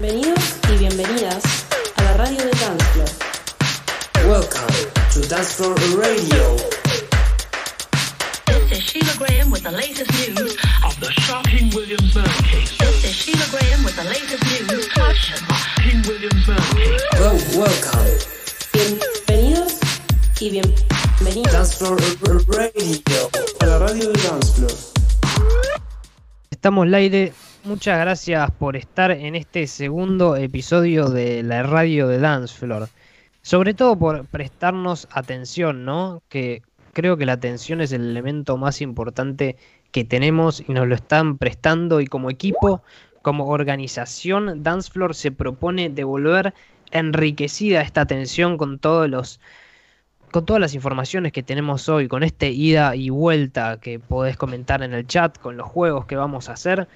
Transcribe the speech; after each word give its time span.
Bienvenidos 0.00 0.40
y 0.72 0.78
bienvenidas 0.78 1.44
a 1.96 2.02
la 2.04 2.16
radio 2.16 2.38
de 2.38 2.50
Dancefloor. 2.52 3.08
Welcome 4.26 4.74
to 5.12 5.20
Dance 5.28 5.52
Floor 5.52 5.74
Radio. 6.00 6.56
This 8.46 8.78
is 8.78 8.82
Sheila 8.82 9.12
Graham 9.18 9.50
with 9.50 9.62
the 9.62 9.70
latest 9.70 10.10
news 10.10 10.56
of 10.84 10.98
the 11.00 11.12
shocking 11.20 11.68
Williams 11.74 12.14
murder 12.14 12.30
case. 12.50 12.78
This 12.78 13.04
is 13.04 13.14
Sheila 13.14 13.44
Graham 13.50 13.84
with 13.84 13.94
the 13.96 14.04
latest 14.04 14.42
news 14.42 14.72
of 14.72 14.88
the 14.88 15.14
shocking 15.14 16.02
Williams 16.08 16.48
murder 16.48 16.62
case. 16.76 17.04
Well, 17.20 17.36
welcome. 17.60 18.16
Bienvenidos 18.72 19.74
y 20.40 20.50
bienvenidas 20.50 21.52
Dance 21.52 21.76
Floor 21.76 22.00
Radio. 22.48 23.30
a 23.60 23.66
la 23.66 23.78
radio 23.78 24.10
de 24.10 24.22
Dancefloor. 24.22 24.72
Estamos 26.50 26.86
al 26.86 26.94
aire. 26.94 27.34
Muchas 27.62 28.00
gracias 28.00 28.50
por 28.52 28.74
estar 28.74 29.10
en 29.10 29.36
este 29.36 29.66
segundo 29.66 30.34
episodio 30.34 31.10
de 31.10 31.42
la 31.42 31.62
radio 31.62 32.08
de 32.08 32.18
Dancefloor. 32.18 32.88
Sobre 33.42 33.74
todo 33.74 33.98
por 33.98 34.24
prestarnos 34.24 35.06
atención, 35.12 35.84
¿no? 35.84 36.22
Que 36.30 36.62
creo 36.94 37.18
que 37.18 37.26
la 37.26 37.34
atención 37.34 37.82
es 37.82 37.92
el 37.92 38.08
elemento 38.08 38.56
más 38.56 38.80
importante 38.80 39.56
que 39.92 40.04
tenemos 40.04 40.62
y 40.66 40.72
nos 40.72 40.88
lo 40.88 40.94
están 40.94 41.36
prestando 41.36 42.00
y 42.00 42.06
como 42.06 42.30
equipo, 42.30 42.82
como 43.20 43.48
organización, 43.48 44.62
Dancefloor 44.62 45.14
se 45.14 45.30
propone 45.30 45.90
devolver 45.90 46.54
enriquecida 46.92 47.82
esta 47.82 48.00
atención 48.00 48.56
con 48.56 48.78
todos 48.78 49.08
los 49.10 49.38
con 50.32 50.46
todas 50.46 50.60
las 50.60 50.74
informaciones 50.74 51.32
que 51.32 51.42
tenemos 51.42 51.88
hoy, 51.90 52.08
con 52.08 52.22
este 52.22 52.50
ida 52.52 52.96
y 52.96 53.10
vuelta 53.10 53.80
que 53.80 53.98
podés 53.98 54.36
comentar 54.38 54.82
en 54.82 54.94
el 54.94 55.06
chat, 55.06 55.36
con 55.38 55.58
los 55.58 55.66
juegos 55.68 56.06
que 56.06 56.16
vamos 56.16 56.48
a 56.48 56.52
hacer. 56.52 56.88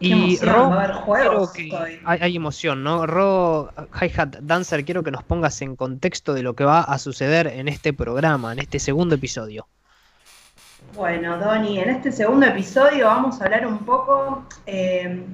Y 0.00 0.38
Ro, 0.38 0.70
va 0.70 0.76
a 0.76 0.84
haber 0.84 0.96
juegos 0.96 1.50
quiero 1.50 1.70
que- 1.70 1.76
hoy. 1.76 2.00
hay, 2.04 2.18
hay 2.22 2.36
emoción, 2.36 2.84
¿no? 2.84 3.04
Ro, 3.06 3.70
Hi-Hat 4.00 4.36
Dancer, 4.42 4.84
quiero 4.84 5.02
que 5.02 5.10
nos 5.10 5.24
pongas 5.24 5.60
en 5.62 5.74
contexto 5.74 6.34
de 6.34 6.42
lo 6.44 6.54
que 6.54 6.64
va 6.64 6.80
a 6.82 6.98
suceder 6.98 7.48
en 7.48 7.66
este 7.66 7.92
programa, 7.92 8.52
en 8.52 8.60
este 8.60 8.78
segundo 8.78 9.16
episodio. 9.16 9.66
Bueno, 10.94 11.36
Doni, 11.38 11.80
en 11.80 11.90
este 11.90 12.12
segundo 12.12 12.46
episodio 12.46 13.06
vamos 13.06 13.40
a 13.40 13.44
hablar 13.44 13.66
un 13.66 13.78
poco 13.80 14.44
eh, 14.66 15.24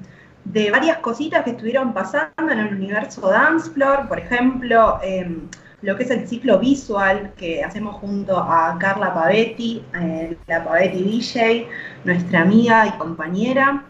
de 0.43 0.71
varias 0.71 0.97
cositas 0.97 1.43
que 1.43 1.51
estuvieron 1.51 1.93
pasando 1.93 2.51
en 2.51 2.59
el 2.59 2.73
universo 2.73 3.29
Dancefloor, 3.29 4.07
por 4.07 4.19
ejemplo, 4.19 4.99
eh, 5.03 5.37
lo 5.81 5.95
que 5.95 6.03
es 6.03 6.09
el 6.09 6.27
ciclo 6.27 6.59
visual 6.59 7.33
que 7.37 7.63
hacemos 7.63 7.95
junto 7.97 8.37
a 8.37 8.75
Carla 8.79 9.13
Pavetti, 9.13 9.83
eh, 10.01 10.35
la 10.47 10.63
Pavetti 10.63 11.03
DJ, 11.03 11.67
nuestra 12.03 12.41
amiga 12.41 12.87
y 12.87 12.91
compañera. 12.97 13.83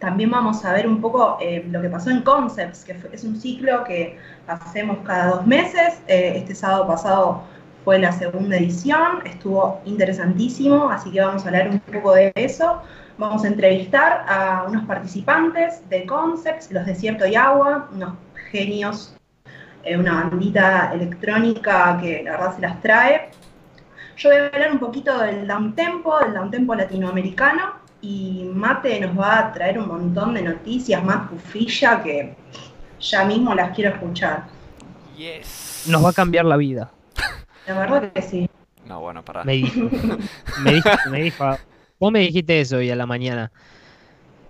También 0.00 0.30
vamos 0.30 0.64
a 0.64 0.72
ver 0.72 0.88
un 0.88 0.98
poco 0.98 1.36
eh, 1.42 1.62
lo 1.70 1.82
que 1.82 1.90
pasó 1.90 2.08
en 2.08 2.22
Concepts, 2.22 2.84
que 2.84 2.96
es 3.12 3.22
un 3.22 3.38
ciclo 3.38 3.84
que 3.84 4.18
hacemos 4.46 4.96
cada 5.04 5.36
dos 5.36 5.46
meses. 5.46 6.00
Eh, 6.08 6.32
este 6.36 6.54
sábado 6.54 6.86
pasado 6.86 7.42
fue 7.84 7.98
la 7.98 8.10
segunda 8.10 8.56
edición, 8.56 9.20
estuvo 9.26 9.82
interesantísimo, 9.84 10.88
así 10.88 11.10
que 11.10 11.20
vamos 11.20 11.44
a 11.44 11.48
hablar 11.48 11.68
un 11.68 11.80
poco 11.80 12.14
de 12.14 12.32
eso. 12.34 12.80
Vamos 13.18 13.44
a 13.44 13.48
entrevistar 13.48 14.24
a 14.26 14.64
unos 14.66 14.86
participantes 14.86 15.86
de 15.90 16.06
Concepts, 16.06 16.72
los 16.72 16.86
Desierto 16.86 17.26
y 17.26 17.34
Agua, 17.34 17.90
unos 17.92 18.14
genios, 18.50 19.14
eh, 19.84 19.98
una 19.98 20.24
bandita 20.24 20.92
electrónica 20.94 21.98
que 22.00 22.22
la 22.22 22.32
verdad 22.32 22.56
se 22.56 22.62
las 22.62 22.80
trae. 22.80 23.30
Yo 24.16 24.30
voy 24.30 24.38
a 24.38 24.46
hablar 24.46 24.72
un 24.72 24.78
poquito 24.78 25.18
del 25.18 25.46
downtempo, 25.46 26.18
del 26.20 26.32
downtempo 26.32 26.74
latinoamericano, 26.74 27.79
y 28.02 28.48
Mate 28.52 29.00
nos 29.00 29.18
va 29.18 29.38
a 29.38 29.52
traer 29.52 29.78
un 29.78 29.88
montón 29.88 30.34
de 30.34 30.42
noticias, 30.42 31.02
Matt 31.04 31.28
Pufilla, 31.30 32.02
que 32.02 32.34
ya 33.00 33.24
mismo 33.24 33.54
las 33.54 33.74
quiero 33.74 33.90
escuchar. 33.94 34.44
Yes. 35.16 35.84
Nos 35.88 36.04
va 36.04 36.10
a 36.10 36.12
cambiar 36.12 36.44
la 36.44 36.56
vida. 36.56 36.90
La 37.66 37.78
verdad 37.78 38.12
que 38.12 38.22
sí. 38.22 38.48
No, 38.86 39.00
bueno, 39.00 39.24
pará. 39.24 39.44
Me 39.44 39.52
dijo. 39.54 39.80
me 40.64 40.72
dijo, 40.74 40.88
me 41.10 41.22
dijo. 41.22 41.56
Vos 41.98 42.10
me 42.12 42.20
dijiste 42.20 42.60
eso 42.60 42.78
hoy 42.78 42.90
a 42.90 42.96
la 42.96 43.06
mañana. 43.06 43.52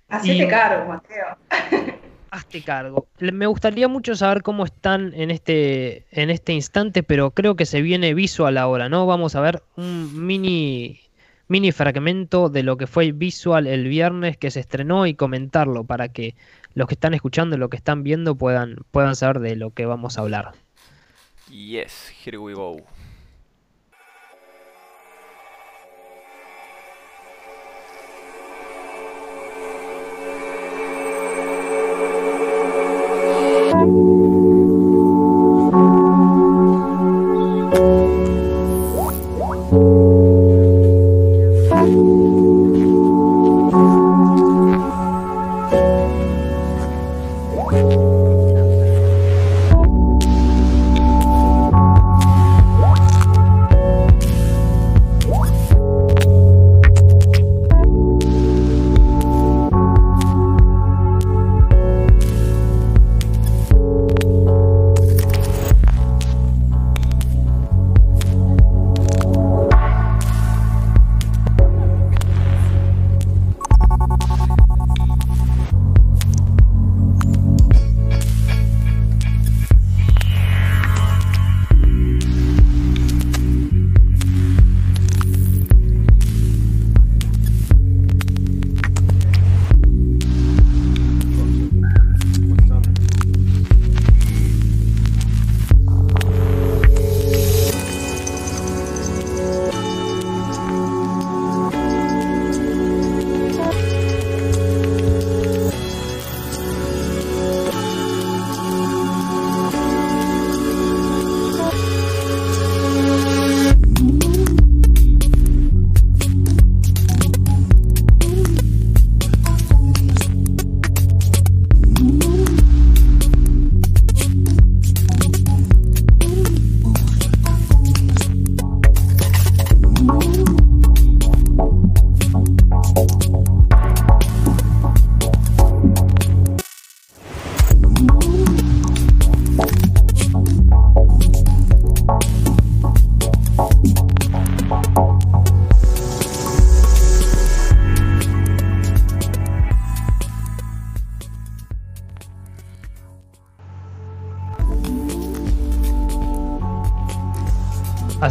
Hacete 0.09 0.45
Y- 0.45 0.49
cargo, 0.49 0.89
Mateo. 0.89 1.37
Hazte 2.33 2.63
cargo. 2.63 3.09
Me 3.19 3.47
gustaría 3.47 3.89
mucho 3.89 4.15
saber 4.15 4.43
cómo 4.45 4.65
están 4.65 5.13
en 5.15 5.33
este, 5.33 6.07
en 6.13 6.31
este 6.31 6.53
instante, 6.53 7.03
pero 7.03 7.33
creo 7.33 7.57
que 7.57 7.67
se 7.67 7.83
viene 7.83 8.15
visual 8.15 8.57
ahora, 8.57 8.89
¿no? 8.89 9.05
Vamos 9.05 9.35
a 9.35 9.41
ver 9.41 9.65
un 9.77 10.27
mini, 10.27 11.01
mini 11.51 11.73
fragmento 11.73 12.49
de 12.49 12.63
lo 12.63 12.77
que 12.77 12.87
fue 12.87 13.11
visual 13.11 13.67
el 13.67 13.89
viernes 13.89 14.37
que 14.37 14.53
se 14.53 14.61
estrenó 14.61 15.07
y 15.07 15.15
comentarlo 15.15 15.83
para 15.83 16.09
que 16.09 16.37
los 16.75 16.87
que 16.87 16.95
están 16.95 17.13
escuchando 17.13 17.59
los 17.59 17.69
que 17.71 17.77
están 17.77 18.05
viendo 18.05 18.37
puedan, 18.37 18.77
puedan 18.93 19.17
saber 19.17 19.41
de 19.41 19.57
lo 19.57 19.73
que 19.73 19.85
vamos 19.85 20.17
a 20.17 20.21
hablar. 20.21 20.53
Yes, 21.51 22.13
here 22.25 22.39
we 22.39 22.55
go. 22.55 22.77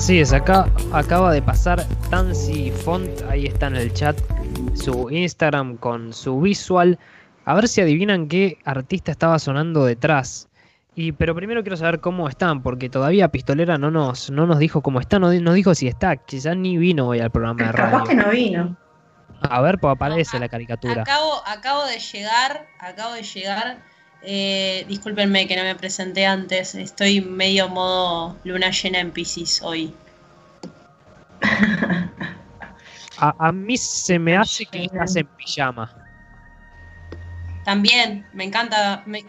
Así 0.10 0.22
es, 0.22 0.34
acá 0.34 0.66
acaba 0.92 1.32
de 1.32 1.40
pasar 1.40 1.86
Tansy 2.10 2.72
Font, 2.72 3.08
ahí 3.30 3.46
está 3.46 3.68
en 3.68 3.76
el 3.76 3.94
chat, 3.94 4.18
su 4.74 5.08
Instagram 5.12 5.78
con 5.78 6.14
su 6.14 6.42
visual. 6.42 6.98
a 7.46 7.54
ver 7.54 7.68
si 7.68 7.82
adivinan 7.82 8.28
qué 8.28 8.58
artista 8.66 9.12
estaba 9.12 9.38
sonando 9.38 9.86
detrás. 9.86 10.50
Y, 10.96 11.12
pero 11.12 11.36
primero 11.36 11.62
quiero 11.62 11.78
saber 11.78 12.00
cómo 12.00 12.28
están, 12.28 12.64
porque 12.64 12.90
todavía 12.90 13.28
Pistolera 13.28 13.78
no 13.78 13.92
nos, 13.92 14.32
no 14.32 14.48
nos 14.48 14.58
dijo 14.58 14.82
cómo 14.82 15.00
está, 15.00 15.20
no 15.20 15.32
nos 15.32 15.54
dijo 15.54 15.76
si 15.76 15.88
está, 15.88 16.18
quizás 16.18 16.58
ni 16.58 16.80
vino 16.80 17.10
hoy 17.10 17.20
al 17.20 17.30
programa 17.30 17.68
de 17.68 17.72
Capaz 17.72 18.06
que 18.06 18.16
radio. 18.16 18.26
no 18.26 18.32
vino. 18.32 18.78
A 19.42 19.62
ver, 19.62 19.78
pues 19.78 19.92
aparece 19.94 20.38
No, 20.38 20.40
la 20.40 20.50
caricatura. 20.50 21.04
Acabo, 21.04 21.44
acabo 21.46 21.86
de 21.86 22.00
llegar, 22.00 22.66
acabo 22.80 23.14
de 23.14 23.22
llegar. 23.22 23.84
Eh, 24.22 24.86
discúlpenme 24.88 25.48
que 25.48 25.56
no 25.56 25.64
me 25.64 25.76
presenté 25.76 26.26
antes. 26.26 26.76
Estoy 26.76 27.22
medio 27.22 27.70
modo 27.70 28.38
luna 28.44 28.72
llena 28.72 29.00
en 29.00 29.12
Pisces 29.12 29.62
hoy. 29.62 29.94
A, 33.22 33.36
a 33.38 33.52
mí 33.52 33.76
se 33.76 34.18
me 34.18 34.38
hace 34.38 34.66
que 34.66 34.86
estás 34.86 35.16
en 35.18 35.28
pijama. 35.28 35.94
También, 37.66 38.26
me 38.34 38.46
encanta, 38.46 39.04
me, 39.06 39.26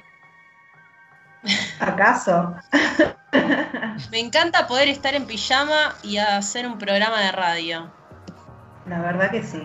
¿Acaso? 1.79 2.55
me 4.11 4.19
encanta 4.19 4.67
poder 4.67 4.89
estar 4.89 5.15
en 5.15 5.27
pijama 5.27 5.95
y 6.03 6.19
hacer 6.19 6.67
un 6.67 6.79
programa 6.79 7.21
de 7.21 7.33
radio. 7.33 7.91
La 8.87 9.01
verdad 9.01 9.31
que 9.31 9.43
sí. 9.43 9.63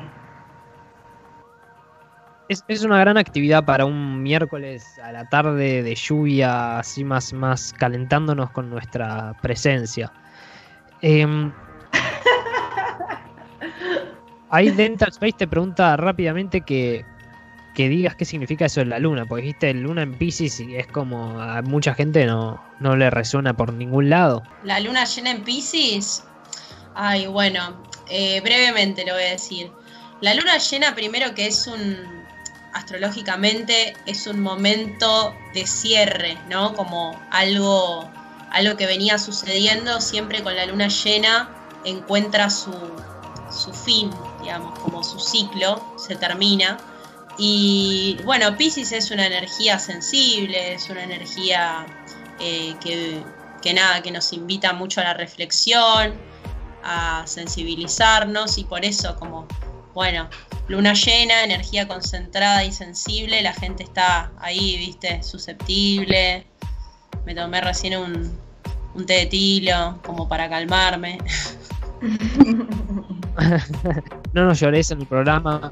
Es, 2.47 2.63
es 2.67 2.83
una 2.83 2.99
gran 2.99 3.17
actividad 3.17 3.65
para 3.65 3.85
un 3.85 4.21
miércoles 4.21 4.85
a 5.03 5.11
la 5.11 5.27
tarde 5.27 5.81
de 5.81 5.95
lluvia, 5.95 6.79
así 6.79 7.03
más, 7.03 7.33
más 7.33 7.73
calentándonos 7.73 8.51
con 8.51 8.69
nuestra 8.69 9.35
presencia. 9.41 10.13
Em, 11.01 11.51
ahí 14.49 14.69
Dental 14.69 15.09
Space 15.09 15.33
te 15.33 15.47
pregunta 15.47 15.97
rápidamente 15.97 16.61
que, 16.61 17.03
que 17.75 17.89
digas 17.89 18.15
qué 18.15 18.25
significa 18.25 18.65
eso 18.65 18.79
de 18.79 18.87
la 18.87 18.99
luna, 18.99 19.25
porque 19.25 19.43
dijiste 19.43 19.73
luna 19.73 20.03
en 20.03 20.13
Pisces 20.13 20.59
y 20.59 20.75
es 20.75 20.87
como 20.87 21.41
a 21.41 21.61
mucha 21.63 21.93
gente 21.93 22.25
no, 22.25 22.61
no 22.79 22.95
le 22.95 23.09
resuena 23.09 23.55
por 23.55 23.73
ningún 23.73 24.09
lado. 24.09 24.43
La 24.63 24.79
luna 24.79 25.05
llena 25.05 25.31
en 25.31 25.43
Pisces. 25.43 26.23
Ay, 26.95 27.27
bueno, 27.27 27.83
eh, 28.09 28.39
brevemente 28.41 29.05
lo 29.05 29.13
voy 29.13 29.23
a 29.23 29.31
decir. 29.31 29.69
La 30.21 30.33
luna 30.33 30.57
llena, 30.57 30.95
primero 30.95 31.35
que 31.35 31.47
es 31.47 31.67
un. 31.67 32.14
Astrológicamente 32.75 33.95
es 34.05 34.27
un 34.27 34.41
momento 34.41 35.33
de 35.53 35.65
cierre, 35.65 36.37
¿no? 36.49 36.73
Como 36.75 37.17
algo, 37.31 38.11
algo 38.51 38.75
que 38.75 38.85
venía 38.85 39.17
sucediendo, 39.17 40.01
siempre 40.01 40.43
con 40.43 40.57
la 40.57 40.65
luna 40.65 40.89
llena 40.89 41.49
encuentra 41.85 42.49
su, 42.49 42.73
su 43.49 43.71
fin, 43.71 44.09
digamos, 44.41 44.77
como 44.79 45.05
su 45.05 45.21
ciclo 45.21 45.81
se 45.97 46.17
termina. 46.17 46.77
Y 47.37 48.17
bueno, 48.25 48.57
Pisces 48.57 48.91
es 48.91 49.09
una 49.09 49.25
energía 49.25 49.79
sensible, 49.79 50.73
es 50.73 50.89
una 50.89 51.03
energía 51.03 51.85
eh, 52.41 52.75
que, 52.81 53.23
que 53.61 53.73
nada, 53.73 54.01
que 54.01 54.11
nos 54.11 54.33
invita 54.33 54.73
mucho 54.73 54.99
a 54.99 55.05
la 55.05 55.13
reflexión, 55.13 56.13
a 56.83 57.23
sensibilizarnos 57.25 58.57
y 58.57 58.65
por 58.65 58.83
eso 58.83 59.15
como, 59.15 59.47
bueno, 59.93 60.29
luna 60.67 60.93
llena, 60.93 61.43
energía 61.43 61.87
concentrada 61.87 62.63
y 62.63 62.71
sensible, 62.71 63.41
la 63.41 63.53
gente 63.53 63.83
está 63.83 64.31
ahí, 64.39 64.77
viste, 64.77 65.21
susceptible. 65.23 66.45
Me 67.25 67.35
tomé 67.35 67.61
recién 67.61 67.97
un, 67.97 68.37
un 68.93 69.05
té 69.05 69.13
de 69.13 69.25
tilo 69.27 69.99
como 70.03 70.27
para 70.27 70.49
calmarme. 70.49 71.17
No 74.33 74.45
nos 74.45 74.59
llores 74.59 74.91
en 74.91 75.01
el 75.01 75.07
programa. 75.07 75.71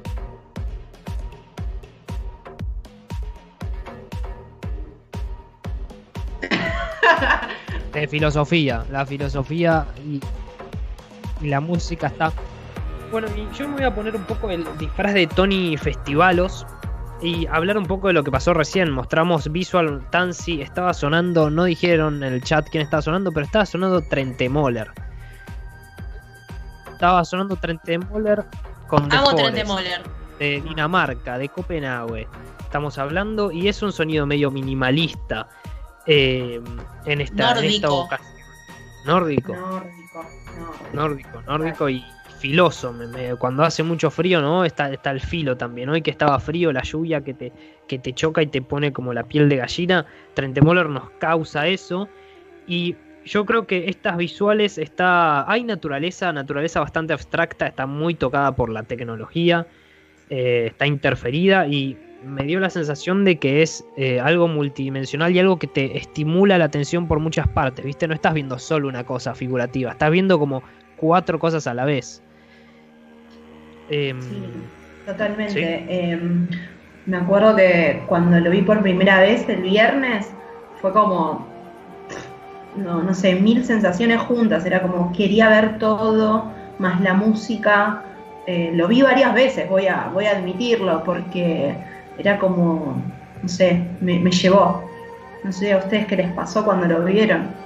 De 7.94 8.08
filosofía, 8.08 8.86
la 8.90 9.06
filosofía 9.06 9.86
y, 10.06 10.22
y 11.42 11.48
la 11.48 11.60
música 11.62 12.08
está. 12.08 12.32
Bueno, 13.14 13.28
y 13.38 13.48
yo 13.56 13.68
me 13.68 13.76
voy 13.76 13.84
a 13.84 13.94
poner 13.94 14.16
un 14.16 14.24
poco 14.24 14.50
el 14.50 14.66
disfraz 14.80 15.14
de 15.14 15.28
Tony 15.28 15.78
Festivalos 15.78 16.66
y 17.22 17.46
hablar 17.46 17.78
un 17.78 17.86
poco 17.86 18.08
de 18.08 18.14
lo 18.14 18.24
que 18.24 18.32
pasó 18.32 18.56
recién. 18.56 18.90
Mostramos 18.90 19.52
Visual 19.52 20.04
Tansy, 20.10 20.64
estaba 20.64 20.96
sonando, 20.96 21.52
no 21.52 21.66
dijeron 21.66 22.24
en 22.24 22.34
el 22.34 22.44
chat 22.44 22.68
quién 22.72 22.82
estaba 22.84 23.04
sonando, 23.04 23.32
pero 23.32 23.46
estaba 23.46 23.68
sonando 23.68 24.02
Trentemoller. 24.02 24.90
Estaba 26.92 27.24
sonando 27.24 27.56
Trentemoller 27.56 28.46
con 28.88 29.08
The 29.08 29.16
Amo 29.16 29.36
Trentemoller. 29.36 30.02
de 30.40 30.62
Dinamarca, 30.62 31.38
de 31.38 31.50
Copenhague. 31.50 32.28
Estamos 32.62 32.98
hablando 32.98 33.52
y 33.52 33.68
es 33.68 33.84
un 33.84 33.94
sonido 33.94 34.26
medio 34.26 34.50
minimalista 34.50 35.48
eh, 36.08 36.60
en, 37.06 37.22
esta, 37.22 37.60
en 37.60 37.66
esta 37.66 37.92
ocasión. 37.92 38.34
Nórdico 39.06 39.54
Nórdico, 39.54 40.26
nórdico. 40.94 40.94
nórdico, 40.94 41.42
nórdico 41.44 41.90
y 41.90 42.04
filoso. 42.44 42.94
cuando 43.40 43.64
hace 43.64 43.84
mucho 43.84 44.12
frío, 44.12 44.42
¿no? 44.42 44.66
Está, 44.66 44.92
está 44.92 45.12
el 45.12 45.22
filo 45.22 45.56
también. 45.56 45.88
Hoy 45.88 46.02
que 46.02 46.12
estaba 46.12 46.38
frío, 46.42 46.74
la 46.74 46.84
lluvia 46.84 47.22
que 47.22 47.34
te, 47.34 47.54
que 47.88 47.98
te 48.00 48.12
choca 48.12 48.42
y 48.42 48.48
te 48.48 48.62
pone 48.62 48.92
como 48.92 49.14
la 49.14 49.24
piel 49.24 49.48
de 49.48 49.56
gallina. 49.56 50.06
Trentemoller 50.34 50.90
nos 50.90 51.10
causa 51.12 51.68
eso. 51.68 52.10
Y 52.68 52.98
yo 53.24 53.46
creo 53.46 53.66
que 53.66 53.88
estas 53.88 54.18
visuales 54.18 54.78
está. 54.78 55.50
Hay 55.50 55.64
naturaleza, 55.64 56.34
naturaleza 56.34 56.82
bastante 56.82 57.14
abstracta, 57.14 57.66
está 57.66 57.86
muy 57.86 58.14
tocada 58.14 58.54
por 58.54 58.70
la 58.70 58.84
tecnología. 58.84 59.66
eh, 60.30 60.66
está 60.68 60.86
interferida 60.86 61.68
y 61.68 61.98
me 62.26 62.44
dio 62.44 62.60
la 62.60 62.70
sensación 62.70 63.24
de 63.24 63.38
que 63.38 63.62
es 63.62 63.86
eh, 63.96 64.20
algo 64.20 64.50
multidimensional 64.50 65.34
y 65.34 65.40
algo 65.40 65.60
que 65.60 65.68
te 65.68 65.98
estimula 65.98 66.58
la 66.58 66.66
atención 66.66 67.08
por 67.08 67.20
muchas 67.20 67.48
partes, 67.48 67.86
¿viste? 67.86 68.06
No 68.08 68.14
estás 68.14 68.34
viendo 68.34 68.60
solo 68.60 68.90
una 68.90 69.06
cosa 69.06 69.34
figurativa, 69.34 69.92
estás 69.92 70.12
viendo 70.12 70.40
como 70.40 70.62
cuatro 70.98 71.40
cosas 71.40 71.68
a 71.68 71.74
la 71.74 71.86
vez. 71.86 72.22
Em, 73.94 74.22
Sí, 74.22 74.54
totalmente. 75.06 75.54
Sí. 75.54 75.86
Em, 75.90 76.48
me 77.06 77.18
acuerdo 77.18 77.56
que 77.56 78.04
cuando 78.08 78.40
lo 78.40 78.50
vi 78.50 78.62
por 78.62 78.82
primera 78.82 79.20
vez 79.20 79.48
el 79.50 79.62
viernes 79.62 80.32
fue 80.82 80.94
como, 80.94 81.48
no, 82.76 83.04
no 83.04 83.14
sé, 83.14 83.36
mil 83.36 83.64
sensaciones 83.66 84.22
juntas. 84.22 84.66
Era 84.66 84.82
como 84.82 85.12
quería 85.12 85.50
ver 85.50 85.78
todo, 85.80 86.52
más 86.80 87.02
la 87.02 87.14
música. 87.14 88.04
Eh, 88.48 88.72
lo 88.74 88.88
vi 88.88 89.02
varias 89.02 89.34
veces, 89.34 89.70
voy 89.70 89.88
a, 89.88 90.10
voy 90.14 90.26
a 90.26 90.32
admitirlo, 90.38 91.04
porque 91.04 91.76
era 92.18 92.40
como, 92.40 93.02
no 93.42 93.48
sé, 93.50 93.98
me, 94.02 94.20
me 94.20 94.32
llevó. 94.32 94.84
No 95.44 95.52
sé 95.52 95.74
a 95.74 95.78
ustedes 95.78 96.08
qué 96.08 96.16
les 96.18 96.32
pasó 96.34 96.64
cuando 96.64 96.88
lo 96.88 97.04
vieron. 97.06 97.63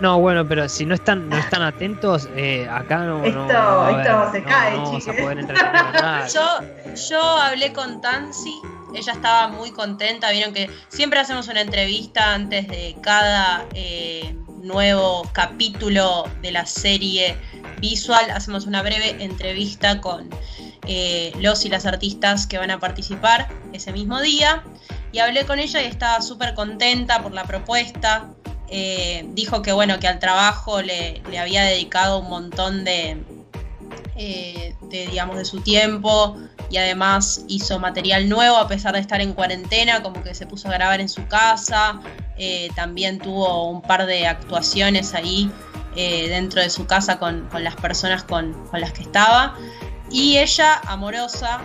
No, 0.00 0.20
bueno, 0.20 0.46
pero 0.46 0.68
si 0.68 0.86
no 0.86 0.94
están, 0.94 1.28
no 1.28 1.36
están 1.36 1.62
atentos, 1.62 2.28
eh, 2.36 2.68
acá 2.70 2.98
no, 2.98 3.24
Esto- 3.24 3.46
no 3.46 4.30
se 4.32 4.40
no- 4.42 4.48
cae, 4.48 4.70
no 4.76 4.82
vamos 4.84 4.94
a 5.08 5.10
chiques. 5.10 5.22
poder 5.24 5.38
entretener 5.40 5.76
a 5.76 5.92
nadie. 6.00 6.32
Yo, 6.32 6.94
yo 7.08 7.20
hablé 7.20 7.72
con 7.72 8.00
Tansi, 8.00 8.54
ella 8.94 9.12
estaba 9.12 9.48
muy 9.48 9.72
contenta, 9.72 10.30
vieron 10.30 10.54
que 10.54 10.70
siempre 10.88 11.18
hacemos 11.18 11.48
una 11.48 11.62
entrevista 11.62 12.32
antes 12.34 12.68
de 12.68 12.96
cada 13.02 13.66
eh, 13.74 14.36
nuevo 14.62 15.28
capítulo 15.32 16.24
de 16.42 16.52
la 16.52 16.64
serie 16.64 17.36
visual, 17.80 18.30
hacemos 18.30 18.66
una 18.66 18.82
breve 18.82 19.16
entrevista 19.22 20.00
con 20.00 20.28
eh, 20.86 21.32
los 21.40 21.64
y 21.64 21.68
las 21.68 21.86
artistas 21.86 22.46
que 22.46 22.56
van 22.58 22.70
a 22.70 22.78
participar 22.78 23.48
ese 23.72 23.92
mismo 23.92 24.20
día 24.20 24.62
y 25.12 25.18
hablé 25.18 25.44
con 25.44 25.58
ella 25.58 25.82
y 25.82 25.86
estaba 25.86 26.20
súper 26.22 26.54
contenta 26.54 27.22
por 27.22 27.32
la 27.32 27.44
propuesta. 27.44 28.28
Eh, 28.70 29.24
dijo 29.30 29.62
que 29.62 29.72
bueno, 29.72 29.98
que 29.98 30.08
al 30.08 30.18
trabajo 30.18 30.82
le, 30.82 31.22
le 31.30 31.38
había 31.38 31.62
dedicado 31.62 32.18
un 32.18 32.28
montón 32.28 32.84
de, 32.84 33.16
eh, 34.20 34.74
de, 34.80 35.06
digamos, 35.06 35.36
de 35.36 35.44
su 35.44 35.60
tiempo 35.60 36.36
y 36.70 36.76
además 36.76 37.44
hizo 37.46 37.78
material 37.78 38.28
nuevo 38.28 38.56
a 38.56 38.66
pesar 38.66 38.94
de 38.94 38.98
estar 38.98 39.20
en 39.20 39.32
cuarentena, 39.32 40.02
como 40.02 40.24
que 40.24 40.34
se 40.34 40.44
puso 40.44 40.66
a 40.66 40.72
grabar 40.72 41.00
en 41.00 41.08
su 41.08 41.24
casa, 41.28 42.00
eh, 42.36 42.68
también 42.74 43.20
tuvo 43.20 43.70
un 43.70 43.80
par 43.80 44.06
de 44.06 44.26
actuaciones 44.26 45.14
ahí 45.14 45.48
eh, 45.94 46.28
dentro 46.28 46.60
de 46.60 46.68
su 46.68 46.84
casa 46.84 47.20
con, 47.20 47.48
con 47.48 47.62
las 47.62 47.76
personas 47.76 48.24
con, 48.24 48.54
con 48.70 48.80
las 48.80 48.92
que 48.92 49.02
estaba. 49.02 49.54
Y 50.10 50.38
ella, 50.38 50.80
amorosa, 50.86 51.60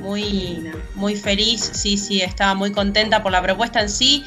muy, 0.00 0.72
muy 0.96 1.14
feliz, 1.14 1.60
sí, 1.72 1.96
sí, 1.96 2.20
estaba 2.20 2.54
muy 2.54 2.72
contenta 2.72 3.22
por 3.22 3.30
la 3.30 3.40
propuesta 3.40 3.80
en 3.80 3.90
sí, 3.90 4.24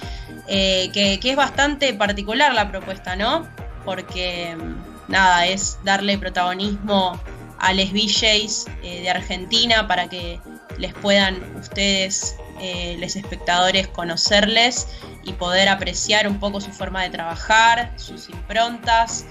eh, 0.48 0.89
que, 0.94 1.20
es 1.22 1.36
bastante 1.36 1.94
particular 1.94 2.54
la 2.54 2.70
propuesta, 2.70 3.16
¿no? 3.16 3.48
Porque 3.84 4.56
mm, 4.56 5.12
nada, 5.12 5.46
es 5.46 5.77
darle 5.84 6.18
protagonismo 6.18 7.20
a 7.60 7.74
les 7.74 7.92
VJs 7.92 8.68
eh, 8.84 9.01
de 9.01 9.10
Argentina 9.10 9.88
para 9.88 10.08
que 10.08 10.39
les 10.77 10.94
puedan 10.94 11.42
ustedes, 11.58 12.38
eh, 12.62 12.96
les 13.00 13.16
espectadores, 13.16 13.88
conocerles 13.88 14.88
y 15.24 15.34
poder 15.34 15.68
apreciar 15.68 16.27
un 16.27 16.39
poco 16.39 16.62
su 16.62 16.72
forma 16.72 17.04
de 17.04 17.10
trabajar, 17.10 17.92
sus 17.98 18.30
improntas. 18.30 19.25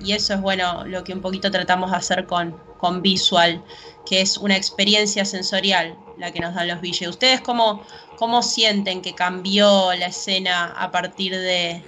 y 0.00 0.12
eso 0.12 0.34
es 0.34 0.40
bueno 0.40 0.84
lo 0.84 1.04
que 1.04 1.12
un 1.12 1.20
poquito 1.20 1.50
tratamos 1.50 1.92
de 1.92 1.96
hacer 1.96 2.26
con, 2.26 2.56
con 2.78 3.02
Visual, 3.02 3.62
que 4.08 4.20
es 4.20 4.38
una 4.38 4.56
experiencia 4.56 5.24
sensorial 5.24 5.96
la 6.16 6.32
que 6.32 6.40
nos 6.40 6.54
dan 6.54 6.68
los 6.68 6.80
VJs. 6.80 7.08
¿Ustedes 7.08 7.40
cómo, 7.40 7.82
cómo 8.16 8.42
sienten 8.42 9.02
que 9.02 9.14
cambió 9.14 9.92
la 9.94 10.06
escena 10.06 10.74
a 10.76 10.90
partir 10.90 11.32
de, 11.32 11.82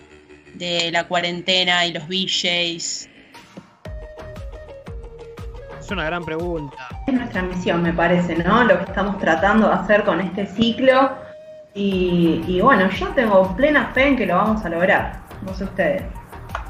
de 0.55 0.91
la 0.93 1.09
cuarentena 1.09 1.87
y 1.87 1.93
los 1.93 2.07
VJs? 2.07 3.09
Es 5.81 5.91
una 5.91 6.05
gran 6.05 6.25
pregunta. 6.25 6.89
Es 7.07 7.15
nuestra 7.15 7.43
misión, 7.43 7.83
me 7.83 7.93
parece, 7.93 8.37
¿no? 8.37 8.65
Lo 8.65 8.79
que 8.79 8.85
estamos 8.85 9.19
tratando 9.19 9.69
de 9.69 9.75
hacer 9.75 10.05
con 10.05 10.21
este 10.21 10.47
ciclo. 10.47 11.11
Y, 11.75 12.43
y 12.47 12.61
bueno, 12.61 12.91
yo 12.91 13.09
tengo 13.09 13.57
plena 13.57 13.91
fe 13.95 14.09
en 14.09 14.17
que 14.17 14.27
lo 14.27 14.37
vamos 14.37 14.65
a 14.65 14.69
lograr. 14.69 15.21
No 15.43 15.55
sé 15.55 15.65
ustedes. 15.65 16.03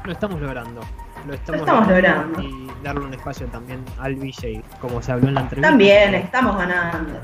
Lo 0.05 0.13
estamos 0.13 0.39
logrando. 0.39 0.81
Lo 1.27 1.33
estamos, 1.33 1.61
estamos 1.61 1.87
logrando. 1.87 2.41
Y 2.41 2.67
darle 2.83 3.05
un 3.05 3.13
espacio 3.13 3.45
también 3.47 3.83
al 3.99 4.15
VJ, 4.15 4.61
como 4.79 5.01
se 5.01 5.11
habló 5.11 5.27
en 5.27 5.35
la 5.35 5.41
entrevista. 5.41 5.69
También 5.69 6.15
estamos 6.15 6.57
ganando. 6.57 7.19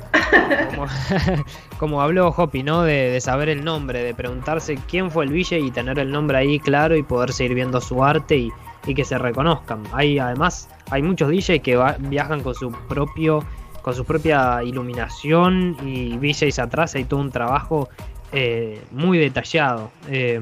Como, 0.76 0.86
como 1.80 2.02
habló 2.02 2.30
Hoppy, 2.30 2.64
¿no? 2.64 2.84
De, 2.84 3.10
de 3.10 3.22
saber 3.22 3.50
el 3.50 3.64
nombre, 3.64 4.04
de 4.04 4.14
preguntarse 4.14 4.78
quién 4.88 5.10
fue 5.10 5.26
el 5.26 5.32
VJ 5.32 5.54
y 5.60 5.72
tener 5.72 5.98
el 6.00 6.12
nombre 6.12 6.38
ahí 6.38 6.60
claro 6.60 6.96
y 6.96 7.04
poder 7.04 7.34
seguir 7.34 7.56
viendo 7.56 7.82
su 7.82 8.04
arte 8.04 8.38
y, 8.38 8.52
y 8.86 8.94
que 8.94 9.04
se 9.04 9.18
reconozcan. 9.18 9.84
Hay 9.94 10.20
además, 10.20 10.70
hay 10.92 11.02
muchos 11.02 11.30
DJs 11.30 11.62
que 11.64 11.76
va- 11.76 11.96
viajan 12.00 12.44
con 12.44 12.54
su 12.54 12.72
propio, 12.72 13.44
con 13.82 13.96
su 13.96 14.06
propia 14.06 14.62
iluminación 14.64 15.76
y 15.84 16.18
VJs 16.18 16.60
atrás 16.60 16.94
hay 16.96 17.06
todo 17.06 17.20
un 17.20 17.32
trabajo 17.32 17.90
eh, 18.32 18.84
muy 18.92 19.18
detallado. 19.18 19.90
eh, 20.10 20.40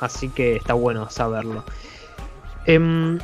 así 0.00 0.28
que 0.28 0.56
está 0.56 0.74
bueno 0.74 1.08
saberlo. 1.10 1.64
Em, 2.68 3.18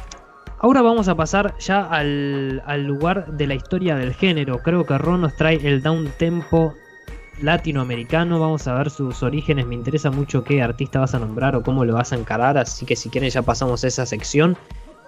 ahora 0.58 0.80
vamos 0.80 1.06
a 1.08 1.14
pasar 1.14 1.54
ya 1.58 1.82
al, 1.84 2.62
al 2.66 2.84
lugar 2.84 3.26
de 3.26 3.46
la 3.46 3.54
historia 3.54 3.94
del 3.94 4.14
género. 4.14 4.58
Creo 4.62 4.86
que 4.86 4.96
Ron 4.96 5.20
nos 5.20 5.36
trae 5.36 5.56
el 5.66 5.82
down 5.82 6.10
tempo 6.18 6.74
latinoamericano. 7.42 8.40
Vamos 8.40 8.66
a 8.66 8.74
ver 8.74 8.88
sus 8.88 9.22
orígenes. 9.22 9.66
Me 9.66 9.74
interesa 9.74 10.10
mucho 10.10 10.42
qué 10.44 10.62
artista 10.62 11.00
vas 11.00 11.14
a 11.14 11.18
nombrar 11.18 11.54
o 11.56 11.62
cómo 11.62 11.84
lo 11.84 11.92
vas 11.92 12.12
a 12.12 12.16
encarar. 12.16 12.56
Así 12.56 12.86
que 12.86 12.96
si 12.96 13.10
quieren 13.10 13.28
ya 13.28 13.42
pasamos 13.42 13.84
a 13.84 13.88
esa 13.88 14.06
sección 14.06 14.56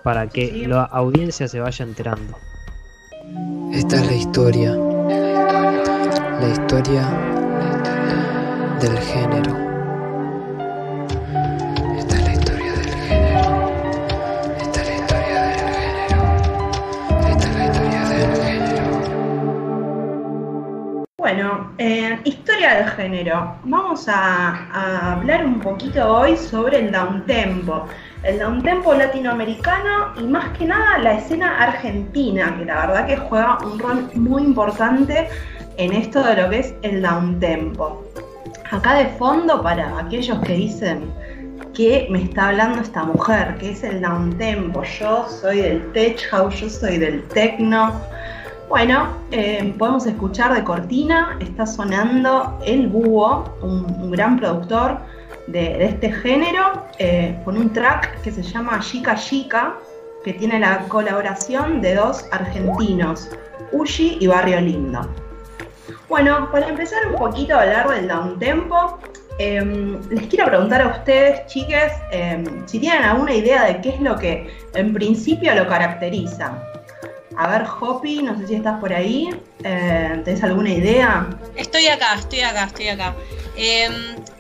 para 0.04 0.28
que 0.28 0.48
Sí. 0.50 0.66
la 0.66 0.82
audiencia 0.84 1.48
se 1.48 1.58
vaya 1.58 1.84
enterando. 1.84 2.36
Esta 3.72 3.96
es 3.96 4.06
la 4.06 4.14
historia. 4.14 4.74
La 6.40 6.48
historia 6.52 7.08
del 8.80 8.98
género. 8.98 9.65
Bueno, 21.36 21.70
eh, 21.76 22.18
historia 22.24 22.76
del 22.76 22.88
género. 22.92 23.56
Vamos 23.64 24.08
a, 24.08 24.54
a 24.72 25.12
hablar 25.12 25.44
un 25.44 25.60
poquito 25.60 26.16
hoy 26.16 26.34
sobre 26.34 26.78
el 26.78 26.90
downtempo. 26.90 27.84
El 28.22 28.38
downtempo 28.38 28.94
latinoamericano 28.94 30.14
y 30.18 30.22
más 30.22 30.56
que 30.56 30.64
nada 30.64 30.96
la 30.96 31.12
escena 31.18 31.58
argentina, 31.58 32.56
que 32.56 32.64
la 32.64 32.86
verdad 32.86 33.06
que 33.06 33.18
juega 33.18 33.58
un 33.58 33.78
rol 33.78 34.10
muy 34.14 34.44
importante 34.44 35.28
en 35.76 35.92
esto 35.92 36.22
de 36.22 36.40
lo 36.40 36.48
que 36.48 36.60
es 36.60 36.74
el 36.80 37.02
downtempo. 37.02 38.02
Acá 38.70 38.94
de 38.94 39.04
fondo, 39.18 39.62
para 39.62 39.98
aquellos 39.98 40.38
que 40.38 40.54
dicen 40.54 41.12
que 41.74 42.08
me 42.10 42.22
está 42.22 42.48
hablando 42.48 42.80
esta 42.80 43.04
mujer, 43.04 43.56
que 43.58 43.72
es 43.72 43.84
el 43.84 44.00
downtempo, 44.00 44.82
yo 44.84 45.28
soy 45.28 45.60
del 45.60 45.92
tech 45.92 46.18
house, 46.30 46.58
yo 46.60 46.70
soy 46.70 46.96
del 46.96 47.22
techno. 47.28 47.92
Bueno, 48.68 49.06
eh, 49.30 49.74
podemos 49.78 50.06
escuchar 50.06 50.52
de 50.52 50.64
cortina, 50.64 51.38
está 51.40 51.66
sonando 51.66 52.58
El 52.66 52.88
Búho, 52.88 53.44
un, 53.62 54.10
gran 54.10 54.38
productor 54.38 54.98
de, 55.46 55.84
este 55.84 56.10
género, 56.10 56.84
eh, 56.98 57.38
con 57.44 57.56
un 57.56 57.72
track 57.72 58.20
que 58.22 58.32
se 58.32 58.42
llama 58.42 58.80
Chica 58.80 59.14
Chica, 59.14 59.74
que 60.24 60.32
tiene 60.32 60.58
la 60.58 60.80
colaboración 60.88 61.80
de 61.80 61.94
dos 61.94 62.24
argentinos, 62.32 63.30
Ushi 63.70 64.18
y 64.20 64.26
Barrio 64.26 64.60
Lindo. 64.60 65.08
Bueno, 66.08 66.50
para 66.50 66.68
empezar 66.68 67.06
un 67.06 67.14
poquito 67.14 67.54
a 67.54 67.62
hablar 67.62 67.88
del 67.88 68.08
downtempo, 68.08 68.98
eh, 69.38 69.98
les 70.10 70.26
quiero 70.26 70.46
preguntar 70.46 70.82
a 70.82 70.88
ustedes, 70.88 71.46
chiques, 71.46 71.92
eh, 72.10 72.42
si 72.66 72.80
tienen 72.80 73.04
alguna 73.04 73.32
idea 73.32 73.64
de 73.64 73.80
qué 73.80 73.90
es 73.90 74.00
lo 74.00 74.16
que 74.16 74.50
en 74.74 74.92
principio 74.92 75.54
lo 75.54 75.68
caracteriza. 75.68 76.60
A 77.36 77.48
ver, 77.48 77.66
Hoppy, 77.80 78.22
no 78.22 78.36
sé 78.38 78.46
si 78.46 78.54
estás 78.54 78.80
por 78.80 78.92
ahí. 78.92 79.28
Eh, 79.62 80.22
¿Tenés 80.24 80.42
alguna 80.42 80.70
idea? 80.70 81.28
Estoy 81.54 81.86
acá, 81.86 82.14
estoy 82.14 82.40
acá, 82.40 82.64
estoy 82.64 82.88
acá. 82.88 83.14
Eh, 83.56 83.88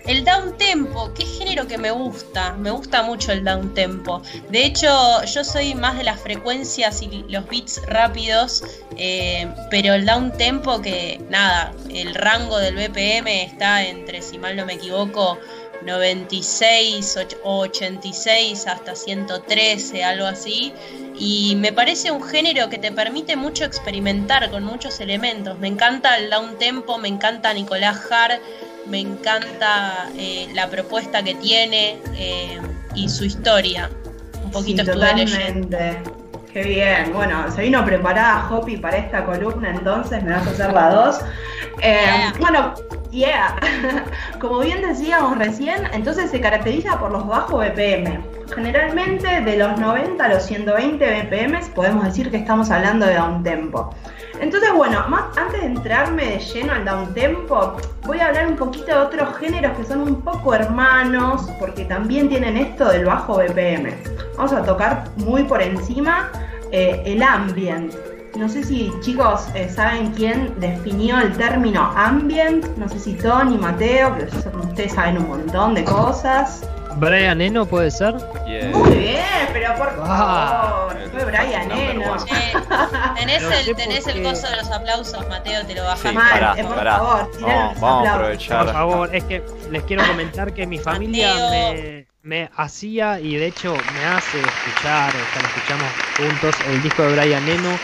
el 0.06 0.24
down 0.24 0.56
tempo, 0.56 1.12
qué 1.14 1.26
género 1.26 1.66
que 1.66 1.76
me 1.76 1.90
gusta, 1.90 2.52
me 2.54 2.70
gusta 2.70 3.02
mucho 3.02 3.32
el 3.32 3.44
down 3.44 3.74
tempo. 3.74 4.22
De 4.50 4.64
hecho, 4.64 5.24
yo 5.24 5.44
soy 5.44 5.74
más 5.74 5.98
de 5.98 6.04
las 6.04 6.20
frecuencias 6.20 7.02
y 7.02 7.24
los 7.28 7.46
beats 7.48 7.82
rápidos, 7.86 8.62
eh, 8.96 9.48
pero 9.70 9.94
el 9.94 10.06
down 10.06 10.32
tempo 10.32 10.80
que 10.80 11.20
nada, 11.28 11.72
el 11.90 12.14
rango 12.14 12.58
del 12.58 12.76
BPM 12.76 13.42
está 13.42 13.84
entre, 13.84 14.22
si 14.22 14.38
mal 14.38 14.56
no 14.56 14.64
me 14.64 14.74
equivoco, 14.74 15.38
96 15.86 17.16
och- 17.16 17.36
o 17.44 17.58
86 17.60 18.66
hasta 18.66 18.94
113, 18.94 20.04
algo 20.04 20.26
así. 20.26 20.72
Y 21.18 21.54
me 21.56 21.72
parece 21.72 22.10
un 22.10 22.22
género 22.22 22.68
que 22.68 22.78
te 22.78 22.92
permite 22.92 23.36
mucho 23.36 23.64
experimentar 23.64 24.50
con 24.50 24.64
muchos 24.64 25.00
elementos. 25.00 25.58
Me 25.58 25.68
encanta 25.68 26.16
el 26.18 26.28
down 26.30 26.58
tempo, 26.58 26.98
me 26.98 27.08
encanta 27.08 27.52
Nicolás 27.54 28.00
Har, 28.10 28.38
me 28.86 29.00
encanta 29.00 30.10
eh, 30.18 30.48
la 30.54 30.68
propuesta 30.68 31.22
que 31.22 31.34
tiene 31.34 31.96
eh, 32.16 32.58
y 32.94 33.08
su 33.08 33.24
historia. 33.24 33.90
Un 34.44 34.50
poquito 34.50 34.84
Sí, 34.84 34.90
estuve 34.90 35.14
leyendo. 35.14 35.78
Qué 36.56 36.62
bien. 36.62 37.12
Bueno, 37.12 37.50
se 37.50 37.60
vino 37.60 37.84
preparada 37.84 38.48
Hoppy 38.50 38.78
para 38.78 38.96
esta 38.96 39.26
columna, 39.26 39.72
entonces 39.72 40.22
me 40.22 40.32
vas 40.32 40.46
a 40.46 40.50
hacer 40.52 40.72
la 40.72 40.88
dos. 40.88 41.20
Eh, 41.82 42.00
Yeah. 42.00 42.32
Bueno, 42.40 42.74
yeah. 43.10 43.56
Como 44.40 44.60
bien 44.60 44.80
decíamos 44.80 45.36
recién, 45.36 45.82
entonces 45.92 46.30
se 46.30 46.40
caracteriza 46.40 46.98
por 46.98 47.12
los 47.12 47.26
bajos 47.26 47.62
BPM. 47.62 48.24
Generalmente 48.54 49.42
de 49.42 49.56
los 49.58 49.78
90 49.78 50.24
a 50.24 50.28
los 50.28 50.44
120 50.44 51.24
BPM 51.24 51.60
podemos 51.74 52.06
decir 52.06 52.30
que 52.30 52.38
estamos 52.38 52.70
hablando 52.70 53.04
de 53.04 53.16
downtempo. 53.16 53.94
Entonces, 54.40 54.70
bueno, 54.74 55.04
más 55.08 55.36
antes 55.36 55.60
de 55.60 55.66
entrarme 55.66 56.24
de 56.26 56.38
lleno 56.38 56.72
al 56.72 56.84
downtempo, 56.84 57.76
voy 58.04 58.20
a 58.20 58.28
hablar 58.28 58.46
un 58.48 58.56
poquito 58.56 58.86
de 58.86 58.94
otros 58.94 59.36
géneros 59.38 59.76
que 59.76 59.84
son 59.84 60.00
un 60.00 60.20
poco 60.22 60.54
hermanos, 60.54 61.48
porque 61.58 61.84
también 61.84 62.28
tienen 62.28 62.56
esto 62.56 62.88
del 62.88 63.06
bajo 63.06 63.36
BPM. 63.38 63.94
Vamos 64.36 64.52
a 64.52 64.62
tocar 64.62 65.04
muy 65.16 65.44
por 65.44 65.62
encima 65.62 66.30
eh, 66.70 67.02
el 67.06 67.22
ambient. 67.22 67.94
No 68.36 68.48
sé 68.50 68.62
si 68.64 68.92
chicos 69.00 69.48
eh, 69.54 69.70
saben 69.70 70.12
quién 70.12 70.52
definió 70.60 71.18
el 71.18 71.32
término 71.38 71.90
ambient, 71.96 72.66
no 72.76 72.86
sé 72.86 72.98
si 72.98 73.14
Tony, 73.14 73.56
Mateo, 73.56 74.14
pero 74.14 74.30
yo 74.30 74.40
sé 74.42 74.50
que 74.50 74.56
ustedes 74.58 74.92
saben 74.92 75.16
un 75.18 75.28
montón 75.28 75.74
de 75.74 75.84
cosas. 75.84 76.68
Brian 76.96 77.40
Eno 77.40 77.64
puede 77.64 77.90
ser. 77.90 78.14
Yeah. 78.46 78.68
Muy 78.76 78.90
bien, 78.90 79.48
pero 79.54 79.74
por 79.76 79.88
Ah. 80.02 80.88
Fue 81.16 81.24
Brian. 81.24 81.68
Che, 81.68 82.52
tenés, 83.16 83.42
el, 83.42 83.76
tenés 83.76 84.06
el 84.06 84.22
coso 84.22 84.48
de 84.48 84.56
los 84.56 84.70
aplausos, 84.70 85.28
Mateo, 85.28 85.64
te 85.66 85.74
lo 85.74 85.96
Sí. 85.96 86.12
Mal, 86.12 86.30
pará, 86.32 86.54
eh, 86.56 86.64
por 86.64 86.74
pará. 86.76 86.96
favor, 86.96 87.30
Vamos, 87.40 87.72
los 87.72 87.80
vamos 87.80 88.08
a 88.08 88.14
aprovechar. 88.14 88.64
Por 88.64 88.72
favor, 88.74 89.14
es 89.14 89.24
que 89.24 89.42
les 89.70 89.82
quiero 89.84 90.06
comentar 90.06 90.52
que 90.52 90.66
mi 90.66 90.78
familia 90.78 91.34
me, 91.50 92.06
me 92.22 92.50
hacía 92.56 93.18
y 93.20 93.36
de 93.36 93.46
hecho 93.46 93.74
me 93.94 94.04
hace 94.04 94.38
escuchar, 94.40 95.12
cuando 95.32 95.48
escuchamos 95.48 95.92
juntos 96.16 96.54
el 96.68 96.82
disco 96.82 97.02
de 97.02 97.12
Brian 97.16 97.48
Eno, 97.48 97.78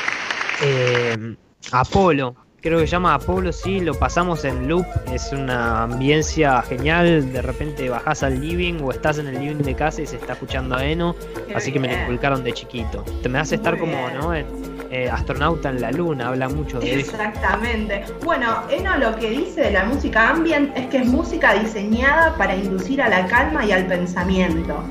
eh, 0.63 1.37
Apolo. 1.73 2.37
Creo 2.63 2.79
que 2.79 2.87
se 2.87 2.93
llama 2.93 3.15
Apolo, 3.15 3.53
sí, 3.53 3.81
lo 3.81 3.93
pasamos 3.93 4.45
en 4.45 4.69
loop, 4.69 4.87
es 5.13 5.33
una 5.33 5.83
ambiencia 5.83 6.63
genial, 6.63 7.33
de 7.33 7.43
repente 7.43 7.89
bajás 7.89 8.23
al 8.23 8.41
living 8.41 8.75
o 8.85 8.93
estás 8.93 9.19
en 9.19 9.27
el 9.27 9.41
living 9.41 9.65
de 9.65 9.75
casa 9.75 10.01
y 10.01 10.07
se 10.07 10.15
está 10.15 10.35
escuchando 10.35 10.77
a 10.77 10.85
Eno, 10.85 11.17
Qué 11.49 11.57
así 11.57 11.73
que 11.73 11.81
me 11.81 11.89
lo 11.89 12.01
inculcaron 12.01 12.45
de 12.45 12.53
chiquito. 12.53 13.05
Te 13.21 13.29
me 13.29 13.41
hace 13.41 13.57
estar 13.57 13.77
Muy 13.77 13.81
como, 13.81 14.07
bien. 14.07 14.21
¿no? 14.21 14.33
En, 14.33 14.47
eh, 14.93 15.11
astronauta 15.11 15.71
en 15.71 15.81
la 15.81 15.91
luna, 15.91 16.29
habla 16.29 16.49
mucho 16.49 16.79
de 16.79 17.01
eso. 17.01 17.11
Exactamente. 17.11 18.05
Bueno, 18.23 18.63
Eno 18.71 18.97
lo 18.97 19.17
que 19.17 19.31
dice 19.31 19.63
de 19.63 19.73
la 19.73 19.85
música 19.85 20.29
ambient 20.29 20.77
es 20.77 20.87
que 20.87 20.99
es 20.99 21.07
música 21.07 21.55
diseñada 21.55 22.37
para 22.37 22.55
inducir 22.55 23.03
a 23.03 23.09
la 23.09 23.27
calma 23.27 23.65
y 23.65 23.73
al 23.73 23.87
pensamiento. 23.87 24.85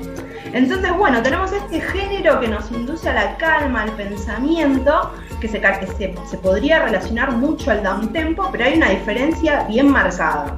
Entonces, 0.52 0.92
bueno, 0.98 1.22
tenemos 1.22 1.50
este 1.52 1.80
género 1.80 2.38
que 2.38 2.48
nos 2.48 2.70
induce 2.70 3.08
a 3.08 3.14
la 3.14 3.36
calma, 3.38 3.82
al 3.82 3.92
pensamiento, 3.92 5.10
que 5.42 5.48
se, 5.48 5.60
ca- 5.60 5.78
que 5.80 5.86
se, 5.88 6.14
se 6.30 6.38
podría 6.38 6.84
relacionar 6.84 7.32
mucho 7.32 7.72
al 7.72 7.82
downtempo, 7.82 8.48
pero 8.52 8.64
hay 8.64 8.74
una 8.74 8.90
diferencia 8.90 9.64
bien 9.64 9.90
marcada. 9.90 10.56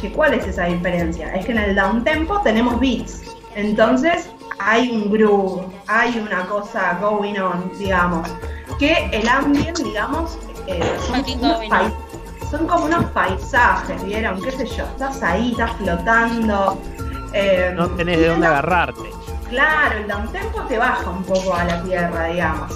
que 0.00 0.10
¿cuál 0.10 0.32
es 0.34 0.46
esa 0.46 0.64
diferencia? 0.64 1.32
Es 1.34 1.44
que 1.46 1.52
en 1.52 1.58
el 1.58 1.76
down 1.76 2.02
tempo 2.02 2.40
tenemos 2.40 2.80
beats. 2.80 3.22
Entonces 3.54 4.30
hay 4.58 4.90
un 4.90 5.10
groove, 5.12 5.66
hay 5.86 6.18
una 6.18 6.46
cosa 6.46 6.98
going 7.00 7.38
on, 7.38 7.70
digamos. 7.78 8.26
Que 8.78 9.08
el 9.12 9.28
ambient, 9.28 9.78
digamos, 9.78 10.38
eh, 10.66 10.82
unos 11.10 11.92
son 12.50 12.66
como 12.66 12.86
unos 12.86 13.04
paisajes, 13.06 14.02
¿vieron? 14.04 14.40
¿Qué 14.42 14.50
sé 14.52 14.66
yo? 14.66 14.84
Estás 14.84 15.22
ahí, 15.22 15.50
estás 15.52 15.72
flotando. 15.76 16.80
eh, 17.34 17.72
No 17.76 17.88
tenés 17.90 18.18
de 18.18 18.28
dónde 18.28 18.46
agarrarte. 18.46 19.10
Claro, 19.50 19.98
el 19.98 20.08
downtempo 20.08 20.62
te 20.62 20.78
baja 20.78 21.10
un 21.10 21.22
poco 21.24 21.54
a 21.54 21.64
la 21.64 21.82
tierra, 21.82 22.26
digamos. 22.26 22.72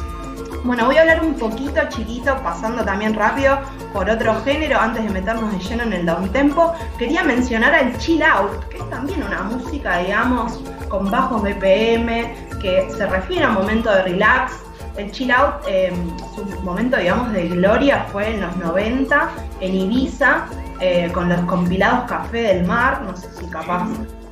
Bueno, 0.64 0.86
voy 0.86 0.96
a 0.96 1.02
hablar 1.02 1.24
un 1.24 1.34
poquito 1.34 1.80
chiquito, 1.88 2.36
pasando 2.42 2.84
también 2.84 3.14
rápido 3.14 3.58
por 3.92 4.10
otro 4.10 4.34
género, 4.42 4.78
antes 4.78 5.04
de 5.04 5.10
meternos 5.10 5.52
de 5.52 5.58
lleno 5.58 5.84
en 5.84 5.92
el 5.92 6.06
downtempo. 6.06 6.74
Quería 6.98 7.22
mencionar 7.22 7.74
al 7.74 7.96
chill 7.98 8.22
out, 8.22 8.64
que 8.68 8.78
es 8.78 8.90
también 8.90 9.22
una 9.22 9.42
música, 9.42 9.98
digamos, 9.98 10.60
con 10.88 11.10
bajos 11.10 11.42
BPM, 11.42 12.34
que 12.60 12.88
se 12.90 13.06
refiere 13.06 13.44
a 13.44 13.48
un 13.48 13.54
momento 13.54 13.90
de 13.90 14.02
relax. 14.02 14.52
El 14.96 15.12
chill 15.12 15.30
out, 15.30 15.62
eh, 15.68 15.92
su 16.34 16.44
momento, 16.62 16.96
digamos, 16.96 17.32
de 17.32 17.48
gloria 17.48 18.06
fue 18.10 18.34
en 18.34 18.40
los 18.40 18.56
90, 18.56 19.30
en 19.60 19.74
Ibiza, 19.74 20.46
eh, 20.80 21.10
con 21.14 21.28
los 21.28 21.40
compilados 21.42 22.08
Café 22.08 22.42
del 22.42 22.66
Mar, 22.66 23.02
no 23.02 23.16
sé 23.16 23.28
si 23.38 23.46
capaz 23.46 23.86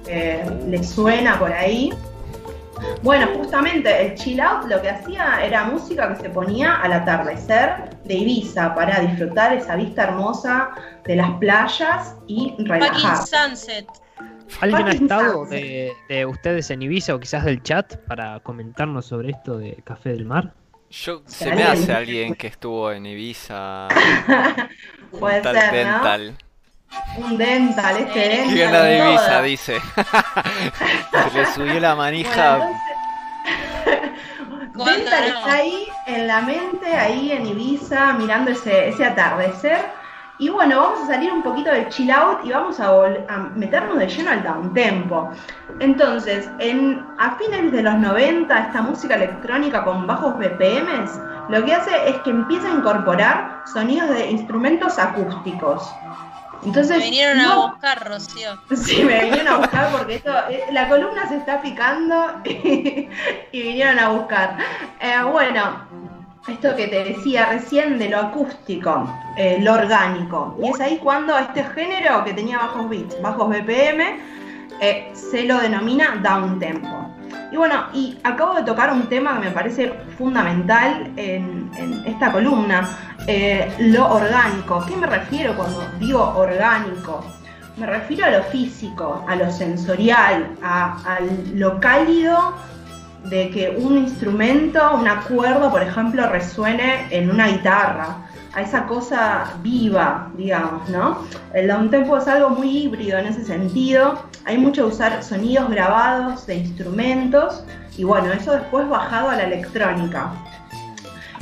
eh, 0.09 0.45
les 0.67 0.89
suena 0.89 1.39
por 1.39 1.53
ahí. 1.53 1.93
Bueno, 3.03 3.29
justamente 3.37 4.07
el 4.07 4.15
chill 4.15 4.41
out 4.41 4.65
lo 4.67 4.81
que 4.81 4.91
hacía 4.91 5.45
era 5.45 5.65
música 5.65 6.15
que 6.15 6.23
se 6.23 6.31
ponía 6.31 6.77
al 6.77 6.93
atardecer 6.93 7.91
de 8.05 8.15
Ibiza 8.15 8.75
para 8.75 9.01
disfrutar 9.01 9.55
esa 9.55 9.77
vista 9.77 10.05
hermosa 10.05 10.71
de 11.05 11.17
las 11.17 11.31
playas 11.39 12.17
y 12.27 12.55
relajar. 12.59 13.17
Sunset. 13.17 13.87
¿Alguien 14.61 14.87
ha 14.87 14.93
estado 14.93 15.47
de, 15.47 15.93
de 16.09 16.27
ustedes 16.27 16.71
en 16.71 16.83
Ibiza 16.83 17.15
o 17.15 17.21
quizás 17.21 17.45
del 17.45 17.63
chat 17.63 17.97
para 18.07 18.41
comentarnos 18.41 19.07
sobre 19.07 19.31
esto 19.31 19.59
de 19.59 19.83
Café 19.85 20.11
del 20.11 20.25
Mar? 20.25 20.55
Yo, 20.91 21.23
se 21.27 21.55
me 21.55 21.65
hace 21.65 21.93
alguien 21.93 22.35
que 22.35 22.47
estuvo 22.47 22.93
en 22.93 23.07
Ibiza. 23.07 23.89
Puede 25.19 25.39
un 25.39 25.43
tal 25.43 25.57
ser, 25.57 25.87
¿no? 25.87 25.93
Dental. 25.93 26.37
Un 27.19 27.37
dental, 27.39 27.97
este 27.99 28.19
dental. 28.19 28.55
Que 28.55 28.65
gana 28.65 28.81
de 28.83 28.99
toda. 28.99 29.11
Ibiza, 29.11 29.43
dice. 29.43 29.81
se 31.13 31.31
le 31.39 31.47
subió 31.47 31.81
la 31.81 31.95
Bueno, 31.95 31.97
manija. 31.97 32.55
entonces, 32.55 32.83
¿Cuándo 34.75 34.93
Dental 35.11 35.21
no? 35.33 35.39
está 35.39 35.53
ahí 35.55 35.89
en 36.07 36.27
la 36.27 36.41
mente, 36.43 36.97
ahí 36.97 37.33
en 37.33 37.47
Ibiza, 37.47 38.13
mirando 38.15 38.51
ese, 38.51 38.89
ese 38.89 39.05
atardecer. 39.05 39.79
Y 40.39 40.51
bueno, 40.51 40.79
vamos 40.81 41.01
a 41.05 41.07
salir 41.07 41.33
un 41.33 41.43
poquito 41.43 41.71
del 41.71 41.89
chill 41.89 42.11
out 42.11 42.41
y 42.45 42.51
vamos 42.51 42.79
a, 42.79 42.89
a 42.89 43.39
meternos 43.55 43.99
de 43.99 44.07
lleno 44.07 44.31
al 44.33 44.43
downtempo. 44.43 45.31
Entonces, 45.81 46.51
en, 46.59 47.07
a 47.19 47.37
fines 47.37 47.73
de 47.73 47.83
los 47.83 47.95
90, 47.95 48.59
esta 48.59 48.83
música 48.83 49.15
electrónica 49.15 49.83
con 49.83 50.07
bajos 50.07 50.37
BPMs, 50.37 51.19
lo 51.49 51.65
que 51.65 51.73
hace 51.73 52.09
es 52.11 52.17
que 52.19 52.31
empieza 52.31 52.69
a 52.69 52.75
incorporar 52.75 53.63
sonidos 53.73 54.11
de 54.11 54.27
instrumentos 54.31 54.99
acústicos. 54.99 55.91
Entonces, 56.67 56.99
Me 56.99 57.05
vinieron 57.05 57.41
a 57.41 57.57
buscar, 57.57 58.09
Rocío. 58.09 58.51
Sí, 58.75 59.05
me 59.05 59.25
vinieron 59.25 59.49
a 59.49 59.57
buscar 59.59 59.93
porque 59.93 60.17
esto, 60.17 60.33
eh, 60.51 60.65
la 60.73 60.89
columna 60.89 61.29
se 61.29 61.37
está 61.37 61.63
picando 61.63 62.33
y, 62.45 63.09
y 63.53 63.63
vinieron 63.63 63.99
a 64.01 64.09
buscar. 64.09 64.59
Eh, 65.01 65.15
bueno, 65.31 65.87
esto 66.49 66.77
que 66.77 66.89
te 66.89 67.05
decía 67.05 67.47
recién 67.47 67.99
de 67.99 68.09
lo 68.09 68.19
acústico, 68.19 69.09
eh, 69.37 69.59
lo 69.61 69.75
orgánico. 69.75 70.57
Y 70.63 70.69
es 70.69 70.81
ahí 70.81 70.99
cuando 70.99 71.37
este 71.39 71.65
género 71.65 72.25
que 72.25 72.33
tenía 72.33 72.59
bajos 72.59 72.89
beats, 72.89 73.21
bajos 73.23 73.49
BPM, 73.49 74.19
eh, 74.81 75.11
se 75.15 75.45
lo 75.45 75.59
denomina 75.59 76.17
down 76.23 76.59
tempo. 76.59 77.11
Y 77.51 77.57
bueno, 77.57 77.87
y 77.93 78.19
acabo 78.25 78.55
de 78.55 78.63
tocar 78.63 78.93
un 78.93 79.09
tema 79.09 79.35
que 79.35 79.47
me 79.47 79.51
parece 79.51 79.93
fundamental 80.19 81.13
en, 81.17 81.71
en 81.77 82.03
esta 82.07 82.33
columna, 82.33 82.89
eh, 83.27 83.73
lo 83.79 84.09
orgánico. 84.13 84.85
¿Qué 84.87 84.97
me 84.97 85.07
refiero 85.07 85.57
cuando 85.57 85.85
digo 85.99 86.23
orgánico? 86.37 87.25
Me 87.77 87.87
refiero 87.87 88.27
a 88.27 88.31
lo 88.31 88.43
físico, 88.45 89.25
a 89.29 89.37
lo 89.37 89.51
sensorial, 89.51 90.57
a, 90.63 91.19
lo 91.55 91.79
cálido 91.81 92.55
de 93.25 93.51
que 93.51 93.77
un 93.79 93.99
instrumento, 93.99 94.81
un 94.95 95.09
acuerdo, 95.09 95.71
por 95.71 95.83
ejemplo, 95.83 96.29
resuene 96.29 97.07
en 97.11 97.29
una 97.31 97.49
guitarra, 97.49 98.19
a 98.55 98.63
esa 98.63 98.87
cosa 98.87 99.53
viva, 99.63 100.31
digamos, 100.37 100.89
¿no? 100.89 101.19
El 101.53 101.69
downtempo 101.69 102.17
es 102.17 102.29
algo 102.29 102.51
muy 102.51 102.69
híbrido 102.85 103.19
en 103.19 103.27
ese 103.27 103.45
sentido, 103.45 104.23
hay 104.47 104.57
mucho 104.57 104.87
de 104.87 104.93
usar 104.95 105.23
sonidos 105.23 105.69
grabados 105.69 106.47
de 106.47 106.55
instrumentos 106.55 107.65
y 107.99 108.05
bueno, 108.05 108.33
eso 108.33 108.53
después 108.53 108.89
bajado 108.89 109.29
a 109.29 109.37
la 109.37 109.43
electrónica. 109.43 110.31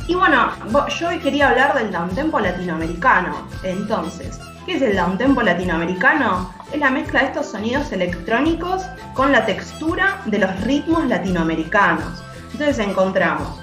Y 0.06 0.14
bueno, 0.14 0.50
yo 1.00 1.08
hoy 1.08 1.18
quería 1.18 1.48
hablar 1.48 1.74
del 1.74 1.90
downtempo 1.90 2.38
latinoamericano. 2.38 3.48
Entonces, 3.62 4.38
¿qué 4.66 4.76
es 4.76 4.82
el 4.82 4.96
downtempo 4.96 5.42
latinoamericano? 5.42 6.52
Es 6.72 6.78
la 6.78 6.90
mezcla 6.90 7.20
de 7.20 7.26
estos 7.26 7.46
sonidos 7.46 7.90
electrónicos 7.92 8.82
con 9.14 9.32
la 9.32 9.46
textura 9.46 10.20
de 10.26 10.38
los 10.40 10.60
ritmos 10.62 11.06
latinoamericanos. 11.06 12.22
Entonces 12.52 12.78
encontramos, 12.80 13.60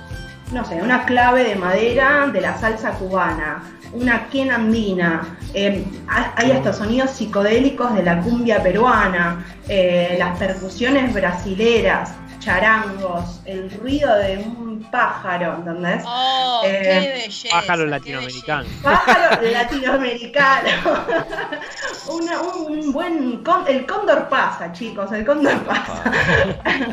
no 0.51 0.65
sé, 0.65 0.81
una 0.81 1.05
clave 1.05 1.43
de 1.43 1.55
madera 1.55 2.27
de 2.33 2.41
la 2.41 2.57
salsa 2.57 2.91
cubana, 2.91 3.61
una 3.93 4.27
quena 4.29 4.55
andina, 4.55 5.37
eh, 5.53 5.85
ha- 6.09 6.33
hay 6.37 6.51
hasta 6.51 6.73
sonidos 6.73 7.11
psicodélicos 7.11 7.93
de 7.93 8.03
la 8.03 8.19
cumbia 8.21 8.63
peruana, 8.63 9.45
eh, 9.67 10.15
las 10.17 10.37
percusiones 10.39 11.13
brasileras, 11.13 12.13
charangos, 12.41 13.39
el 13.45 13.71
ruido 13.71 14.13
de 14.17 14.37
un 14.39 14.85
pájaro, 14.91 15.55
¿entendés? 15.55 16.03
Oh, 16.05 16.61
Eh, 16.65 16.79
qué 16.83 17.09
belleza. 17.23 17.47
Pájaro 17.59 17.83
qué 17.83 17.89
latinoamericano. 17.89 18.67
Pájaro 18.83 19.41
latinoamericano. 19.51 20.69
Una- 22.09 22.41
un 22.41 22.91
buen. 22.91 23.43
con- 23.43 23.67
el 23.67 23.85
cóndor 23.85 24.27
pasa, 24.27 24.71
chicos, 24.73 25.11
el 25.11 25.25
cóndor 25.25 25.57
pasa. 25.63 26.03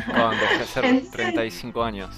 Cuando 0.07 0.35
dejé 0.37 0.57
de 0.59 0.65
ser 0.65 0.85
¿En 0.85 0.95
serio? 1.01 1.11
35 1.11 1.83
años. 1.83 2.09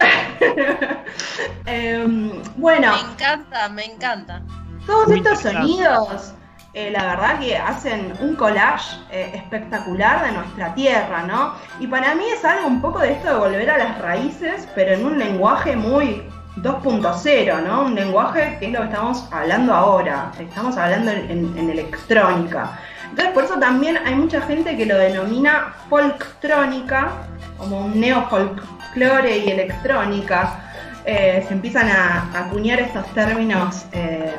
Em, 1.66 2.42
bueno, 2.56 2.92
Me 2.94 3.00
encanta, 3.12 3.68
me 3.70 3.84
encanta. 3.86 4.42
todos 4.86 5.08
Muy 5.08 5.18
estos 5.18 5.40
sonidos, 5.40 6.34
eh, 6.76 6.90
la 6.90 7.06
verdad 7.06 7.38
que 7.38 7.56
hacen 7.56 8.14
un 8.20 8.34
collage 8.34 8.96
eh, 9.12 9.30
espectacular 9.34 10.26
de 10.26 10.32
nuestra 10.32 10.74
tierra, 10.74 11.22
¿no? 11.22 11.54
Y 11.78 11.86
para 11.86 12.16
mí 12.16 12.24
es 12.24 12.44
algo 12.44 12.66
un 12.66 12.80
poco 12.80 12.98
de 12.98 13.12
esto 13.12 13.28
de 13.28 13.38
volver 13.38 13.70
a 13.70 13.78
las 13.78 14.00
raíces, 14.00 14.66
pero 14.74 14.92
en 14.92 15.06
un 15.06 15.16
lenguaje 15.16 15.76
muy 15.76 16.24
2.0, 16.56 17.62
¿no? 17.62 17.82
Un 17.82 17.94
lenguaje 17.94 18.56
que 18.58 18.66
es 18.66 18.72
lo 18.72 18.80
que 18.80 18.86
estamos 18.86 19.28
hablando 19.30 19.72
ahora, 19.72 20.32
estamos 20.36 20.76
hablando 20.76 21.12
en, 21.12 21.70
electrónica. 21.70 22.76
Entonces 23.08 23.32
por 23.32 23.44
eso 23.44 23.60
también 23.60 23.96
hay 24.04 24.16
mucha 24.16 24.40
gente 24.40 24.76
que 24.76 24.84
lo 24.84 24.98
denomina 24.98 25.74
folktrónica, 25.88 27.12
como 27.56 27.84
un 27.84 28.00
neofolklore 28.00 29.38
y 29.38 29.48
electrónica. 29.48 30.58
Eh, 31.06 31.44
se 31.46 31.54
empiezan 31.54 31.88
a 31.88 32.30
a 32.34 32.46
acuñar 32.46 32.80
estos 32.80 33.06
términos 33.14 33.86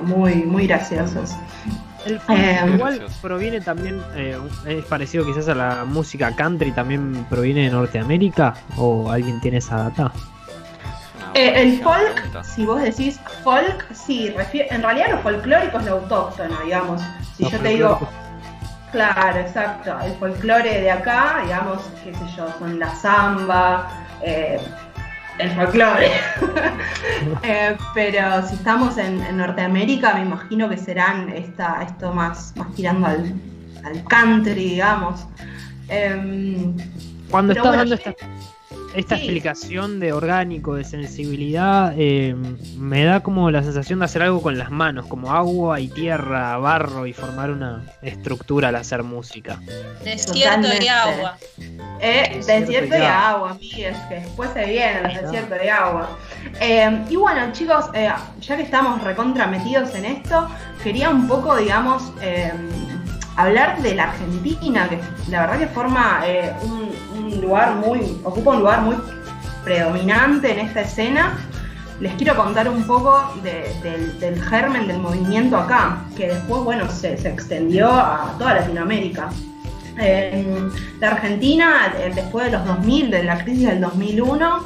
muy, 0.02 0.36
muy 0.44 0.68
graciosos. 0.68 1.34
El 2.06 2.20
funk 2.20 2.38
Eh, 2.40 2.60
igual 2.76 3.00
Gracioso. 3.00 3.22
proviene 3.22 3.62
también, 3.62 4.02
eh, 4.16 4.38
es 4.68 4.86
parecido 4.86 5.26
quizás 5.26 5.48
a 5.50 5.56
la 5.56 5.86
música 5.86 6.36
country, 6.36 6.72
también 6.72 7.26
proviene 7.30 7.64
de 7.64 7.72
Norteamérica, 7.72 8.54
o 8.78 9.10
alguien 9.12 9.42
tiene 9.42 9.58
esa 9.58 9.78
data. 9.90 10.12
Eh, 11.34 11.62
el 11.64 11.82
folk, 11.82 12.14
pregunta. 12.14 12.44
si 12.44 12.66
vos 12.66 12.82
decís 12.82 13.20
folk, 13.44 13.86
sí, 13.94 14.34
en 14.54 14.82
realidad 14.82 15.08
lo 15.12 15.18
folclórico 15.20 15.80
es 15.80 15.86
lo 15.86 15.92
autóctono, 15.94 16.56
digamos. 16.64 17.02
Si 17.36 17.50
yo 17.50 17.60
te 17.60 17.68
digo, 17.70 18.08
claro, 18.92 19.40
exacto, 19.40 20.00
el 20.02 20.14
folclore 20.14 20.80
de 20.82 20.92
acá, 20.92 21.42
digamos, 21.44 21.82
qué 22.04 22.14
sé 22.14 22.24
yo, 22.38 22.48
son 22.58 22.80
la 22.80 22.96
samba, 22.96 24.06
eh, 24.22 24.60
el 25.40 25.52
folclore. 25.52 26.12
Eh, 27.44 27.78
pero 27.94 28.46
si 28.48 28.56
estamos 28.56 28.98
en, 28.98 29.22
en 29.22 29.38
Norteamérica, 29.38 30.14
me 30.16 30.22
imagino 30.22 30.68
que 30.70 30.78
serán 30.78 31.30
esta, 31.30 31.84
esto 31.84 32.12
más, 32.12 32.54
más 32.56 32.74
tirando 32.74 33.08
al, 33.08 33.34
al 33.84 34.04
country, 34.06 34.54
digamos. 34.54 35.26
Em, 35.88 36.76
Cuando 37.30 37.54
Pero 37.54 37.64
estás 37.64 37.64
bueno, 37.64 37.78
dando 37.78 37.96
esta, 37.96 38.16
esta 38.96 39.16
sí. 39.16 39.24
explicación 39.24 40.00
de 40.00 40.14
orgánico, 40.14 40.76
de 40.76 40.84
sensibilidad, 40.84 41.94
eh, 41.98 42.36
me 42.78 43.04
da 43.04 43.22
como 43.22 43.52
la 43.52 43.64
sensación 43.64 44.00
de 44.00 44.06
hacer 44.06 44.22
algo 44.22 44.42
con 44.42 44.58
las 44.58 44.72
manos, 44.72 45.06
como 45.08 45.32
agua 45.32 45.80
y 45.80 45.88
tierra, 45.88 46.58
barro 46.58 47.06
y 47.08 47.14
formar 47.14 47.52
una 47.52 47.84
estructura 48.02 48.70
al 48.70 48.76
hacer 48.76 49.04
música. 49.04 49.60
Desierto 50.04 50.34
Totalmente. 50.34 50.86
y 50.86 50.88
agua. 50.88 51.38
Eh, 52.02 52.32
Desierto 52.36 52.48
desierto 52.66 52.96
y 52.96 53.00
de 53.00 53.06
agua. 53.06 53.30
agua, 53.30 53.52
amigues, 53.52 53.98
que 54.10 54.16
después 54.16 54.50
se 54.54 54.60
los 54.62 54.68
Ahí 54.70 54.78
está. 54.78 55.22
desiertos 55.22 55.60
de 55.60 55.70
agua. 55.70 56.10
Eh, 56.60 57.00
y 57.10 57.16
bueno, 57.16 57.52
chicos, 57.54 57.86
eh, 57.94 58.12
ya 58.42 58.58
que 58.58 58.64
estamos 58.64 59.02
recontra 59.04 59.48
metidos 59.48 59.94
en 59.96 60.06
esto, 60.06 60.48
quería 60.84 61.10
un 61.10 61.28
poco, 61.28 61.56
digamos, 61.58 62.12
eh, 62.22 62.52
hablar 63.36 63.82
de 63.82 63.96
la 63.96 64.04
Argentina, 64.06 64.88
que 64.90 65.00
la 65.30 65.42
verdad 65.42 65.60
que 65.60 65.68
forma 65.68 66.22
eh, 66.26 66.54
un, 66.64 67.42
lugar 67.42 67.76
muy, 67.76 68.00
ocupa 68.24 68.52
un 68.52 68.60
lugar 68.60 68.82
muy 68.82 68.96
predominante 69.64 70.52
en 70.52 70.60
esta 70.68 70.82
escena, 70.82 71.38
les 72.00 72.14
quiero 72.16 72.36
contar 72.36 72.70
un 72.70 72.84
poco 72.86 73.34
de- 73.44 73.74
del, 74.20 74.42
germen 74.42 74.88
del 74.88 75.00
movimiento 75.00 75.58
acá, 75.58 76.00
que 76.16 76.28
después, 76.28 76.64
bueno, 76.64 76.90
se, 76.90 77.14
extendió 77.14 77.90
a 77.92 78.36
toda 78.38 78.56
Latinoamérica. 78.56 79.30
En 79.98 80.72
la 81.00 81.12
Argentina, 81.12 81.94
eh, 81.98 82.12
después 82.14 82.46
de 82.48 82.52
los 82.58 82.66
2000, 82.66 83.12
de 83.12 83.24
la 83.24 83.38
crisis 83.44 83.68
del 83.68 83.80
2001, 83.82 84.60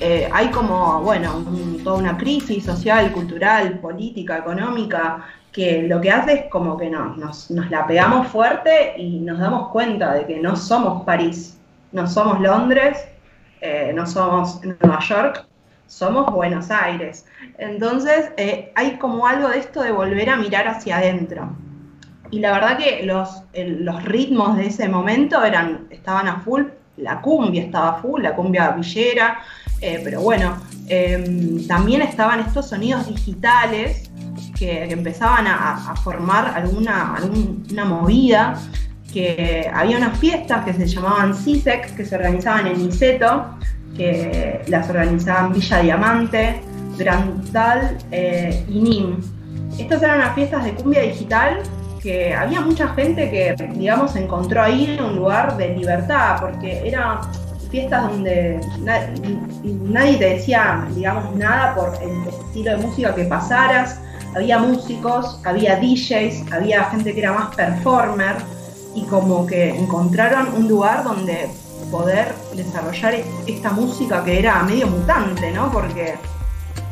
eh, 0.00 0.28
hay 0.32 0.48
como, 0.48 1.00
bueno, 1.02 1.36
un- 1.36 1.80
toda 1.84 1.98
una 1.98 2.16
crisis 2.16 2.64
social, 2.64 3.12
cultural, 3.12 3.78
política, 3.78 4.38
económica, 4.38 5.18
que 5.52 5.82
lo 5.82 6.00
que 6.00 6.10
hace 6.10 6.32
es 6.32 6.44
como 6.46 6.76
que 6.78 6.88
no, 6.88 7.14
nos, 7.16 7.50
nos 7.50 7.70
la 7.70 7.86
pegamos 7.86 8.28
fuerte 8.28 8.94
y 8.96 9.20
nos 9.20 9.38
damos 9.38 9.68
cuenta 9.68 10.14
de 10.14 10.26
que 10.26 10.40
no 10.40 10.56
somos 10.56 11.04
París, 11.04 11.58
no 11.92 12.06
somos 12.06 12.40
Londres, 12.40 13.06
eh, 13.60 13.92
no 13.94 14.06
somos 14.06 14.60
Nueva 14.64 14.98
York, 15.00 15.46
somos 15.86 16.32
Buenos 16.32 16.70
Aires. 16.70 17.26
Entonces, 17.58 18.32
eh, 18.38 18.72
hay 18.74 18.96
como 18.96 19.26
algo 19.26 19.48
de 19.48 19.58
esto 19.58 19.82
de 19.82 19.92
volver 19.92 20.30
a 20.30 20.36
mirar 20.36 20.66
hacia 20.66 20.96
adentro. 20.96 21.54
Y 22.30 22.40
la 22.40 22.52
verdad 22.52 22.78
que 22.78 23.02
los, 23.02 23.42
los 23.54 24.04
ritmos 24.04 24.56
de 24.56 24.68
ese 24.68 24.88
momento 24.88 25.44
eran, 25.44 25.86
estaban 25.90 26.28
a 26.28 26.40
full, 26.40 26.62
la 26.96 27.20
cumbia 27.20 27.62
estaba 27.62 27.90
a 27.90 27.94
full, 28.00 28.22
la 28.22 28.34
cumbia 28.34 28.70
villera, 28.70 29.42
eh, 29.82 30.00
pero 30.02 30.22
bueno, 30.22 30.56
eh, 30.88 31.64
también 31.68 32.02
estaban 32.02 32.40
estos 32.40 32.68
sonidos 32.68 33.06
digitales 33.06 34.10
que, 34.58 34.84
empezaban 34.84 35.46
a, 35.46 35.94
formar 36.04 36.52
alguna, 36.54 37.16
alguna 37.16 37.84
movida, 37.84 38.60
que 39.12 39.70
había 39.72 39.98
unas 39.98 40.18
fiestas 40.18 40.64
que 40.64 40.72
se 40.72 40.86
llamaban 40.86 41.34
CISEC, 41.34 41.96
que 41.96 42.04
se 42.04 42.14
organizaban 42.14 42.68
en 42.68 42.86
Niceto, 42.86 43.56
que 43.96 44.62
las 44.68 44.88
organizaban 44.88 45.52
Villa 45.52 45.78
Diamante, 45.80 46.60
Grantal 46.96 47.98
eh, 48.10 48.64
y 48.68 48.80
NIM. 48.80 49.16
Estas 49.78 50.02
eran 50.02 50.18
unas 50.18 50.34
fiestas 50.34 50.64
de 50.64 50.74
cumbia 50.74 51.02
digital 51.02 51.62
que 52.02 52.34
había 52.34 52.60
mucha 52.60 52.88
gente 52.94 53.30
que, 53.30 53.54
digamos, 53.74 54.16
encontró 54.16 54.62
ahí 54.62 54.98
un 55.00 55.16
lugar 55.16 55.56
de 55.56 55.76
libertad, 55.76 56.38
porque 56.40 56.86
eran 56.86 57.20
fiestas 57.72 58.02
donde 58.10 58.60
na- 58.80 59.08
nadie 59.64 60.18
te 60.18 60.28
decía, 60.34 60.86
digamos, 60.94 61.34
nada 61.34 61.74
por 61.74 61.92
el 62.02 62.28
estilo 62.28 62.76
de 62.76 62.86
música 62.86 63.14
que 63.14 63.24
pasaras. 63.24 63.98
Había 64.36 64.58
músicos, 64.58 65.40
había 65.44 65.76
DJs, 65.76 66.52
había 66.52 66.84
gente 66.84 67.12
que 67.12 67.20
era 67.20 67.32
más 67.32 67.54
performer 67.56 68.36
y 68.94 69.02
como 69.06 69.46
que 69.46 69.70
encontraron 69.70 70.48
un 70.54 70.68
lugar 70.68 71.02
donde 71.02 71.48
poder 71.90 72.32
desarrollar 72.54 73.14
esta 73.46 73.70
música 73.72 74.22
que 74.24 74.38
era 74.38 74.62
medio 74.62 74.86
mutante, 74.86 75.50
¿no? 75.52 75.70
Porque 75.72 76.14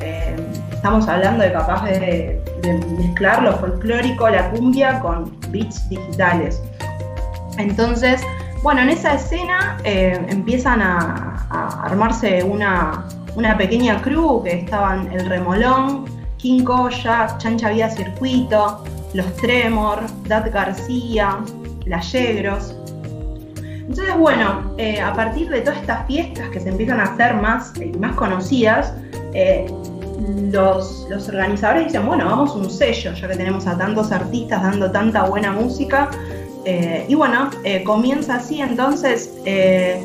eh, 0.01 0.37
estamos 0.73 1.07
hablando 1.09 1.43
de 1.45 1.53
capaz 1.53 1.85
de, 1.85 2.43
de 2.63 2.73
mezclar 2.99 3.43
lo 3.43 3.57
folclórico, 3.59 4.29
la 4.29 4.51
cumbia, 4.51 4.99
con 5.01 5.31
beats 5.51 5.89
digitales. 5.89 6.61
Entonces, 7.59 8.21
bueno, 8.63 8.83
en 8.83 8.91
esa 8.91 9.15
escena 9.15 9.79
eh, 9.85 10.21
empiezan 10.29 10.83
a, 10.83 11.47
armarse 11.85 12.43
una, 12.43 13.07
pequeña 13.57 14.01
crew 14.03 14.43
que 14.43 14.61
estaban 14.61 15.11
el 15.13 15.27
Remolón, 15.27 16.05
King 16.37 16.65
Koya, 16.65 17.37
Chancha 17.39 17.71
Vía 17.71 17.91
Circuito, 17.91 18.85
Los 19.15 19.35
Tremor, 19.37 20.01
Dat 20.27 20.53
García, 20.53 21.39
Las 21.87 22.13
Yegros. 22.13 22.77
Entonces, 23.57 24.17
bueno, 24.17 24.75
eh, 24.79 25.01
a 25.01 25.13
partir 25.15 25.49
de 25.51 25.63
todas 25.63 25.81
estas 25.81 26.07
fiestas 26.07 26.49
que 26.51 26.61
se 26.61 26.69
empiezan 26.69 27.01
a 27.01 27.05
hacer 27.05 27.35
más 27.35 27.73
y 27.81 27.97
más 27.99 28.15
conocidas, 28.15 28.95
eh, 29.33 29.67
los, 30.53 31.07
los 31.09 31.29
organizadores 31.29 31.87
dicen, 31.87 32.07
bueno, 32.07 32.27
vamos 32.27 32.55
un 32.55 32.71
sello, 32.71 33.13
ya 33.15 33.29
que 33.29 33.37
tenemos 33.37 33.67
a 33.67 33.77
tantos 33.77 34.13
artistas 34.13 34.63
dando 34.63 34.91
tanta 34.91 35.25
buena 35.25 35.53
música. 35.53 36.11
Eh, 36.65 37.07
y 37.09 37.15
bueno, 37.15 37.51
eh, 37.65 37.83
comienza 37.85 38.37
así 38.37 38.61
entonces 38.61 39.33
eh, 39.47 40.01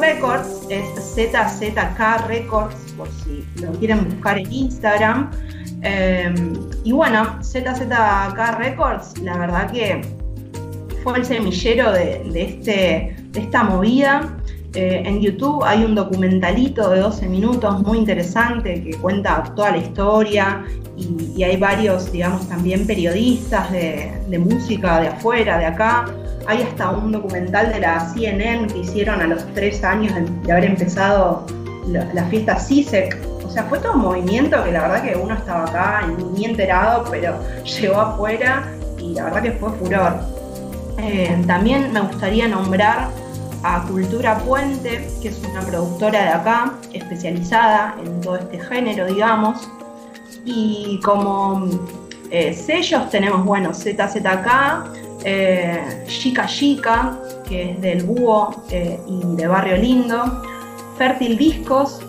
Records, 0.00 0.66
es 0.70 0.84
ZZK 1.14 2.26
Records, 2.26 2.76
por 2.96 3.08
si 3.08 3.44
lo 3.60 3.72
quieren 3.72 4.04
buscar 4.04 4.38
en 4.38 4.52
Instagram. 4.52 5.30
Eh, 5.82 6.34
y 6.84 6.92
bueno, 6.92 7.38
ZZK 7.42 8.58
Records, 8.58 9.18
la 9.18 9.36
verdad 9.36 9.70
que 9.70 10.00
fue 11.02 11.18
el 11.18 11.24
semillero 11.24 11.92
de, 11.92 12.22
de 12.32 12.42
este, 12.44 13.16
de 13.30 13.40
esta 13.40 13.64
movida. 13.64 14.37
Eh, 14.74 15.02
en 15.04 15.20
YouTube 15.20 15.64
hay 15.64 15.82
un 15.82 15.94
documentalito 15.94 16.90
de 16.90 17.00
12 17.00 17.26
minutos 17.28 17.82
muy 17.82 17.98
interesante 17.98 18.82
que 18.82 18.96
cuenta 18.98 19.42
toda 19.56 19.70
la 19.70 19.78
historia 19.78 20.64
y, 20.96 21.42
hay 21.42 21.56
varios, 21.56 22.12
digamos, 22.12 22.46
también 22.48 22.86
periodistas 22.86 23.70
de, 23.72 24.38
música 24.38 25.00
de 25.00 25.08
afuera, 25.08 25.58
de 25.58 25.66
acá. 25.66 26.06
Hay 26.46 26.62
hasta 26.62 26.90
un 26.90 27.12
documental 27.12 27.72
de 27.72 27.80
la 27.80 28.00
CNN 28.12 28.66
que 28.66 28.78
hicieron 28.80 29.20
a 29.20 29.26
los 29.26 29.44
tres 29.54 29.82
años 29.84 30.12
de, 30.42 30.52
haber 30.52 30.64
empezado 30.64 31.46
la, 31.86 32.04
la 32.12 32.24
fiesta 32.24 32.58
CISEC. 32.58 33.16
O 33.46 33.50
sea, 33.50 33.62
fue 33.64 33.78
todo 33.78 33.94
un 33.94 34.00
movimiento 34.00 34.62
que 34.64 34.72
la 34.72 34.82
verdad 34.82 35.02
que 35.02 35.16
uno 35.16 35.34
estaba 35.34 35.64
acá 35.64 36.12
ni 36.34 36.44
enterado, 36.44 37.04
pero 37.10 37.38
llegó 37.64 38.00
afuera 38.00 38.68
y 38.98 39.14
la 39.14 39.24
verdad 39.24 39.42
que 39.42 39.52
fue 39.52 39.70
furor. 39.72 40.20
Eh, 40.98 41.42
también 41.46 41.92
me 41.92 42.00
gustaría 42.00 42.48
nombrar 42.48 43.08
a 43.62 43.82
Cultura 43.82 44.38
Puente, 44.38 45.08
que 45.20 45.28
es 45.28 45.42
una 45.50 45.60
productora 45.62 46.22
de 46.22 46.28
acá, 46.28 46.74
especializada 46.92 47.96
en 48.04 48.20
todo 48.20 48.36
este 48.36 48.58
género, 48.60 49.06
digamos. 49.06 49.68
Y 50.44 51.00
como 51.04 51.66
eh, 52.30 52.52
sellos 52.52 53.10
tenemos, 53.10 53.44
bueno, 53.44 53.72
ZZK, 53.74 55.24
eh, 55.24 56.04
Chica 56.06 56.46
Chica, 56.46 57.18
que 57.48 57.72
es 57.72 57.80
del 57.80 58.04
Búho 58.04 58.64
eh, 58.70 59.00
y 59.06 59.36
de 59.36 59.46
Barrio 59.46 59.76
Lindo, 59.76 60.42
Fértil 60.96 61.36
Discos, 61.36 62.00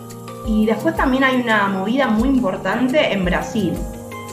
y 0.46 0.66
después 0.66 0.96
también 0.96 1.24
hay 1.24 1.40
una 1.40 1.68
movida 1.68 2.06
muy 2.08 2.28
importante 2.28 3.12
en 3.12 3.24
Brasil, 3.24 3.74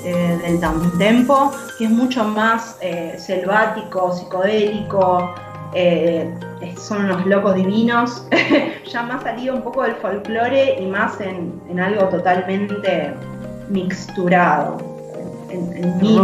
del 0.04 0.62
downtempo, 0.62 1.52
que 1.78 1.84
es 1.84 1.90
mucho 1.92 2.24
más 2.24 2.78
selvático, 3.18 4.14
psicodélico, 4.14 5.34
eh, 5.80 6.34
son 6.78 7.06
unos 7.06 7.26
locos 7.28 7.54
divinos, 7.56 8.24
ya 8.92 9.04
más 9.04 9.22
salido 9.24 9.56
un 9.56 9.62
poco 9.62 9.84
del 9.84 9.96
folclore 9.96 10.82
y 10.82 10.86
más 10.88 11.20
en, 11.22 11.54
en 11.70 11.80
algo 11.80 12.06
totalmente 12.10 13.14
mixturado, 13.70 14.78
en, 15.50 15.84
en 15.84 15.98
mil 16.02 16.22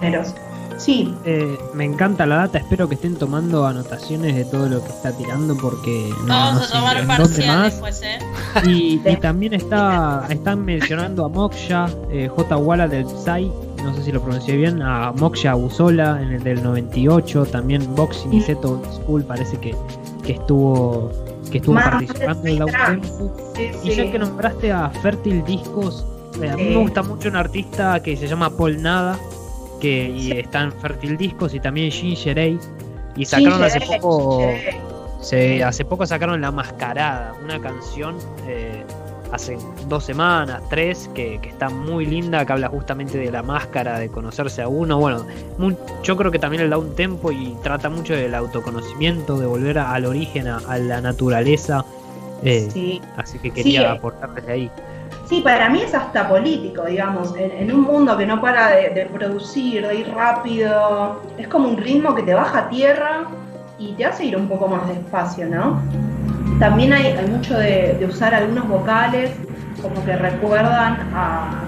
géneros. 0.00 0.34
Sí, 0.76 1.14
Eh, 1.26 1.58
me 1.74 1.84
encanta 1.84 2.24
la 2.24 2.36
data, 2.36 2.56
espero 2.56 2.88
que 2.88 2.94
estén 2.94 3.14
tomando 3.16 3.66
anotaciones 3.66 4.34
de 4.34 4.46
todo 4.46 4.66
lo 4.66 4.82
que 4.82 4.88
está 4.88 5.12
tirando 5.12 5.54
porque 5.54 6.08
no, 6.22 6.26
Vamos 6.28 6.54
no 6.54 6.60
a 6.60 6.64
sé 6.64 6.72
tomar 6.72 6.96
en 6.96 7.06
parcial 7.06 7.28
dónde 7.28 7.46
más. 7.46 7.62
después, 7.72 8.02
¿eh? 8.02 8.18
Y, 8.64 9.00
y 9.06 9.16
también 9.20 9.52
está 9.52 10.24
están 10.30 10.64
mencionando 10.64 11.26
a 11.26 11.28
Moksha, 11.28 11.86
eh, 12.10 12.28
J. 12.34 12.56
Walla 12.56 12.88
del 12.88 13.06
Psy, 13.06 13.52
no 13.82 13.94
sé 13.94 14.02
si 14.04 14.12
lo 14.12 14.22
pronuncié 14.22 14.56
bien, 14.56 14.82
a 14.82 15.12
Moksha 15.12 15.54
Busola 15.54 16.20
en 16.22 16.32
el 16.32 16.42
del 16.42 16.62
98, 16.62 17.46
también 17.46 17.94
Boxing 17.94 18.32
y 18.32 18.44
Old 18.64 18.84
School 18.92 19.24
parece 19.24 19.56
que, 19.58 19.74
que 20.24 20.32
estuvo 20.32 21.10
que 21.50 21.58
estuvo 21.58 21.74
Más 21.74 21.88
participando 21.88 22.46
en 22.46 22.58
la 22.58 23.00
sí, 23.54 23.70
Y 23.82 23.90
ya 23.90 24.10
que 24.10 24.18
nombraste 24.18 24.72
a 24.72 24.90
Fértil 24.90 25.44
Discos, 25.44 26.06
eh, 26.40 26.48
a 26.48 26.56
mí 26.56 26.64
me 26.64 26.76
gusta 26.76 27.02
mucho 27.02 27.28
un 27.28 27.36
artista 27.36 28.00
que 28.02 28.16
se 28.16 28.26
llama 28.28 28.56
Paul 28.56 28.80
Nada, 28.80 29.18
que 29.80 30.08
y 30.08 30.32
está 30.32 30.62
en 30.62 30.72
Fértil 30.72 31.16
Discos 31.16 31.54
y 31.54 31.60
también 31.60 31.90
Ginger 31.90 32.38
Ale. 32.38 32.58
Y 33.16 33.24
sacaron 33.24 33.62
hace 33.62 33.80
poco, 33.80 34.48
se, 35.20 35.64
hace 35.64 35.84
poco 35.84 36.06
sacaron 36.06 36.40
La 36.40 36.52
Mascarada, 36.52 37.34
una 37.42 37.60
canción 37.60 38.16
eh, 38.46 38.84
hace 39.32 39.56
dos 39.88 40.04
semanas, 40.04 40.62
tres, 40.70 41.08
que, 41.14 41.38
que 41.40 41.48
está 41.50 41.68
muy 41.70 42.04
linda, 42.06 42.44
que 42.44 42.52
habla 42.52 42.68
justamente 42.68 43.16
de 43.18 43.30
la 43.30 43.42
máscara, 43.42 43.98
de 43.98 44.08
conocerse 44.08 44.62
a 44.62 44.68
uno. 44.68 44.98
Bueno, 44.98 45.24
mu- 45.58 45.76
yo 46.02 46.16
creo 46.16 46.30
que 46.30 46.38
también 46.38 46.62
le 46.64 46.68
da 46.68 46.78
un 46.78 46.94
tempo 46.94 47.30
y 47.32 47.56
trata 47.62 47.88
mucho 47.90 48.14
del 48.14 48.34
autoconocimiento, 48.34 49.38
de 49.38 49.46
volver 49.46 49.78
a- 49.78 49.92
al 49.92 50.06
origen, 50.06 50.48
a, 50.48 50.58
a 50.68 50.78
la 50.78 51.00
naturaleza. 51.00 51.84
eh, 52.42 52.68
Sí. 52.72 53.00
Así 53.16 53.38
que 53.38 53.50
quería 53.50 53.80
Sí, 53.80 53.86
eh. 53.86 53.88
aportar 53.88 54.34
desde 54.34 54.52
ahí. 54.52 54.70
Sí, 55.28 55.42
para 55.42 55.68
mí 55.68 55.82
es 55.82 55.94
hasta 55.94 56.28
político, 56.28 56.84
digamos, 56.86 57.36
en, 57.36 57.50
en 57.52 57.72
un 57.72 57.82
mundo 57.82 58.16
que 58.16 58.26
no 58.26 58.40
para 58.40 58.70
de, 58.70 58.88
de 58.90 59.06
producir, 59.06 59.86
de 59.86 59.94
ir 59.96 60.08
rápido, 60.12 61.20
es 61.38 61.46
como 61.48 61.68
un 61.68 61.76
ritmo 61.76 62.14
que 62.14 62.22
te 62.22 62.34
baja 62.34 62.60
a 62.60 62.68
tierra 62.68 63.24
y 63.78 63.92
te 63.92 64.04
hace 64.06 64.24
ir 64.24 64.36
un 64.36 64.48
poco 64.48 64.66
más 64.68 64.88
despacio, 64.88 65.46
¿no? 65.48 65.80
También 66.60 66.92
hay, 66.92 67.06
hay 67.06 67.26
mucho 67.26 67.56
de, 67.58 67.96
de 67.98 68.04
usar 68.06 68.34
algunos 68.34 68.68
vocales 68.68 69.30
como 69.80 70.04
que 70.04 70.14
recuerdan 70.14 71.10
a, 71.14 71.64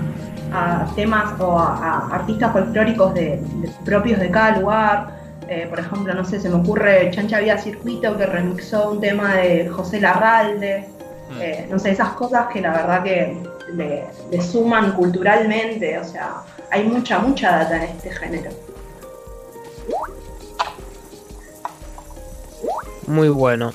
a 0.53 0.87
temas 0.95 1.41
o 1.41 1.59
a, 1.59 1.75
a 2.11 2.15
artistas 2.15 2.53
folclóricos 2.53 3.15
de, 3.15 3.41
de- 3.43 3.71
propios 3.87 4.21
de 4.21 4.31
cada 4.31 4.59
lugar. 4.59 5.23
Eh, 5.49 5.67
por 5.69 5.81
ejemplo, 5.81 6.13
no 6.15 6.25
sé, 6.25 6.39
se 6.41 6.49
me 6.51 6.57
ocurre 6.57 7.11
Chancha 7.11 7.41
Vía 7.41 7.57
Circuito 7.59 8.17
que 8.19 8.27
remixó 8.27 8.91
un 8.91 9.01
tema 9.01 9.35
de 9.37 9.69
José 9.69 9.99
Larralde. 10.01 10.87
Mm. 11.31 11.41
Eh, 11.41 11.67
no 11.71 11.79
sé, 11.79 11.91
esas 11.93 12.11
cosas 12.11 12.49
que 12.53 12.61
la 12.61 12.73
verdad 12.73 13.03
que 13.03 13.43
le, 13.75 14.05
le 14.31 14.43
suman 14.43 14.93
culturalmente, 14.93 15.99
o 15.99 16.05
sea, 16.05 16.43
hay 16.71 16.85
mucha, 16.85 17.19
mucha 17.19 17.51
data 17.51 17.77
en 17.77 17.83
este 17.85 18.11
género. 18.11 18.51
Muy 23.07 23.31
bueno. 23.31 23.73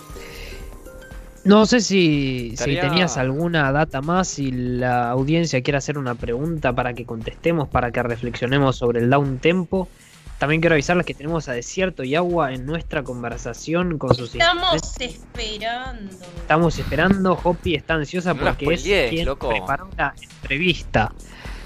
No 1.48 1.66
sé 1.66 1.82
si, 1.82 2.54
tenías 2.58 3.18
alguna 3.18 3.72
data 3.72 4.02
más, 4.02 4.28
si 4.28 4.52
la 4.52 5.10
audiencia 5.10 5.62
quiere 5.62 5.78
hacer 5.78 5.98
una 5.98 6.16
pregunta 6.16 6.74
para 6.74 6.94
que 6.94 7.06
contestemos, 7.06 7.68
para 7.70 7.92
que 7.92 8.04
reflexionemos 8.04 8.76
sobre 8.76 9.00
el 9.00 9.10
down 9.10 9.40
tempo. 9.40 9.88
También 10.40 10.62
quiero 10.62 10.76
avisarles 10.76 11.06
que 11.06 11.16
tenemos 11.16 11.50
a 11.50 11.54
Desierto 11.54 12.04
y 12.04 12.14
Agua 12.14 12.54
en 12.54 12.66
nuestra 12.68 13.04
conversación 13.04 13.98
con 13.98 14.14
sus 14.14 14.36
Estamos 14.36 14.82
esperando. 15.00 16.12
Estamos 16.38 16.78
esperando. 16.78 17.40
Hoppy 17.44 17.74
está 17.74 17.96
ansiosa 17.96 18.36
No 18.36 18.44
porque 18.44 18.72
es 18.74 18.84
quien 18.84 19.26
loco. 19.26 19.50
preparó 19.50 19.90
la 19.98 20.14
entrevista. 20.42 21.12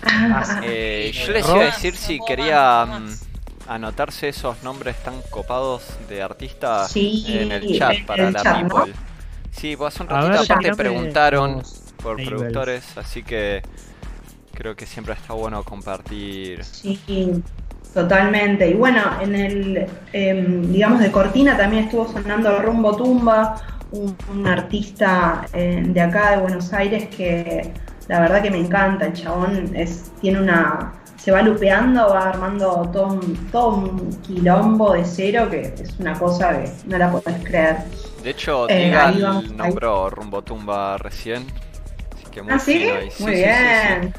Así 0.04 0.54
Eh, 0.64 1.12
que, 1.14 1.20
yo 1.28 1.34
les 1.34 1.46
iba 1.50 1.60
a 1.60 1.66
decir 1.66 1.96
si 1.98 2.20
quería 2.26 2.86
más, 2.86 3.02
mm, 3.02 3.70
anotarse 3.72 4.30
esos 4.30 4.64
nombres 4.64 4.96
tan 5.04 5.22
copados 5.30 5.84
de 6.08 6.22
artistas 6.22 6.92
Sí, 6.92 7.26
en 7.28 7.52
el 7.52 7.78
chat 7.78 8.06
para 8.06 8.28
el 8.28 8.34
la 8.34 8.42
chat, 8.42 8.64
¿no? 8.64 8.86
Sí, 9.52 9.76
pues 9.76 9.94
hace 9.94 10.04
un 10.04 10.10
ratito 10.10 10.30
ver, 10.30 10.38
aparte 10.40 10.74
preguntaron 10.74 11.60
los 11.60 11.94
por 12.02 12.24
labels. 12.24 12.26
productores, 12.26 12.98
así 12.98 13.24
que 13.24 13.62
creo 14.54 14.76
que 14.76 14.86
siempre 14.86 15.14
está 15.14 15.34
bueno 15.34 15.64
compartir. 15.64 16.64
Sí, 16.64 17.44
totalmente. 17.94 18.70
Y 18.70 18.74
bueno, 18.74 19.02
en 19.22 19.36
el, 19.36 19.88
em, 20.14 20.72
digamos, 20.72 21.00
de 21.02 21.12
Cortina 21.12 21.58
también 21.58 21.86
estuvo 21.86 22.08
sonando 22.08 22.62
Rumbo 22.62 22.96
Tumba, 22.96 23.56
un, 23.92 24.18
un 24.28 24.48
artista 24.48 25.50
eh, 25.54 25.84
de 25.86 26.02
acá 26.02 26.32
de 26.32 26.38
Buenos 26.42 26.74
Aires 26.74 27.10
que 27.16 27.74
la 28.08 28.20
verdad 28.22 28.42
que 28.42 28.52
me 28.52 28.60
encanta. 28.60 29.08
El 29.08 29.14
chabón 29.14 29.76
es, 29.76 30.12
tiene 30.22 30.42
una. 30.42 30.94
Se 31.18 31.32
va 31.32 31.42
lupeando, 31.44 32.10
va 32.10 32.30
armando 32.30 32.90
todo 32.92 33.14
un, 33.14 33.52
todo 33.52 33.76
un 33.76 34.22
quilombo 34.22 34.94
de 34.94 35.06
cero 35.06 35.48
que 35.52 35.62
es 35.78 36.00
una 36.00 36.18
cosa 36.18 36.52
que 36.64 36.72
no 36.88 36.98
la 36.98 37.12
podés 37.12 37.44
creer. 37.44 37.78
De 38.24 38.30
hecho, 38.30 38.70
Eh, 38.70 38.94
ahí 38.96 39.22
ahí. 39.24 39.50
nombró 39.56 40.10
Rumbo 40.10 40.42
Tumba 40.44 40.98
recién. 40.98 41.46
Así 42.14 42.26
que 42.32 42.42
muy 42.42 42.54
¿Ah, 42.54 42.60
sí? 42.60 42.84
ahí. 42.84 42.90
Muy 42.90 43.10
sí, 43.10 43.14
sí, 43.18 43.26
sí. 43.26 43.34
bien. 43.34 44.14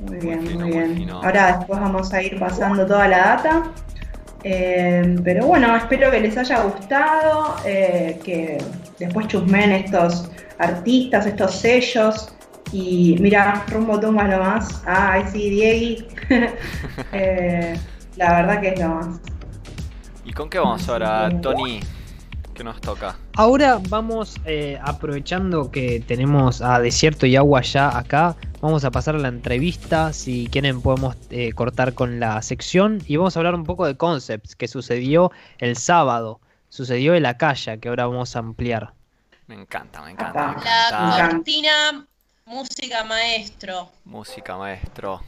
Muy 0.00 0.16
bien, 0.18 0.46
fino, 0.46 0.60
muy 0.66 0.70
bien. 0.70 1.10
Ahora 1.10 1.58
después 1.58 1.78
vamos 1.80 2.12
a 2.12 2.22
ir 2.22 2.38
pasando 2.38 2.86
toda 2.86 3.06
la 3.06 3.18
data. 3.18 3.62
Eh, 4.42 5.16
pero 5.22 5.46
bueno, 5.46 5.76
espero 5.76 6.10
que 6.10 6.20
les 6.20 6.36
haya 6.38 6.62
gustado, 6.62 7.56
eh, 7.66 8.18
que 8.24 8.56
después 8.98 9.26
chusmen 9.28 9.72
estos 9.72 10.30
artistas, 10.58 11.26
estos 11.26 11.54
sellos. 11.54 12.32
Y 12.72 13.16
mira, 13.20 13.64
rumbo 13.68 14.00
tumba 14.00 14.24
lo 14.24 14.38
más. 14.38 14.82
Ay, 14.86 15.24
sí, 15.32 15.50
Diegui. 15.50 16.06
Eh, 17.12 17.78
la 18.16 18.32
verdad 18.42 18.60
que 18.60 18.68
es 18.68 18.80
lo 18.80 18.88
más. 18.88 19.20
¿Y 20.24 20.32
con 20.32 20.48
qué 20.48 20.58
vamos 20.58 20.88
ahora, 20.88 21.28
Tony? 21.42 21.80
¿Qué 22.54 22.64
nos 22.64 22.80
toca? 22.80 23.16
Ahora 23.34 23.80
vamos, 23.88 24.36
eh, 24.44 24.78
aprovechando 24.82 25.70
que 25.70 26.00
tenemos 26.00 26.60
a 26.60 26.78
Desierto 26.80 27.26
y 27.26 27.36
Agua 27.36 27.62
ya 27.62 27.96
acá, 27.96 28.36
vamos 28.60 28.84
a 28.84 28.90
pasar 28.90 29.14
a 29.14 29.18
la 29.18 29.28
entrevista. 29.28 30.12
Si 30.12 30.46
quieren 30.48 30.82
podemos 30.82 31.16
eh, 31.30 31.52
cortar 31.52 31.94
con 31.94 32.20
la 32.20 32.42
sección 32.42 33.02
y 33.06 33.16
vamos 33.16 33.36
a 33.36 33.40
hablar 33.40 33.54
un 33.54 33.64
poco 33.64 33.86
de 33.86 33.96
concepts 33.96 34.56
que 34.56 34.68
sucedió 34.68 35.30
el 35.58 35.76
sábado. 35.76 36.40
Sucedió 36.68 37.14
en 37.14 37.24
la 37.24 37.36
calle, 37.36 37.80
que 37.80 37.88
ahora 37.88 38.06
vamos 38.06 38.36
a 38.36 38.40
ampliar. 38.40 38.92
Me 39.46 39.54
encanta, 39.56 40.02
me 40.02 40.12
encanta. 40.12 40.32
Me. 40.32 40.46
La 40.46 40.52
encanta. 40.52 40.86
encanta. 40.88 41.30
cortina 41.30 42.06
música 42.50 43.04
maestro. 43.04 43.90
Música, 44.04 44.56
maestro. 44.56 45.20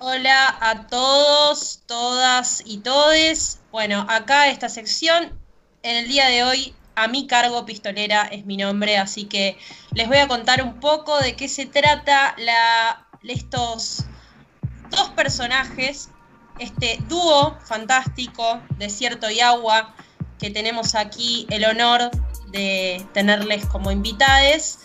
Hola 0.00 0.58
a 0.60 0.86
todos, 0.88 1.82
todas 1.86 2.64
y 2.66 2.78
todes. 2.78 3.60
Bueno, 3.70 4.04
acá 4.08 4.48
esta 4.48 4.68
sección, 4.68 5.38
en 5.84 5.96
el 5.96 6.08
día 6.08 6.26
de 6.26 6.42
hoy, 6.42 6.74
a 6.96 7.06
mi 7.06 7.28
cargo 7.28 7.64
pistolera 7.64 8.22
es 8.22 8.46
mi 8.46 8.56
nombre, 8.56 8.98
así 8.98 9.26
que 9.26 9.56
les 9.92 10.08
voy 10.08 10.16
a 10.16 10.26
contar 10.26 10.60
un 10.60 10.80
poco 10.80 11.16
de 11.20 11.36
qué 11.36 11.46
se 11.46 11.66
trata 11.66 12.34
la, 12.36 13.06
estos 13.22 14.06
dos 14.90 15.10
personajes, 15.10 16.10
este 16.58 16.98
dúo 17.08 17.58
fantástico, 17.64 18.60
Desierto 18.78 19.30
y 19.30 19.40
Agua, 19.40 19.94
que 20.38 20.50
tenemos 20.50 20.94
aquí 20.94 21.46
el 21.50 21.64
honor 21.64 22.10
de 22.50 23.06
tenerles 23.12 23.66
como 23.66 23.90
invitades. 23.90 24.78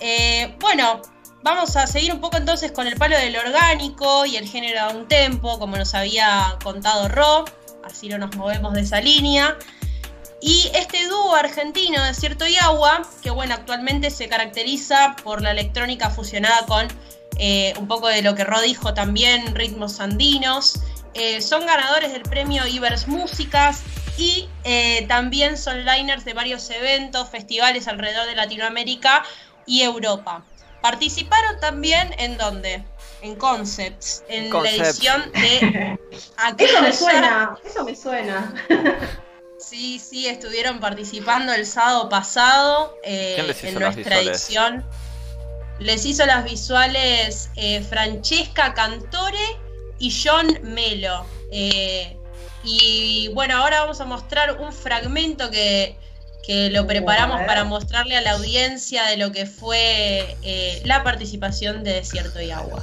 Eh, 0.00 0.56
bueno, 0.60 1.02
Vamos 1.42 1.74
a 1.76 1.86
seguir 1.86 2.12
un 2.12 2.20
poco 2.20 2.36
entonces 2.36 2.70
con 2.70 2.86
el 2.86 2.96
palo 2.96 3.16
del 3.16 3.34
orgánico 3.34 4.26
y 4.26 4.36
el 4.36 4.46
género 4.46 4.80
a 4.80 4.88
un 4.90 5.08
tempo, 5.08 5.58
como 5.58 5.78
nos 5.78 5.94
había 5.94 6.58
contado 6.62 7.08
Ro, 7.08 7.46
así 7.82 8.08
no 8.08 8.18
nos 8.18 8.36
movemos 8.36 8.74
de 8.74 8.82
esa 8.82 9.00
línea. 9.00 9.56
Y 10.42 10.70
este 10.74 11.06
dúo 11.06 11.34
argentino, 11.34 12.02
Desierto 12.04 12.46
y 12.46 12.56
Agua, 12.56 13.02
que 13.22 13.30
bueno, 13.30 13.54
actualmente 13.54 14.10
se 14.10 14.28
caracteriza 14.28 15.16
por 15.24 15.40
la 15.40 15.52
electrónica 15.52 16.10
fusionada 16.10 16.66
con 16.66 16.88
eh, 17.38 17.72
un 17.78 17.88
poco 17.88 18.08
de 18.08 18.20
lo 18.20 18.34
que 18.34 18.44
Ro 18.44 18.60
dijo 18.60 18.92
también, 18.92 19.54
ritmos 19.54 19.98
andinos. 20.00 20.80
Eh, 21.14 21.40
son 21.40 21.66
ganadores 21.66 22.12
del 22.12 22.22
premio 22.22 22.66
Ibers 22.66 23.08
Músicas 23.08 23.82
y 24.16 24.48
eh, 24.64 25.06
también 25.08 25.56
son 25.56 25.84
liners 25.84 26.24
de 26.24 26.34
varios 26.34 26.68
eventos, 26.70 27.28
festivales 27.30 27.88
alrededor 27.88 28.26
de 28.26 28.36
Latinoamérica 28.36 29.24
y 29.66 29.82
Europa. 29.82 30.44
Participaron 30.82 31.60
también 31.60 32.14
en 32.18 32.36
dónde? 32.36 32.84
En 33.22 33.36
Concepts, 33.36 34.24
en 34.28 34.50
la 34.50 34.70
edición 34.70 35.30
de 35.32 35.98
Eso 36.58 36.82
me 36.82 36.92
suena, 36.92 37.58
eso 37.64 37.84
me 37.84 37.96
suena. 37.96 38.54
Sí, 39.60 39.98
sí, 39.98 40.26
estuvieron 40.26 40.80
participando 40.80 41.52
el 41.52 41.66
sábado 41.66 42.08
pasado 42.08 42.96
eh, 43.04 43.32
¿Quién 43.34 43.46
les 43.46 43.58
hizo 43.58 43.68
en 43.68 43.78
nuestra 43.78 44.18
edición. 44.20 44.86
Les 45.78 46.06
hizo 46.06 46.24
las 46.24 46.44
visuales 46.44 47.50
eh, 47.56 47.82
Francesca 47.82 48.72
Cantore 48.72 49.38
y 50.00 50.10
John 50.10 50.58
Melo. 50.62 51.24
Eh, 51.52 52.16
y 52.64 53.30
bueno, 53.34 53.56
ahora 53.56 53.82
vamos 53.82 54.00
a 54.00 54.04
mostrar 54.04 54.60
un 54.60 54.72
fragmento 54.72 55.50
que, 55.50 55.96
que 56.44 56.70
lo 56.70 56.86
preparamos 56.86 57.40
para 57.46 57.64
mostrarle 57.64 58.16
a 58.16 58.20
la 58.20 58.32
audiencia 58.32 59.04
de 59.06 59.16
lo 59.16 59.30
que 59.30 59.46
fue 59.46 60.36
eh, 60.42 60.82
la 60.84 61.04
participación 61.04 61.84
de 61.84 61.92
Desierto 61.92 62.40
y 62.40 62.50
Agua. 62.50 62.82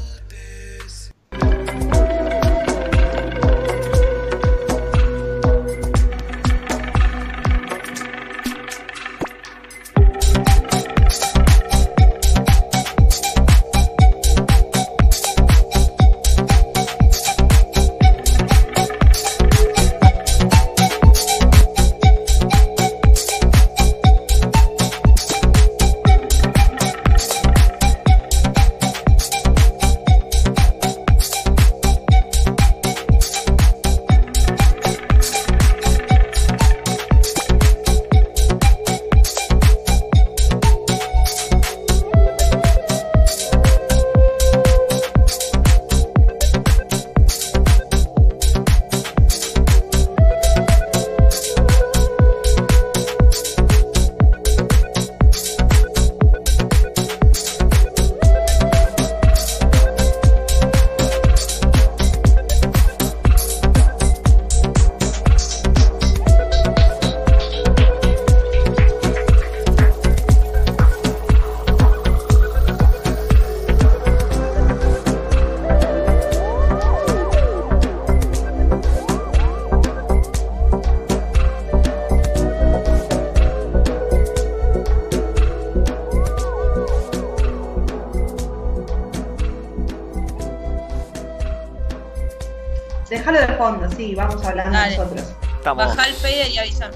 Sí, 93.97 94.15
vamos 94.15 94.45
hablando 94.45 94.71
Dale. 94.77 94.97
nosotros. 94.97 95.25
Estamos. 95.57 95.87
Baja 95.87 96.07
el 96.07 96.13
fader 96.15 96.49
y 96.51 96.57
avisa. 96.59 96.91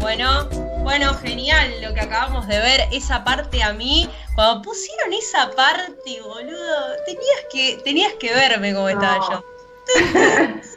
Bueno, 0.00 0.48
bueno, 0.82 1.14
genial 1.14 1.80
lo 1.82 1.94
que 1.94 2.00
acabamos 2.00 2.46
de 2.46 2.58
ver. 2.58 2.88
Esa 2.92 3.24
parte 3.24 3.62
a 3.62 3.72
mí, 3.72 4.08
cuando 4.34 4.60
pusieron 4.62 5.12
esa 5.14 5.50
parte, 5.52 6.20
boludo, 6.22 6.76
tenías 7.06 7.40
que, 7.50 7.80
tenías 7.84 8.12
que 8.20 8.32
verme 8.34 8.74
cómo 8.74 8.88
estaba 8.88 9.16
No. 9.18 9.30
yo. 9.30 9.44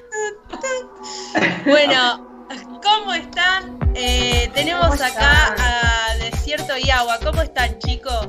Bueno, 1.66 2.48
¿cómo 2.84 3.14
están? 3.14 3.78
Eh, 3.96 4.50
tenemos 4.54 4.88
¿Cómo 4.88 4.94
acá 5.04 5.08
están? 5.10 5.56
a 5.60 6.16
Desierto 6.24 6.78
y 6.78 6.90
Agua. 6.90 7.20
¿Cómo 7.24 7.42
están, 7.42 7.78
chicos? 7.80 8.28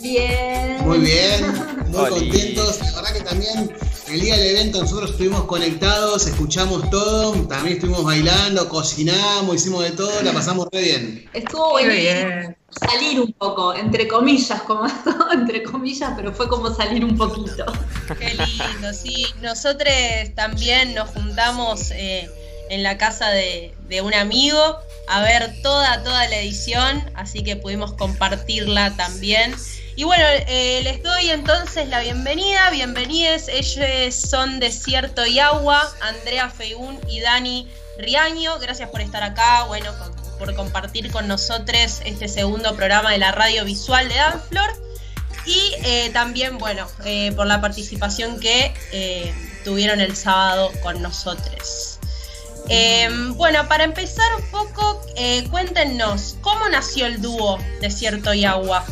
Bien. 0.00 0.78
Muy 0.86 0.98
bien, 0.98 1.88
muy 1.90 2.00
Oli. 2.10 2.28
contentos. 2.30 2.80
La 2.80 2.92
verdad 3.02 3.12
que 3.14 3.20
también 3.22 3.76
el 4.12 4.20
día 4.20 4.36
del 4.36 4.56
evento 4.56 4.80
nosotros 4.80 5.12
estuvimos 5.12 5.44
conectados, 5.44 6.26
escuchamos 6.26 6.90
todo, 6.90 7.32
también 7.46 7.76
estuvimos 7.76 8.04
bailando, 8.04 8.68
cocinamos, 8.68 9.56
hicimos 9.56 9.84
de 9.84 9.92
todo, 9.92 10.22
la 10.22 10.32
pasamos 10.32 10.68
re 10.70 10.82
bien. 10.82 11.30
Estuvo 11.32 11.70
buenísimo 11.70 12.54
salir 12.70 13.20
un 13.20 13.32
poco, 13.32 13.74
entre 13.74 14.08
comillas, 14.08 14.62
como 14.62 14.86
entre 15.32 15.62
comillas, 15.62 16.12
pero 16.14 16.32
fue 16.32 16.46
como 16.48 16.74
salir 16.74 17.04
un 17.04 17.16
poquito. 17.16 17.64
Qué 18.18 18.34
lindo, 18.34 18.92
sí. 18.92 19.26
Nosotros 19.40 19.92
también 20.34 20.94
nos 20.94 21.08
juntamos 21.10 21.90
eh, 21.92 22.28
en 22.68 22.82
la 22.82 22.98
casa 22.98 23.30
de, 23.30 23.74
de 23.88 24.02
un 24.02 24.12
amigo 24.12 24.58
a 25.08 25.22
ver 25.22 25.54
toda, 25.62 26.02
toda 26.02 26.28
la 26.28 26.36
edición, 26.36 27.02
así 27.14 27.42
que 27.42 27.56
pudimos 27.56 27.94
compartirla 27.94 28.94
también. 28.94 29.54
Y 29.94 30.04
bueno, 30.04 30.24
eh, 30.26 30.80
les 30.84 31.02
doy 31.02 31.28
entonces 31.28 31.88
la 31.88 32.00
bienvenida, 32.00 32.70
bienvenides, 32.70 33.48
ellos 33.48 34.14
son 34.14 34.58
Desierto 34.58 35.26
y 35.26 35.38
Agua, 35.38 35.86
Andrea 36.00 36.48
Feigún 36.48 36.98
y 37.08 37.20
Dani 37.20 37.68
Riaño, 37.98 38.58
gracias 38.58 38.88
por 38.88 39.02
estar 39.02 39.22
acá, 39.22 39.64
bueno, 39.64 39.92
por 40.38 40.54
compartir 40.54 41.10
con 41.12 41.28
nosotros 41.28 42.00
este 42.06 42.26
segundo 42.26 42.74
programa 42.74 43.12
de 43.12 43.18
la 43.18 43.32
radio 43.32 43.66
visual 43.66 44.08
de 44.08 44.14
Danflor. 44.14 44.70
Y 45.44 45.74
eh, 45.84 46.10
también, 46.12 46.56
bueno, 46.58 46.86
eh, 47.04 47.32
por 47.32 47.46
la 47.46 47.60
participación 47.60 48.40
que 48.40 48.72
tuvieron 49.64 50.00
el 50.00 50.16
sábado 50.16 50.72
con 50.82 51.02
nosotros. 51.02 51.98
Eh, 52.68 53.08
bueno, 53.34 53.66
para 53.68 53.84
empezar 53.84 54.34
un 54.36 54.50
poco, 54.50 55.04
cuéntenos, 55.50 56.36
¿cómo 56.40 56.68
nació 56.68 57.06
el 57.06 57.20
dúo 57.20 57.58
Desierto 57.80 58.32
y 58.32 58.44
Agua? 58.44 58.84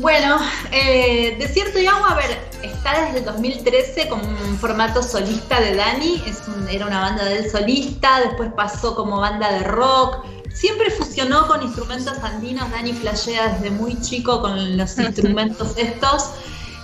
Bueno, 0.00 0.38
eh, 0.72 1.36
Desierto 1.38 1.78
y 1.78 1.86
Agua, 1.86 2.12
a 2.12 2.14
ver, 2.14 2.38
está 2.62 3.04
desde 3.04 3.18
el 3.18 3.24
2013 3.26 4.08
con 4.08 4.20
un 4.20 4.58
formato 4.58 5.02
solista 5.02 5.60
de 5.60 5.74
Dani, 5.76 6.22
es 6.26 6.42
un- 6.48 6.68
era 6.68 6.86
una 6.86 7.00
banda 7.00 7.24
del 7.24 7.50
solista, 7.50 8.20
después 8.20 8.50
pasó 8.56 8.94
como 8.94 9.20
banda 9.20 9.52
de 9.52 9.60
rock, 9.64 10.24
siempre 10.54 10.90
fusionó 10.90 11.46
con 11.46 11.62
instrumentos 11.62 12.16
andinos, 12.22 12.70
Dani 12.70 12.94
flashea 12.94 13.48
desde 13.54 13.70
muy 13.70 14.00
chico 14.00 14.40
con 14.40 14.76
los 14.78 14.98
instrumentos 14.98 15.74
estos. 15.76 16.30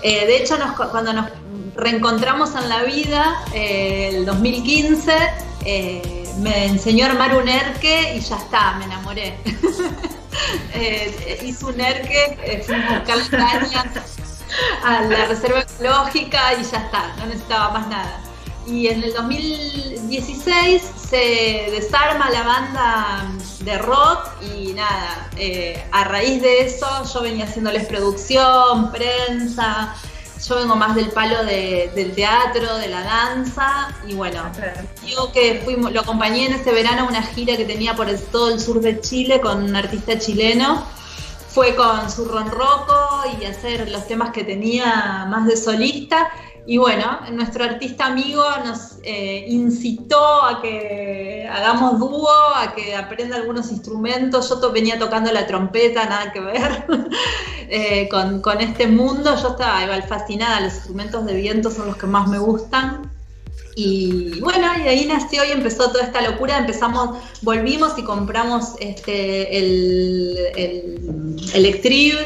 Eh, 0.03 0.27
de 0.27 0.37
hecho, 0.37 0.59
nos- 0.59 0.75
cuando 0.91 1.13
nos 1.15 1.27
reencontramos 1.75 2.55
en 2.55 2.69
la 2.69 2.83
vida, 2.83 3.43
eh, 3.55 4.11
el 4.13 4.27
2015, 4.27 5.13
eh, 5.65 6.26
me 6.39 6.67
enseñó 6.67 7.07
a 7.07 7.11
armar 7.11 7.37
un 7.37 7.49
erque 7.49 8.15
y 8.17 8.21
ya 8.21 8.37
está, 8.37 8.73
me 8.75 8.85
enamoré. 8.85 9.39
Eh, 10.75 11.41
hizo 11.45 11.69
un 11.69 11.81
erque, 11.81 12.39
eh, 12.45 12.63
fuimos 12.65 12.91
a 12.91 12.99
buscar 12.99 13.17
la 13.17 13.29
caña 13.31 13.93
a 14.85 15.01
la 15.03 15.25
reserva 15.25 15.61
ecológica 15.61 16.53
y 16.55 16.63
ya 16.63 16.79
está, 16.79 17.15
no 17.17 17.27
necesitaba 17.27 17.71
más 17.71 17.89
nada. 17.89 18.21
Y 18.67 18.89
en 18.89 19.03
el 19.03 19.15
2016 19.15 20.83
se 21.09 21.69
desarma 21.71 22.29
la 22.31 22.43
banda 22.43 23.29
de 23.61 23.79
rock 23.79 24.29
y 24.43 24.73
nada, 24.75 25.29
eh, 25.37 25.85
a 25.93 26.05
raíz 26.05 26.43
de 26.43 26.67
eso 26.67 26.87
yo 27.15 27.23
venía 27.23 27.45
haciéndoles 27.45 27.87
producción, 27.87 28.93
prensa, 28.93 29.95
yo 30.45 30.57
vengo 30.57 30.77
más 30.77 30.95
del 30.95 31.11
palo 31.11 31.45
de- 31.45 31.91
del 31.95 32.15
teatro, 32.15 32.77
de 32.77 32.89
la 32.89 33.03
danza 33.03 33.89
y 34.07 34.15
bueno, 34.15 34.43
yo 35.07 35.33
que 35.33 35.63
fuimos, 35.65 35.93
lo 35.93 36.01
acompañé 36.01 36.47
en 36.47 36.53
ese 36.55 36.73
verano 36.73 37.03
a 37.03 37.05
una 37.09 37.23
gira 37.23 37.57
que 37.57 37.65
tenía 37.65 37.95
por 37.95 38.09
el- 38.09 38.21
todo 38.21 38.51
el 38.51 38.61
sur 38.61 38.81
de 38.81 39.01
Chile 39.01 39.41
con 39.41 39.63
un 39.63 39.75
artista 39.77 40.19
chileno. 40.19 40.85
Fue 41.49 41.75
con 41.75 42.11
su 42.11 42.27
ronroco 42.27 43.23
y 43.41 43.47
hacer 43.47 43.91
los 43.91 44.07
temas 44.07 44.31
que 44.31 44.45
tenía 44.45 45.27
más 45.29 45.47
de 45.47 45.57
solista. 45.57 46.29
Y 46.69 46.79
bueno, 46.79 47.21
nuestro 47.33 47.63
artista 47.65 48.07
amigo 48.07 48.43
nos 48.65 48.99
eh, 49.05 49.45
incitó 49.49 50.43
a 50.43 50.61
que 50.61 51.49
hagamos 51.49 52.01
dúo, 52.01 52.29
a 52.57 52.75
que 52.75 52.95
aprenda 52.97 53.37
algunos 53.37 53.71
instrumentos. 53.71 54.49
Yo 54.49 54.59
to- 54.59 54.73
venía 54.73 54.99
tocando 54.99 55.31
la 55.33 55.47
trompeta, 55.47 56.05
nada 56.07 56.33
que 56.33 56.41
ver 56.41 56.85
eh, 57.69 58.09
con, 58.11 58.41
con 58.41 58.61
este 58.61 58.89
mundo. 58.89 59.37
Yo 59.41 59.51
estaba 59.51 59.85
igual 59.85 60.03
fascinada, 60.03 60.61
los 60.61 60.75
instrumentos 60.75 61.25
de 61.25 61.35
viento 61.35 61.71
son 61.71 61.87
los 61.87 61.97
que 61.97 62.07
más 62.07 62.27
me 62.29 62.39
gustan. 62.39 63.13
Y 63.79 64.41
bueno, 64.41 64.67
y 64.79 64.83
de 64.83 64.89
ahí 64.89 65.05
nació 65.05 65.45
y 65.45 65.53
empezó 65.53 65.91
toda 65.93 66.03
esta 66.05 66.21
locura. 66.23 66.59
Empezamos, 66.59 67.19
volvimos 67.43 67.97
y 67.99 68.03
compramos 68.03 68.73
este, 68.81 69.57
el, 69.59 70.37
el 70.57 71.37
Electriv, 71.55 72.17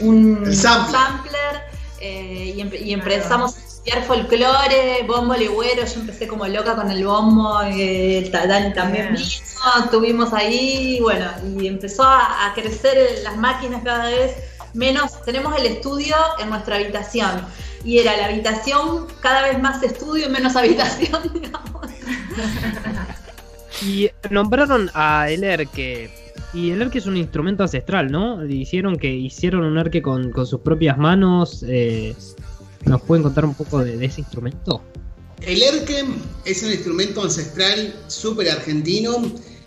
un 0.00 0.42
El 0.46 0.56
sampler. 0.56 1.00
sampler, 1.02 1.62
eh, 2.00 2.54
y, 2.56 2.60
empe- 2.60 2.80
y 2.80 2.92
empezamos 2.94 3.56
a 3.58 3.60
estudiar 3.90 4.04
folclore, 4.06 5.04
bombo 5.06 5.34
legüero. 5.34 5.84
Yo 5.84 6.00
empecé 6.00 6.26
como 6.28 6.46
loca 6.46 6.76
con 6.76 6.90
el 6.90 7.04
bombo, 7.04 7.60
eh, 7.64 8.28
ta- 8.32 8.46
Dani 8.46 8.72
también 8.72 9.14
vino, 9.14 9.84
estuvimos 9.84 10.32
ahí, 10.32 10.98
bueno, 11.00 11.26
y 11.58 11.66
empezó 11.66 12.02
a, 12.04 12.46
a 12.50 12.54
crecer 12.54 12.96
las 13.24 13.36
máquinas 13.36 13.82
cada 13.84 14.06
vez 14.06 14.36
menos. 14.74 15.20
Tenemos 15.22 15.56
el 15.58 15.66
estudio 15.66 16.14
en 16.40 16.50
nuestra 16.50 16.76
habitación 16.76 17.42
y 17.84 17.98
era 17.98 18.16
la 18.16 18.26
habitación 18.26 19.06
cada 19.20 19.42
vez 19.42 19.60
más 19.60 19.82
estudio 19.82 20.26
y 20.26 20.30
menos 20.30 20.56
habitación, 20.56 21.22
digamos. 21.34 21.88
Y 23.82 24.10
nombraron 24.30 24.90
a 24.94 25.30
el 25.30 25.44
erque. 25.44 26.10
Y 26.52 26.72
el 26.72 26.82
erque 26.82 26.98
es 26.98 27.06
un 27.06 27.16
instrumento 27.16 27.62
ancestral, 27.62 28.10
¿no? 28.10 28.44
Hicieron 28.44 28.96
que 28.96 29.08
hicieron 29.08 29.62
un 29.64 29.78
erque 29.78 30.02
con, 30.02 30.32
con 30.32 30.46
sus 30.46 30.60
propias 30.60 30.98
manos. 30.98 31.64
eh, 31.66 32.14
¿Nos 32.84 33.02
pueden 33.02 33.22
contar 33.22 33.44
un 33.44 33.54
poco 33.54 33.84
de, 33.84 34.04
ese 34.04 34.20
instrumento? 34.20 34.82
El 35.42 35.62
erque 35.62 36.04
es 36.44 36.62
un 36.62 36.70
instrumento 36.70 37.22
ancestral 37.22 37.94
súper 38.08 38.50
argentino, 38.50 39.22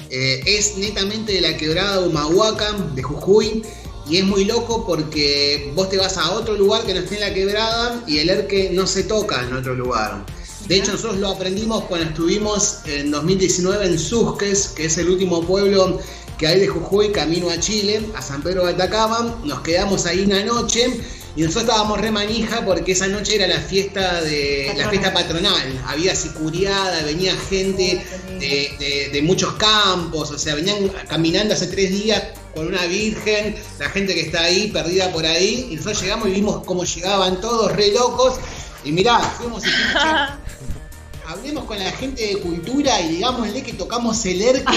eh, 0.10 0.42
es 0.46 0.78
netamente 0.78 1.34
de 1.34 1.42
la 1.42 1.58
quebrada 1.58 2.02
de 2.02 2.08
Humahuaca, 2.08 2.74
de 2.94 3.02
Jujuy, 3.02 3.64
y 4.08 4.18
es 4.18 4.26
muy 4.26 4.46
loco 4.46 4.86
porque 4.86 5.72
vos 5.76 5.90
te 5.90 5.98
vas 5.98 6.18
a 6.18 6.32
otro 6.32 6.56
lugar 6.56 6.84
que 6.84 6.94
no 6.94 7.00
esté 7.00 7.16
en 7.16 7.22
la 7.22 7.34
quebrada 7.34 8.04
y 8.06 8.18
el 8.18 8.30
erque 8.30 8.70
no 8.74 8.86
se 8.86 9.04
toca 9.04 9.42
en 9.42 9.54
otro 9.54 9.74
lugar. 9.76 10.26
De 10.68 10.78
hecho, 10.78 10.92
nosotros 10.94 11.20
lo 11.20 11.30
aprendimos 11.30 11.84
cuando 11.86 12.08
estuvimos 12.08 12.80
en 12.86 13.12
2019 13.12 13.86
en 13.86 14.00
Susques, 14.00 14.70
que 14.70 14.86
es 14.86 14.98
el 14.98 15.10
último 15.10 15.42
pueblo 15.46 16.00
que 16.38 16.48
hay 16.48 16.60
de 16.60 16.68
Jujuy, 16.68 17.12
camino 17.12 17.50
a 17.50 17.60
Chile, 17.60 18.06
a 18.16 18.22
San 18.22 18.42
Pedro 18.42 18.66
de 18.66 18.74
Atacama. 18.74 19.40
Nos 19.44 19.62
quedamos 19.62 20.06
ahí 20.06 20.22
una 20.22 20.44
noche 20.44 21.02
y 21.36 21.42
nosotros 21.42 21.64
estábamos 21.64 22.00
re 22.00 22.12
manija 22.12 22.64
porque 22.64 22.92
esa 22.92 23.08
noche 23.08 23.36
era 23.36 23.48
la 23.48 23.60
fiesta 23.60 24.22
de 24.22 24.66
la 24.78 24.84
Patronal. 24.86 24.90
fiesta 24.92 25.14
patronal. 25.14 25.82
Había 25.88 26.16
sicuriada, 26.16 27.02
venía 27.04 27.36
gente 27.50 28.06
de, 28.40 28.72
de- 28.80 29.10
de 29.12 29.22
muchos 29.24 29.54
campos, 29.54 30.30
o 30.32 30.38
sea, 30.38 30.54
venían 30.56 30.90
caminando 31.10 31.54
hace 31.56 31.68
tres 31.68 31.90
días 31.92 32.22
con 32.54 32.68
una 32.68 32.86
virgen, 32.86 33.56
la 33.80 33.90
gente 33.90 34.14
que 34.14 34.22
está 34.22 34.44
ahí, 34.44 34.70
perdida 34.72 35.12
por 35.12 35.26
ahí, 35.26 35.70
y 35.72 35.76
nosotros 35.76 36.02
llegamos 36.04 36.28
y 36.28 36.32
vimos 36.34 36.64
cómo 36.66 36.84
llegaban 36.84 37.42
todos 37.42 37.72
re 37.72 37.92
locos. 37.92 38.36
Y 38.84 38.92
mirá, 38.92 39.18
fuimos 39.20 39.64
y 39.64 39.68
dijimos, 39.68 39.94
"Che, 39.94 41.28
hablemos 41.28 41.64
con 41.66 41.80
la 41.80 41.92
gente 41.94 42.28
de 42.28 42.38
cultura 42.42 43.02
y 43.02 43.08
digámosle 43.16 43.64
que 43.64 43.74
tocamos 43.74 44.24
el 44.26 44.40
erque 44.42 44.74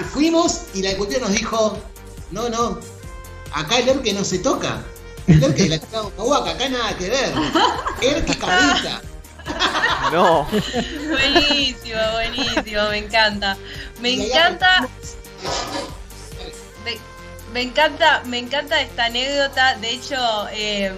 y, 0.00 0.02
fuimos 0.04 0.62
y 0.74 0.82
la 0.82 0.96
cultura 0.96 1.20
nos 1.20 1.32
dijo, 1.32 1.78
no, 2.32 2.48
no, 2.48 2.80
acá 3.52 3.78
el 3.78 3.88
erque 3.90 4.12
no 4.12 4.24
se 4.24 4.38
toca. 4.40 4.82
El 5.26 5.42
erque 5.42 5.62
de 5.64 5.68
la 5.70 5.78
ciudad 5.78 6.44
de 6.44 6.50
acá 6.50 6.68
nada 6.68 6.96
que 6.96 7.08
ver. 7.08 7.32
Erque 8.02 8.38
cabrita. 8.38 9.02
No. 10.12 10.46
Buenísimo, 11.10 12.00
buenísimo, 12.12 12.88
me 12.90 12.98
encanta. 12.98 13.56
Me 14.00 14.12
encanta, 14.12 14.88
me, 16.84 16.98
me 17.52 17.62
encanta, 17.62 18.22
me 18.26 18.38
encanta 18.38 18.80
esta 18.80 19.06
anécdota. 19.06 19.76
De 19.76 19.90
hecho, 19.90 20.16
eh, 20.52 20.92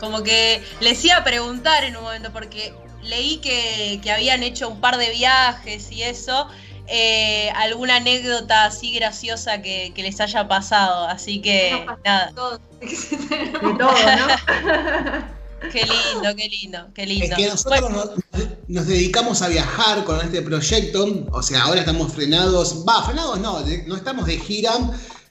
como 0.00 0.22
que 0.22 0.62
les 0.80 1.04
iba 1.04 1.16
a 1.16 1.24
preguntar 1.24 1.84
en 1.84 1.96
un 1.96 2.04
momento, 2.04 2.32
porque 2.32 2.74
leí 3.02 3.38
que, 3.38 4.00
que 4.02 4.12
habían 4.12 4.42
hecho 4.42 4.68
un 4.68 4.80
par 4.80 4.96
de 4.96 5.10
viajes 5.10 5.90
y 5.90 6.02
eso. 6.02 6.48
Eh, 6.86 7.50
alguna 7.54 7.96
anécdota 7.96 8.64
así 8.64 8.92
graciosa 8.92 9.62
que, 9.62 9.92
que 9.94 10.02
les 10.02 10.20
haya 10.20 10.48
pasado. 10.48 11.06
Así 11.06 11.40
que, 11.40 11.84
No, 11.86 11.98
nada. 12.04 12.32
Todo. 12.34 12.60
De 12.80 13.74
todo, 13.78 13.78
¿no? 13.78 15.42
Qué 15.70 15.84
lindo, 15.84 16.36
qué 16.36 16.48
lindo, 16.48 16.78
qué 16.92 17.06
lindo. 17.06 17.24
Es 17.24 17.34
que 17.36 17.46
nosotros 17.46 17.80
Bueno, 17.80 18.04
nos, 18.32 18.48
nos 18.66 18.86
dedicamos 18.88 19.42
a 19.42 19.48
viajar 19.48 20.02
con 20.04 20.20
este 20.20 20.42
proyecto, 20.42 21.26
o 21.30 21.40
sea, 21.40 21.62
ahora 21.62 21.80
estamos 21.80 22.12
frenados, 22.12 22.84
va, 22.86 23.04
frenados 23.04 23.38
no, 23.38 23.60
no 23.86 23.96
estamos 23.96 24.26
de 24.26 24.38
gira, 24.38 24.72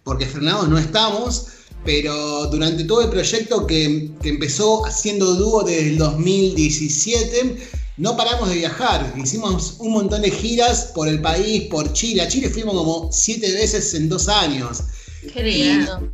porque 0.03 0.25
frenados 0.25 0.69
no 0.69 0.77
estamos, 0.77 1.47
pero 1.83 2.47
durante 2.47 2.85
todo 2.85 3.01
el 3.01 3.09
proyecto 3.09 3.67
que, 3.67 4.11
que 4.21 4.29
empezó 4.29 4.85
haciendo 4.85 5.35
dúo 5.35 5.63
desde 5.63 5.89
el 5.89 5.97
2017, 5.97 7.57
no 7.97 8.15
paramos 8.17 8.49
de 8.49 8.55
viajar, 8.55 9.13
hicimos 9.17 9.75
un 9.79 9.93
montón 9.93 10.21
de 10.21 10.31
giras 10.31 10.91
por 10.95 11.07
el 11.07 11.21
país, 11.21 11.67
por 11.69 11.91
Chile, 11.93 12.21
a 12.21 12.27
Chile 12.27 12.49
fuimos 12.49 12.73
como 12.73 13.09
siete 13.11 13.51
veces 13.53 13.93
en 13.93 14.09
dos 14.09 14.27
años. 14.27 14.83
qué 15.33 15.43
lindo. 15.43 16.09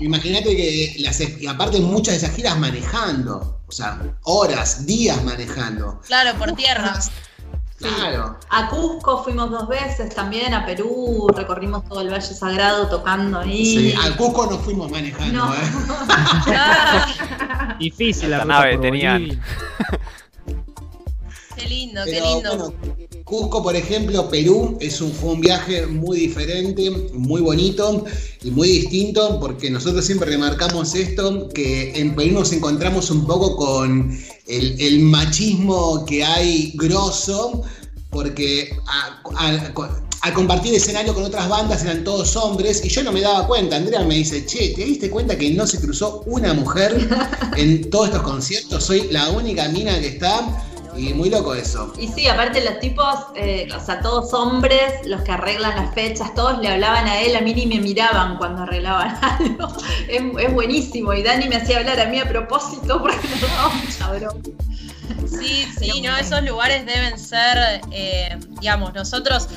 Imagínate 0.00 0.56
que 0.56 0.94
las, 0.98 1.20
y 1.20 1.46
aparte 1.46 1.78
muchas 1.80 2.14
de 2.14 2.18
esas 2.26 2.34
giras 2.36 2.58
manejando, 2.58 3.60
o 3.66 3.72
sea, 3.72 4.00
horas, 4.24 4.86
días 4.86 5.22
manejando. 5.24 6.00
Claro, 6.06 6.38
por 6.38 6.52
tierra. 6.52 6.98
Claro. 7.78 8.38
A 8.50 8.68
Cusco 8.70 9.22
fuimos 9.24 9.50
dos 9.50 9.68
veces 9.68 10.14
también, 10.14 10.54
a 10.54 10.64
Perú, 10.64 11.26
recorrimos 11.36 11.84
todo 11.88 12.00
el 12.00 12.08
Valle 12.08 12.34
Sagrado 12.34 12.88
tocando 12.88 13.40
ahí. 13.40 13.64
Sí, 13.66 13.94
al 14.00 14.16
Cusco 14.16 14.46
no 14.46 14.58
fuimos 14.58 14.90
manejando, 14.90 15.46
No. 15.46 15.54
¿eh? 15.54 15.58
Difícil 17.78 18.30
la 18.30 18.38
ruta 18.40 18.54
nave 18.54 18.78
tenían. 18.78 19.40
Qué 21.64 21.70
lindo, 21.74 22.00
qué 22.04 22.20
lindo. 22.20 22.56
bueno, 22.56 22.74
Cusco, 23.24 23.62
por 23.62 23.74
ejemplo, 23.74 24.28
Perú, 24.28 24.76
es 24.80 25.00
un, 25.00 25.10
fue 25.10 25.32
un 25.32 25.40
viaje 25.40 25.86
muy 25.86 26.18
diferente, 26.18 26.90
muy 27.14 27.40
bonito 27.40 28.04
y 28.42 28.50
muy 28.50 28.68
distinto, 28.68 29.40
porque 29.40 29.70
nosotros 29.70 30.04
siempre 30.04 30.28
remarcamos 30.30 30.94
esto, 30.94 31.48
que 31.48 31.92
en 31.98 32.14
Perú 32.14 32.34
nos 32.34 32.52
encontramos 32.52 33.10
un 33.10 33.26
poco 33.26 33.56
con 33.56 34.18
el, 34.46 34.78
el 34.78 34.98
machismo 35.00 36.04
que 36.04 36.22
hay 36.22 36.72
grosso, 36.74 37.62
porque 38.10 38.76
a- 38.86 39.22
a- 39.36 39.72
al 40.20 40.32
compartir 40.34 40.74
escenario 40.74 41.14
con 41.14 41.24
otras 41.24 41.48
bandas 41.48 41.82
eran 41.82 42.04
todos 42.04 42.34
hombres 42.36 42.82
y 42.84 42.88
yo 42.88 43.02
no 43.02 43.12
me 43.12 43.20
daba 43.22 43.46
cuenta. 43.46 43.76
Andrea 43.76 44.00
me 44.04 44.14
dice, 44.16 44.44
che, 44.46 44.74
¿te 44.76 44.84
diste 44.84 45.08
cuenta 45.10 45.36
que 45.36 45.50
no 45.50 45.66
se 45.66 45.80
cruzó 45.80 46.22
una 46.26 46.52
mujer 46.54 47.08
en 47.56 47.88
todos 47.90 48.06
estos 48.08 48.22
conciertos? 48.22 48.84
Soy 48.84 49.08
la 49.10 49.30
única 49.30 49.68
mina 49.68 49.98
que 50.00 50.08
está 50.08 50.62
y 50.96 51.14
muy 51.14 51.30
loco 51.30 51.54
eso. 51.54 51.92
Y 51.98 52.08
sí, 52.08 52.26
aparte 52.26 52.64
los 52.64 52.78
tipos, 52.80 53.14
eh, 53.34 53.68
o 53.74 53.80
sea, 53.80 54.00
todos 54.00 54.32
hombres, 54.32 55.06
los 55.06 55.22
que 55.22 55.32
arreglan 55.32 55.76
las 55.76 55.94
fechas, 55.94 56.34
todos 56.34 56.58
le 56.60 56.68
hablaban 56.68 57.06
a 57.06 57.20
él, 57.20 57.36
a 57.36 57.40
mí 57.40 57.54
ni 57.54 57.66
me 57.66 57.80
miraban 57.80 58.36
cuando 58.36 58.62
arreglaban 58.62 59.18
algo. 59.22 59.68
Es, 60.08 60.22
es 60.38 60.52
buenísimo. 60.52 61.12
Y 61.12 61.22
Dani 61.22 61.48
me 61.48 61.56
hacía 61.56 61.78
hablar 61.78 62.00
a 62.00 62.06
mí 62.06 62.18
a 62.18 62.28
propósito 62.28 62.98
porque 63.02 63.28
nos 63.28 63.40
daba 63.40 63.68
mucha 63.68 64.12
broma. 64.12 64.40
Sí, 65.26 65.66
sí, 65.78 66.00
no, 66.00 66.16
esos 66.16 66.42
lugares 66.44 66.86
deben 66.86 67.18
ser, 67.18 67.80
eh, 67.92 68.38
digamos, 68.60 68.94
nosotros 68.94 69.48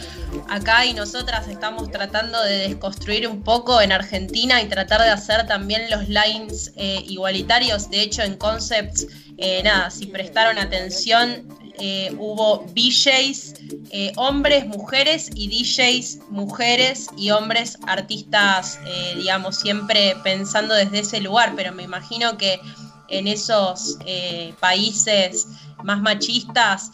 acá 0.50 0.86
y 0.86 0.94
nosotras 0.94 1.48
estamos 1.48 1.90
tratando 1.92 2.42
de 2.44 2.70
desconstruir 2.70 3.28
un 3.28 3.44
poco 3.44 3.82
en 3.82 3.92
Argentina 3.92 4.62
y 4.62 4.68
tratar 4.68 5.02
de 5.02 5.10
hacer 5.10 5.48
también 5.48 5.90
los 5.90 6.08
lines 6.10 6.74
eh, 6.76 7.04
igualitarios. 7.08 7.90
De 7.90 8.02
hecho, 8.02 8.24
en 8.24 8.38
Concepts, 8.38 9.08
eh, 9.38 9.62
nada, 9.64 9.92
si 9.92 10.08
prestaron 10.08 10.58
atención, 10.58 11.48
eh, 11.80 12.12
hubo 12.18 12.66
VJs, 12.74 13.54
eh, 13.92 14.12
hombres, 14.16 14.66
mujeres 14.66 15.30
y 15.36 15.48
DJs, 15.48 16.30
mujeres 16.30 17.08
y 17.16 17.30
hombres, 17.30 17.78
artistas, 17.86 18.80
digamos, 19.16 19.58
siempre 19.58 20.16
pensando 20.24 20.74
desde 20.74 21.00
ese 21.00 21.22
lugar, 21.22 21.54
pero 21.56 21.72
me 21.72 21.84
imagino 21.84 22.36
que 22.38 22.60
en 23.10 23.28
esos 23.28 23.98
países 24.60 25.48
más 25.84 26.02
machistas, 26.02 26.92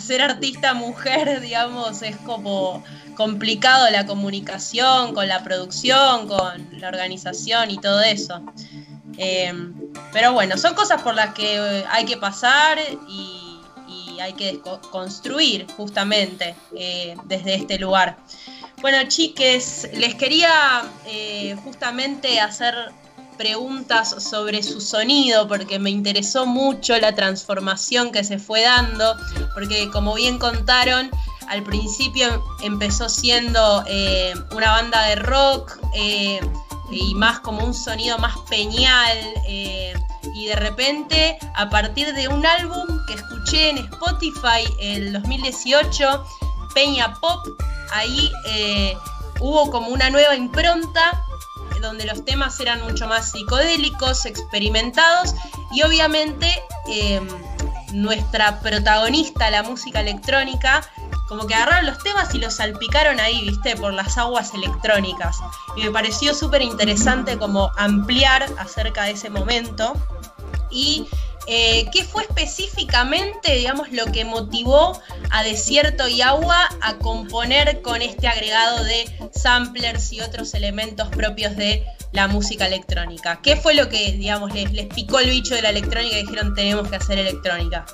ser 0.00 0.20
artista 0.20 0.74
mujer, 0.74 1.40
digamos, 1.42 2.02
es 2.02 2.16
como 2.18 2.82
complicado 3.14 3.88
la 3.90 4.04
comunicación, 4.04 5.14
con 5.14 5.28
la 5.28 5.44
producción, 5.44 6.26
con 6.26 6.80
la 6.80 6.88
organización 6.88 7.70
y 7.70 7.78
todo 7.78 8.02
eso. 8.02 8.42
Eh, 9.18 9.52
pero 10.14 10.32
bueno, 10.32 10.56
son 10.56 10.74
cosas 10.74 11.02
por 11.02 11.14
las 11.14 11.34
que 11.34 11.56
eh, 11.56 11.84
hay 11.90 12.04
que 12.06 12.16
pasar 12.16 12.78
y, 13.08 13.40
hay 14.20 14.32
que 14.34 14.60
construir 14.92 15.66
justamente 15.76 16.54
eh, 16.74 17.16
desde 17.24 17.56
este 17.56 17.78
lugar. 17.80 18.16
Bueno, 18.80 18.96
chiques, 19.08 19.88
les 19.92 20.14
quería 20.14 20.84
eh, 21.04 21.56
justamente 21.64 22.40
hacer 22.40 22.74
preguntas 23.36 24.22
sobre 24.22 24.62
su 24.62 24.80
sonido 24.80 25.48
porque 25.48 25.80
me 25.80 25.90
interesó 25.90 26.46
mucho 26.46 26.96
la 27.00 27.14
transformación 27.14 28.12
que 28.12 28.22
se 28.22 28.38
fue 28.38 28.62
dando, 28.62 29.16
porque 29.52 29.90
como 29.90 30.14
bien 30.14 30.38
contaron, 30.38 31.10
al 31.48 31.64
principio 31.64 32.42
empezó 32.62 33.08
siendo 33.08 33.84
una 34.52 34.70
banda 34.70 35.02
de 35.06 35.16
rock 35.16 35.76
y 36.90 37.14
más 37.14 37.40
como 37.40 37.64
un 37.64 37.74
sonido 37.74 38.18
más 38.18 38.36
peñal. 38.48 39.18
eh, 39.46 39.94
y 40.34 40.46
de 40.46 40.56
repente, 40.56 41.38
a 41.54 41.68
partir 41.70 42.12
de 42.14 42.28
un 42.28 42.44
álbum 42.44 42.86
que 43.06 43.14
escuché 43.14 43.70
en 43.70 43.78
Spotify 43.78 44.64
el 44.80 45.12
2018, 45.12 46.24
Peña 46.74 47.14
Pop, 47.20 47.46
ahí 47.92 48.32
eh, 48.48 48.96
hubo 49.40 49.70
como 49.70 49.88
una 49.88 50.10
nueva 50.10 50.34
impronta 50.34 51.24
donde 51.80 52.06
los 52.06 52.24
temas 52.24 52.58
eran 52.60 52.82
mucho 52.82 53.06
más 53.06 53.30
psicodélicos, 53.30 54.26
experimentados 54.26 55.34
y 55.70 55.82
obviamente 55.82 56.48
eh, 56.88 57.20
nuestra 57.92 58.60
protagonista, 58.60 59.50
la 59.50 59.62
música 59.62 60.00
electrónica, 60.00 60.82
como 61.34 61.48
que 61.48 61.54
agarraron 61.54 61.86
los 61.86 61.98
temas 61.98 62.32
y 62.32 62.38
los 62.38 62.54
salpicaron 62.54 63.18
ahí, 63.18 63.42
viste, 63.42 63.74
por 63.76 63.92
las 63.92 64.16
aguas 64.18 64.54
electrónicas. 64.54 65.38
Y 65.76 65.82
me 65.82 65.90
pareció 65.90 66.32
súper 66.32 66.62
interesante 66.62 67.38
como 67.38 67.72
ampliar 67.76 68.46
acerca 68.56 69.02
de 69.02 69.12
ese 69.12 69.30
momento. 69.30 69.94
Y 70.70 71.08
eh, 71.48 71.88
qué 71.92 72.04
fue 72.04 72.22
específicamente, 72.22 73.56
digamos, 73.56 73.90
lo 73.90 74.06
que 74.06 74.24
motivó 74.24 74.96
a 75.30 75.42
Desierto 75.42 76.06
y 76.06 76.22
Agua 76.22 76.68
a 76.80 76.94
componer 76.98 77.82
con 77.82 78.00
este 78.00 78.28
agregado 78.28 78.84
de 78.84 79.30
samplers 79.34 80.12
y 80.12 80.20
otros 80.20 80.54
elementos 80.54 81.08
propios 81.08 81.56
de 81.56 81.84
la 82.12 82.28
música 82.28 82.68
electrónica. 82.68 83.40
¿Qué 83.42 83.56
fue 83.56 83.74
lo 83.74 83.88
que, 83.88 84.12
digamos, 84.12 84.54
les, 84.54 84.72
les 84.72 84.86
picó 84.86 85.18
el 85.18 85.30
bicho 85.30 85.56
de 85.56 85.62
la 85.62 85.70
electrónica 85.70 86.16
y 86.16 86.22
dijeron 86.22 86.54
tenemos 86.54 86.86
que 86.88 86.94
hacer 86.94 87.18
electrónica? 87.18 87.84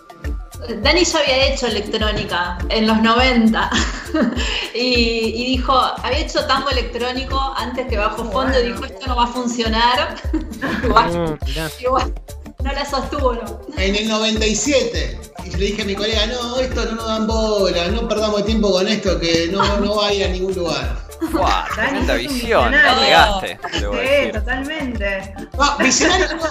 Dani 0.82 1.04
ya 1.04 1.18
había 1.18 1.46
hecho 1.48 1.66
electrónica 1.66 2.58
en 2.68 2.86
los 2.86 3.00
90 3.00 3.70
y, 4.74 4.78
y 4.78 5.46
dijo, 5.56 5.72
había 5.74 6.18
hecho 6.18 6.44
tango 6.46 6.70
electrónico 6.70 7.54
antes 7.56 7.86
que 7.88 7.96
bajo 7.96 8.24
fondo 8.30 8.58
y 8.61 8.66
dijo 8.72 8.84
esto 8.84 9.06
no 9.06 9.16
va 9.16 9.24
a 9.24 9.28
funcionar. 9.28 10.16
Igual- 10.84 11.38
Mm, 11.40 11.82
igual 11.82 12.14
no 12.62 12.72
la 12.72 12.84
sostuvo, 12.84 13.32
¿no? 13.32 13.61
En 13.78 13.96
el 13.96 14.06
97. 14.08 15.18
Y 15.46 15.50
le 15.50 15.56
dije 15.66 15.82
a 15.82 15.84
mi 15.86 15.94
colega, 15.94 16.26
no, 16.26 16.56
esto 16.58 16.84
no 16.84 16.92
nos 16.96 17.06
dan 17.06 17.26
bola, 17.26 17.88
no 17.88 18.06
perdamos 18.06 18.44
tiempo 18.44 18.70
con 18.70 18.86
esto 18.86 19.18
que 19.18 19.48
no, 19.50 19.78
no 19.78 19.96
va 19.96 20.08
a 20.08 20.12
ir 20.12 20.24
a 20.24 20.28
ningún 20.28 20.54
lugar. 20.54 21.08
Un 21.22 22.16
visión, 22.18 22.72
la 22.72 22.94
pegaste, 22.98 23.58
Sí, 23.78 23.80
decir. 23.86 24.32
totalmente. 24.32 25.34
No, 25.58 25.76
visionario 25.78 26.26
no. 26.36 26.42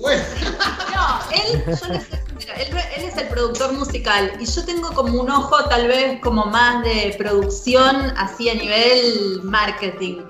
Bueno, 0.00 0.22
No, 0.94 1.18
él, 1.32 1.64
yo 1.66 2.25
él, 2.54 2.68
él 2.96 3.04
es 3.04 3.16
el 3.16 3.28
productor 3.28 3.72
musical 3.72 4.32
y 4.38 4.46
yo 4.46 4.64
tengo 4.64 4.92
como 4.92 5.20
un 5.20 5.30
ojo 5.30 5.64
tal 5.68 5.88
vez 5.88 6.20
como 6.20 6.46
más 6.46 6.84
de 6.84 7.14
producción 7.18 8.12
así 8.16 8.48
a 8.48 8.54
nivel 8.54 9.40
marketing. 9.42 10.22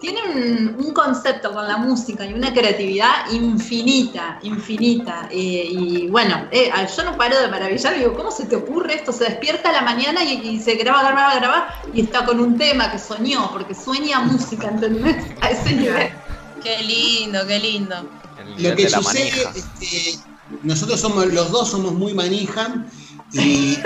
Tiene 0.00 0.22
un, 0.22 0.76
un 0.78 0.94
concepto 0.94 1.52
con 1.52 1.66
la 1.66 1.76
música 1.76 2.24
y 2.24 2.32
una 2.32 2.52
creatividad 2.52 3.28
infinita, 3.32 4.38
infinita. 4.42 5.28
Eh, 5.32 5.68
y 5.70 6.06
bueno, 6.06 6.46
eh, 6.52 6.70
yo 6.96 7.02
no 7.02 7.16
paro 7.16 7.36
de 7.40 7.48
maravillar, 7.48 7.98
digo, 7.98 8.14
¿cómo 8.14 8.30
se 8.30 8.46
te 8.46 8.54
ocurre 8.54 8.94
esto? 8.94 9.12
Se 9.12 9.24
despierta 9.24 9.70
a 9.70 9.72
la 9.72 9.82
mañana 9.82 10.22
y, 10.22 10.34
y 10.34 10.60
se 10.60 10.76
graba, 10.76 11.02
graba, 11.02 11.34
graba 11.34 11.74
y 11.92 12.02
está 12.02 12.24
con 12.24 12.38
un 12.38 12.56
tema 12.56 12.92
que 12.92 12.98
soñó, 13.00 13.50
porque 13.50 13.74
sueña 13.74 14.20
música, 14.20 14.68
¿entendés? 14.68 15.16
A 15.40 15.50
ese 15.50 15.72
nivel. 15.72 16.12
Qué 16.62 16.80
lindo, 16.84 17.44
qué 17.48 17.58
lindo. 17.58 17.96
Lo 18.56 18.76
que 18.76 18.88
sucede 18.88 19.32
manija. 19.32 20.37
Nosotros 20.62 21.00
somos, 21.00 21.26
los 21.26 21.50
dos 21.50 21.70
somos 21.70 21.92
muy 21.92 22.14
manija 22.14 22.86
y 23.32 23.78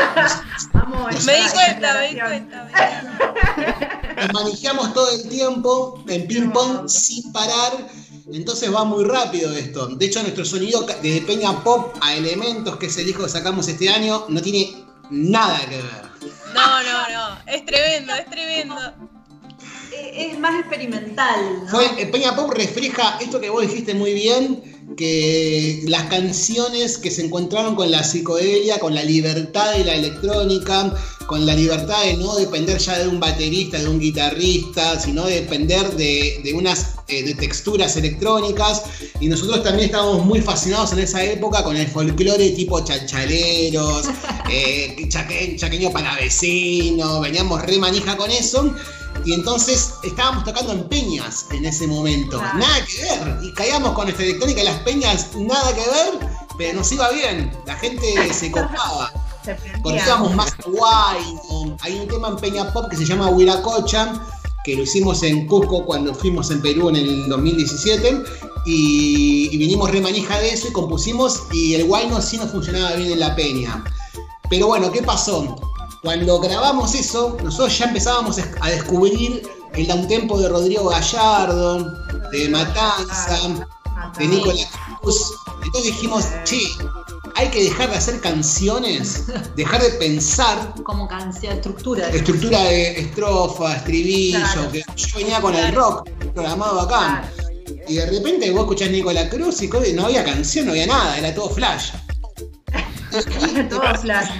Vamos, 0.72 1.24
Me 1.24 1.32
Me 1.32 1.42
di 1.42 1.48
cuenta, 1.50 1.94
me 1.94 2.08
di 2.08 2.20
cuenta. 2.20 2.64
me 2.64 2.68
di 2.68 2.74
cuenta. 2.74 4.02
nos 4.16 4.32
manejamos 4.32 4.94
todo 4.94 5.10
el 5.10 5.28
tiempo 5.28 6.04
en 6.08 6.26
ping 6.26 6.50
pong 6.50 6.88
sin 6.88 7.32
parar. 7.32 7.72
Entonces 8.32 8.72
va 8.72 8.84
muy 8.84 9.04
rápido 9.04 9.52
esto. 9.52 9.88
De 9.88 10.06
hecho, 10.06 10.22
nuestro 10.22 10.44
sonido 10.44 10.86
de 11.02 11.22
Peña 11.26 11.62
Pop 11.64 11.96
a 12.00 12.14
Elementos, 12.14 12.76
que 12.76 12.86
es 12.86 12.96
el 12.98 13.06
disco 13.06 13.24
que 13.24 13.28
sacamos 13.28 13.66
este 13.66 13.88
año, 13.88 14.26
no 14.28 14.40
tiene 14.40 14.84
nada 15.10 15.58
que 15.68 15.76
ver. 15.76 16.12
No, 16.54 16.82
no, 16.82 17.08
no. 17.08 17.38
Es 17.46 17.64
tremendo, 17.66 18.14
es 18.14 18.30
tremendo. 18.30 18.76
Es 20.02 20.38
más 20.38 20.58
experimental, 20.60 21.62
¿no? 21.64 21.68
Fue, 21.70 21.86
eh, 21.98 22.06
Peña 22.06 22.34
Pop 22.34 22.50
refleja 22.52 23.18
esto 23.20 23.40
que 23.40 23.50
vos 23.50 23.62
dijiste 23.62 23.94
muy 23.94 24.12
bien, 24.14 24.62
que 24.96 25.82
las 25.86 26.04
canciones 26.04 26.98
que 26.98 27.10
se 27.10 27.24
encontraron 27.24 27.74
con 27.76 27.90
la 27.90 28.02
psicodelia, 28.02 28.78
con 28.78 28.94
la 28.94 29.02
libertad 29.04 29.72
de 29.72 29.84
la 29.84 29.94
electrónica, 29.94 30.92
con 31.26 31.46
la 31.46 31.54
libertad 31.54 32.02
de 32.04 32.16
no 32.16 32.34
depender 32.36 32.78
ya 32.78 32.98
de 32.98 33.08
un 33.08 33.18
baterista, 33.20 33.78
de 33.78 33.88
un 33.88 33.98
guitarrista, 33.98 35.00
sino 35.00 35.24
de 35.24 35.36
depender 35.42 35.92
de, 35.96 36.40
de 36.44 36.52
unas 36.52 36.96
eh, 37.08 37.22
de 37.22 37.34
texturas 37.34 37.96
electrónicas. 37.96 38.82
Y 39.20 39.28
nosotros 39.28 39.62
también 39.62 39.86
estábamos 39.86 40.26
muy 40.26 40.40
fascinados 40.42 40.92
en 40.92 40.98
esa 40.98 41.22
época 41.24 41.62
con 41.62 41.76
el 41.76 41.86
folclore 41.86 42.50
tipo 42.50 42.84
chachaleros, 42.84 44.06
eh, 44.50 44.96
chaque- 45.08 45.56
chaqueño 45.56 45.90
palavecino, 45.90 47.20
veníamos 47.20 47.62
re 47.62 47.78
manija 47.78 48.16
con 48.16 48.30
eso. 48.30 48.74
Y 49.24 49.34
entonces 49.34 49.94
estábamos 50.02 50.44
tocando 50.44 50.72
en 50.72 50.88
peñas 50.88 51.46
en 51.50 51.64
ese 51.64 51.86
momento. 51.86 52.38
Claro. 52.38 52.58
Nada 52.58 52.84
que 52.84 53.02
ver. 53.02 53.38
Y 53.42 53.52
caíamos 53.52 53.92
con 53.92 54.04
nuestra 54.04 54.24
electrónica 54.24 54.60
en 54.60 54.66
las 54.66 54.80
peñas, 54.80 55.28
nada 55.36 55.74
que 55.74 55.80
ver, 55.80 56.28
pero 56.58 56.78
nos 56.78 56.90
iba 56.92 57.10
bien. 57.10 57.52
La 57.66 57.76
gente 57.76 58.32
se 58.32 58.50
copaba. 58.50 59.12
Conocíamos 59.82 60.34
más 60.34 60.56
guay. 60.66 61.22
Hay 61.80 61.98
un 61.98 62.08
tema 62.08 62.28
en 62.28 62.36
Peña 62.36 62.72
Pop 62.72 62.88
que 62.90 62.96
se 62.96 63.04
llama 63.04 63.28
Huiracocha, 63.28 64.12
que 64.64 64.76
lo 64.76 64.82
hicimos 64.82 65.22
en 65.22 65.46
Cusco 65.46 65.84
cuando 65.84 66.14
fuimos 66.14 66.50
en 66.50 66.62
Perú 66.62 66.88
en 66.88 66.96
el 66.96 67.28
2017. 67.28 68.22
Y, 68.64 69.48
y 69.52 69.56
vinimos 69.56 69.90
re 69.90 70.00
manija 70.00 70.38
de 70.38 70.50
eso 70.50 70.68
y 70.68 70.72
compusimos. 70.72 71.44
Y 71.52 71.74
el 71.74 71.84
guay 71.84 72.08
no 72.08 72.20
sí 72.20 72.38
no 72.38 72.46
funcionaba 72.46 72.92
bien 72.96 73.12
en 73.12 73.20
la 73.20 73.34
peña. 73.34 73.84
Pero 74.48 74.66
bueno, 74.66 74.92
¿qué 74.92 75.02
pasó? 75.02 75.71
Cuando 76.02 76.40
grabamos 76.40 76.94
eso, 76.94 77.36
nosotros 77.44 77.78
ya 77.78 77.84
empezábamos 77.86 78.36
a 78.60 78.68
descubrir 78.70 79.48
el 79.74 79.86
downtempo 79.86 80.38
de 80.40 80.48
Rodrigo 80.48 80.88
Gallardo, 80.88 81.92
de 82.32 82.48
Matanza, 82.48 83.38
de 84.18 84.26
Nicolás 84.26 84.68
Cruz. 85.00 85.32
Entonces 85.64 85.92
dijimos, 85.94 86.24
che, 86.44 86.58
hay 87.36 87.48
que 87.50 87.62
dejar 87.64 87.90
de 87.90 87.96
hacer 87.96 88.20
canciones, 88.20 89.26
dejar 89.54 89.80
de 89.80 89.90
pensar 89.90 90.74
Como 90.82 91.06
canción, 91.06 91.54
estructura. 91.54 92.08
estructura 92.08 92.60
de 92.64 93.00
estrofa, 93.00 93.76
estribillo, 93.76 94.38
Claro. 94.40 94.72
que 94.72 94.84
yo 94.96 95.18
venía 95.18 95.40
con 95.40 95.54
el 95.54 95.72
rock 95.72 96.10
programado 96.34 96.80
acá. 96.80 97.30
Y 97.88 97.94
de 97.94 98.06
repente 98.06 98.50
vos 98.50 98.62
escuchás 98.62 98.90
Nicolás 98.90 99.28
Cruz 99.30 99.62
y 99.62 99.68
no 99.92 100.06
había 100.06 100.24
canción, 100.24 100.66
no 100.66 100.72
había 100.72 100.86
nada, 100.86 101.16
era 101.16 101.32
todo 101.32 101.48
flash. 101.48 101.92
Todo 103.68 103.94
flash. 104.00 104.30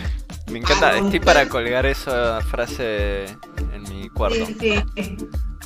Me 0.52 0.58
encanta, 0.58 0.98
estoy 0.98 1.18
para 1.18 1.48
colgar 1.48 1.86
esa 1.86 2.42
frase 2.42 3.24
en 3.72 3.82
mi 3.88 4.10
cuarto. 4.10 4.44
Sí, 4.46 4.56
sí. 4.94 5.16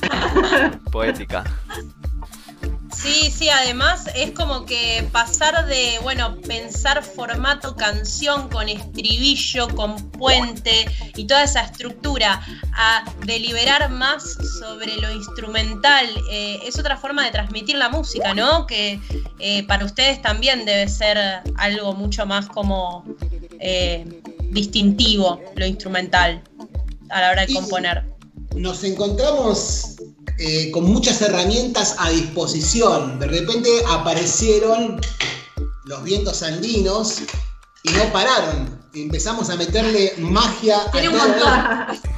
Poética. 0.91 1.43
Sí, 2.95 3.29
sí, 3.29 3.49
además 3.49 4.09
es 4.15 4.31
como 4.31 4.65
que 4.65 5.07
pasar 5.11 5.67
de, 5.67 5.99
bueno, 6.03 6.37
pensar 6.37 7.03
formato 7.03 7.75
canción 7.75 8.47
con 8.47 8.69
estribillo, 8.69 9.67
con 9.75 10.09
puente 10.11 10.85
y 11.15 11.27
toda 11.27 11.43
esa 11.43 11.61
estructura, 11.61 12.41
a 12.73 13.03
deliberar 13.25 13.89
más 13.91 14.37
sobre 14.59 14.95
lo 14.95 15.11
instrumental, 15.11 16.07
eh, 16.31 16.59
es 16.65 16.79
otra 16.79 16.95
forma 16.97 17.25
de 17.25 17.31
transmitir 17.31 17.75
la 17.75 17.89
música, 17.89 18.33
¿no? 18.33 18.65
Que 18.65 18.99
eh, 19.39 19.63
para 19.67 19.83
ustedes 19.83 20.21
también 20.21 20.65
debe 20.65 20.87
ser 20.87 21.17
algo 21.57 21.93
mucho 21.93 22.25
más 22.25 22.47
como 22.47 23.03
eh, 23.59 24.21
distintivo, 24.51 25.41
lo 25.55 25.65
instrumental, 25.65 26.43
a 27.09 27.21
la 27.21 27.31
hora 27.31 27.45
de 27.45 27.51
Y- 27.51 27.55
componer. 27.55 28.03
Nos 28.55 28.83
encontramos 28.83 29.95
eh, 30.39 30.71
con 30.71 30.85
muchas 30.85 31.21
herramientas 31.21 31.95
a 31.99 32.09
disposición. 32.09 33.19
De 33.19 33.27
repente 33.27 33.69
aparecieron 33.89 34.99
los 35.85 36.03
vientos 36.03 36.41
andinos 36.43 37.21
y 37.83 37.89
no 37.91 38.11
pararon. 38.11 38.77
Empezamos 38.95 39.49
a 39.51 39.55
meterle 39.57 40.13
magia 40.17 40.81
a 40.81 40.91
Tiene 40.91 41.09
un 41.09 41.17
montón. 41.17 41.51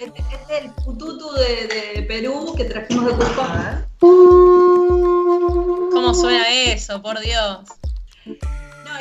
Este 0.00 0.20
este 0.20 0.54
es 0.54 0.62
el 0.64 0.70
pututu 0.84 1.32
de, 1.32 1.66
de 1.96 2.02
Perú 2.02 2.52
que 2.56 2.64
trajimos 2.64 3.06
de 3.06 3.12
Cusco. 3.14 3.42
¿Cómo 5.92 6.14
suena 6.14 6.48
eso, 6.50 7.00
por 7.00 7.18
Dios? 7.20 7.58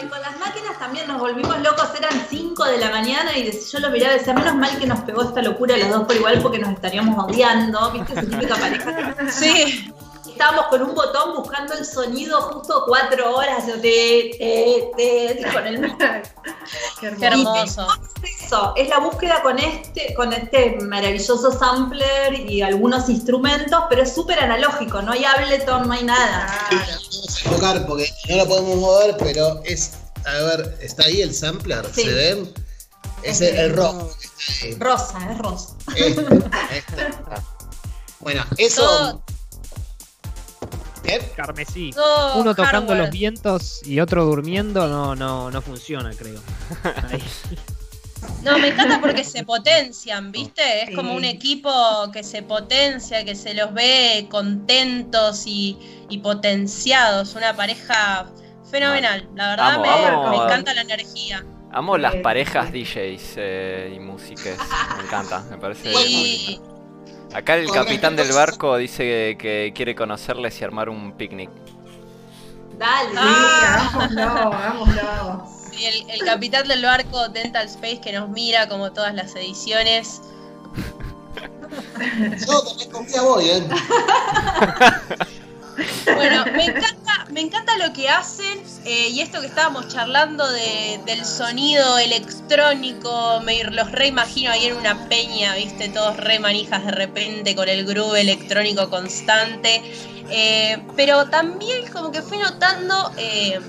Y 0.02 0.08
con 0.08 0.22
las 0.22 0.38
máquinas 0.40 0.78
también 0.80 1.08
nos 1.08 1.20
volvimos 1.20 1.60
locos, 1.62 1.90
eran 1.98 2.26
5 2.30 2.66
de 2.66 2.78
la 2.78 2.90
mañana 2.90 3.38
y 3.38 3.52
yo 3.52 3.80
lo 3.80 3.90
miraba 3.90 4.16
y 4.16 4.20
decía, 4.20 4.34
menos 4.34 4.56
mal 4.56 4.78
que 4.78 4.88
nos 4.88 5.00
pegó 5.02 5.24
esta 5.24 5.42
locura 5.42 5.78
los 5.78 5.90
dos 5.90 6.04
por 6.04 6.16
igual 6.16 6.40
porque 6.42 6.60
nos 6.60 6.72
estaríamos 6.72 7.24
odiando, 7.24 7.92
¿viste? 7.92 8.14
Esa 8.14 8.22
típica 8.22 8.56
pareja. 8.56 9.32
Sí. 9.32 9.94
Estábamos 10.34 10.66
con 10.68 10.82
un 10.82 10.96
botón 10.96 11.36
buscando 11.36 11.76
el 11.76 11.86
sonido 11.86 12.42
justo 12.42 12.86
cuatro 12.88 13.36
horas, 13.36 13.66
con 13.66 13.86
el 15.68 15.96
Qué 17.00 17.08
hermoso. 17.26 17.88
Eso, 18.24 18.74
es 18.76 18.90
la 18.90 18.98
búsqueda 18.98 19.44
con 19.44 19.60
este, 19.60 20.16
con 20.16 20.34
este 20.34 20.78
maravilloso 20.82 21.52
sampler 21.52 22.34
y 22.50 22.64
algunos 22.64 23.10
instrumentos, 23.10 23.84
pero 23.90 24.02
es 24.02 24.16
súper 24.16 24.40
analógico, 24.40 25.04
no 25.04 25.12
hay 25.12 25.24
Ableton, 25.24 25.88
no 25.88 25.94
hay 25.94 26.04
nada. 26.04 26.48
Claro. 26.70 26.86
Vamos 27.12 27.46
a 27.46 27.50
tocar 27.52 27.86
porque 27.88 28.10
no 28.30 28.38
lo 28.38 28.48
podemos 28.48 28.76
mover, 28.78 29.16
pero 29.20 29.62
es. 29.66 29.92
A 30.26 30.32
ver, 30.46 30.80
¿está 30.82 31.04
ahí 31.04 31.22
el 31.22 31.36
sampler? 31.36 31.86
Sí. 31.94 32.06
¿Se 32.06 32.12
ve? 32.12 32.54
Es 33.22 33.40
el, 33.42 33.56
el 33.56 33.76
rojo. 33.76 34.10
que 34.20 34.26
está 34.28 34.66
ahí. 34.66 34.74
Rosa, 34.80 35.32
es 35.32 35.38
rosa. 35.38 35.76
Este, 35.96 36.22
este. 36.76 37.14
Bueno, 38.20 38.44
eso. 38.58 38.82
Todo- 38.82 39.22
¿Eh? 41.04 41.22
Carmesí. 41.36 41.92
Uno 42.36 42.56
tocando 42.56 42.80
hardware. 42.94 42.98
los 43.00 43.10
vientos 43.12 43.82
y 43.86 44.00
otro 44.00 44.26
durmiendo 44.26 44.88
no, 44.88 45.16
no, 45.16 45.52
no 45.52 45.62
funciona, 45.62 46.12
creo. 46.18 46.40
Ahí. 47.12 47.22
No, 48.42 48.58
me 48.58 48.70
encanta 48.70 49.02
porque 49.02 49.24
se 49.26 49.44
potencian, 49.44 50.32
¿viste? 50.32 50.84
Es 50.84 50.96
como 50.96 51.14
un 51.14 51.26
equipo 51.26 51.70
que 52.14 52.24
se 52.24 52.42
potencia, 52.42 53.26
que 53.26 53.36
se 53.36 53.54
los 53.54 53.74
ve 53.74 54.28
contentos 54.32 55.44
y, 55.46 55.78
y 56.10 56.20
potenciados. 56.20 57.36
Una 57.36 57.54
pareja 57.56 58.26
fenomenal. 58.72 59.28
La 59.36 59.50
verdad 59.50 59.72
Amo, 59.74 59.82
me, 59.84 59.90
amo. 60.08 60.30
me 60.30 60.36
encanta 60.38 60.74
la 60.74 60.82
energía. 60.82 61.46
Amo 61.72 61.98
las 61.98 62.16
parejas. 62.18 62.72
DJs 62.72 63.34
eh, 63.38 63.94
y 63.96 64.00
músicas. 64.00 64.58
Me 64.98 65.04
encanta, 65.04 65.44
me 65.50 65.58
parece 65.58 65.94
Sí. 65.94 66.60
muy. 66.62 66.73
Acá 67.34 67.56
el 67.56 67.72
capitán 67.72 68.16
del 68.16 68.32
barco 68.32 68.78
dice 68.78 69.04
que, 69.04 69.38
que 69.40 69.74
quiere 69.76 69.96
conocerles 69.96 70.60
y 70.62 70.64
armar 70.64 70.90
un 70.90 71.14
picnic. 71.14 71.50
Dale. 72.78 73.10
Sí, 73.12 73.16
Ah. 73.18 74.52
hagámoslo. 74.54 75.48
Sí, 75.72 75.86
el, 75.86 76.10
el 76.12 76.20
capitán 76.26 76.68
del 76.68 76.84
barco 76.84 77.30
Dental 77.30 77.66
Space 77.66 78.00
que 78.02 78.12
nos 78.14 78.30
mira 78.30 78.68
como 78.68 78.92
todas 78.92 79.14
las 79.16 79.36
ediciones. 79.36 80.22
Yo 82.48 82.62
también 82.64 82.92
confía 82.92 83.22
voy, 83.24 83.50
¿eh? 83.50 83.64
Bueno, 86.06 86.46
me 86.56 86.66
encanta, 86.66 87.03
me 87.34 87.42
encanta 87.42 87.76
lo 87.78 87.92
que 87.94 88.08
hacen 88.10 88.62
eh, 88.86 89.10
y 89.10 89.22
esto 89.22 89.42
que 89.42 89.48
estábamos 89.48 89.88
charlando 89.88 90.50
de- 90.52 91.00
del 91.06 91.26
sonido 91.26 91.98
electrónico, 91.98 93.42
me 93.44 93.64
los 93.66 93.92
reimagino 93.92 94.52
ahí 94.52 94.68
en 94.68 94.76
una 94.78 95.08
peña, 95.10 95.56
viste, 95.56 95.90
todos 95.90 96.16
re 96.18 96.40
manijas 96.40 96.86
de 96.86 96.92
repente 96.92 97.56
con 97.56 97.68
el 97.70 97.86
groove 97.86 98.22
electrónico 98.22 98.90
constante, 98.90 99.82
Eh, 100.30 100.82
pero 100.96 101.26
también 101.30 101.86
como 101.92 102.10
que 102.12 102.22
fui 102.22 102.38
notando 102.38 103.12
eh, 103.18 103.60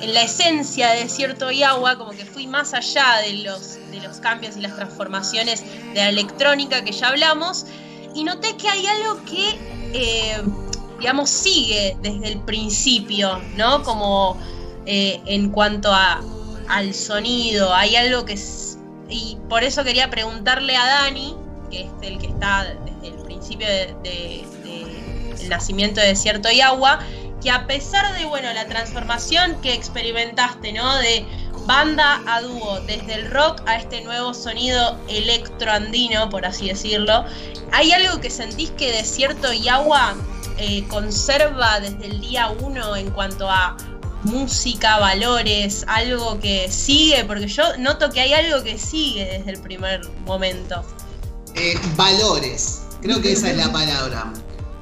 en 0.00 0.12
la 0.14 0.22
esencia 0.22 0.90
de 0.90 1.04
Desierto 1.04 1.52
y 1.52 1.62
Agua, 1.62 1.96
como 1.96 2.10
que 2.10 2.24
fui 2.26 2.48
más 2.48 2.74
allá 2.74 3.18
de 3.24 3.34
los, 3.44 3.76
de 3.92 4.00
los 4.00 4.16
cambios 4.18 4.56
y 4.56 4.60
las 4.60 4.74
transformaciones 4.74 5.62
de 5.94 5.94
la 5.94 6.08
electrónica 6.08 6.82
que 6.84 6.90
ya 6.90 7.06
hablamos, 7.08 7.66
y 8.16 8.24
noté 8.24 8.56
que 8.56 8.68
hay 8.68 8.84
algo 8.84 9.24
que... 9.24 9.58
digamos, 11.02 11.28
sigue 11.30 11.96
desde 12.00 12.28
el 12.32 12.38
principio, 12.40 13.40
¿no? 13.56 13.82
Como 13.82 14.38
eh, 14.86 15.20
en 15.26 15.50
cuanto 15.50 15.92
a, 15.92 16.20
al 16.68 16.94
sonido, 16.94 17.74
hay 17.74 17.96
algo 17.96 18.24
que. 18.24 18.38
Y 19.08 19.36
por 19.48 19.64
eso 19.64 19.82
quería 19.84 20.08
preguntarle 20.10 20.76
a 20.76 20.86
Dani, 20.86 21.34
que 21.70 21.82
es 21.82 21.90
el 22.02 22.18
que 22.18 22.28
está 22.28 22.72
desde 23.02 23.16
el 23.16 23.22
principio 23.24 23.66
de, 23.66 23.94
de- 24.04 24.44
de 25.38 25.48
nacimiento 25.48 26.00
de 26.00 26.06
Desierto 26.08 26.50
y 26.52 26.60
Agua, 26.60 27.00
que 27.42 27.50
a 27.50 27.66
pesar 27.66 28.16
de, 28.16 28.24
bueno, 28.26 28.52
la 28.52 28.66
transformación 28.66 29.60
que 29.60 29.74
experimentaste, 29.74 30.72
¿no? 30.72 30.96
De 30.98 31.26
banda 31.66 32.22
a 32.28 32.40
dúo, 32.42 32.80
desde 32.86 33.14
el 33.14 33.30
rock 33.30 33.60
a 33.66 33.76
este 33.76 34.02
nuevo 34.02 34.34
sonido 34.34 34.96
electroandino, 35.08 36.30
por 36.30 36.46
así 36.46 36.68
decirlo, 36.68 37.24
¿hay 37.72 37.90
algo 37.92 38.20
que 38.20 38.30
sentís 38.30 38.70
que 38.70 38.92
Desierto 38.92 39.52
y 39.52 39.68
Agua 39.68 40.14
eh, 40.58 40.84
conserva 40.88 41.80
desde 41.80 42.06
el 42.06 42.20
día 42.20 42.48
uno 42.60 42.96
en 42.96 43.10
cuanto 43.10 43.48
a 43.48 43.76
música, 44.24 44.98
valores, 44.98 45.84
algo 45.88 46.38
que 46.40 46.70
sigue? 46.70 47.24
Porque 47.24 47.46
yo 47.46 47.76
noto 47.78 48.10
que 48.10 48.20
hay 48.20 48.32
algo 48.32 48.62
que 48.62 48.78
sigue 48.78 49.24
desde 49.38 49.50
el 49.52 49.60
primer 49.60 50.08
momento. 50.24 50.84
Eh, 51.54 51.78
valores. 51.96 52.82
Creo 53.00 53.20
que 53.20 53.32
esa 53.32 53.50
es 53.50 53.56
la 53.56 53.72
palabra. 53.72 54.32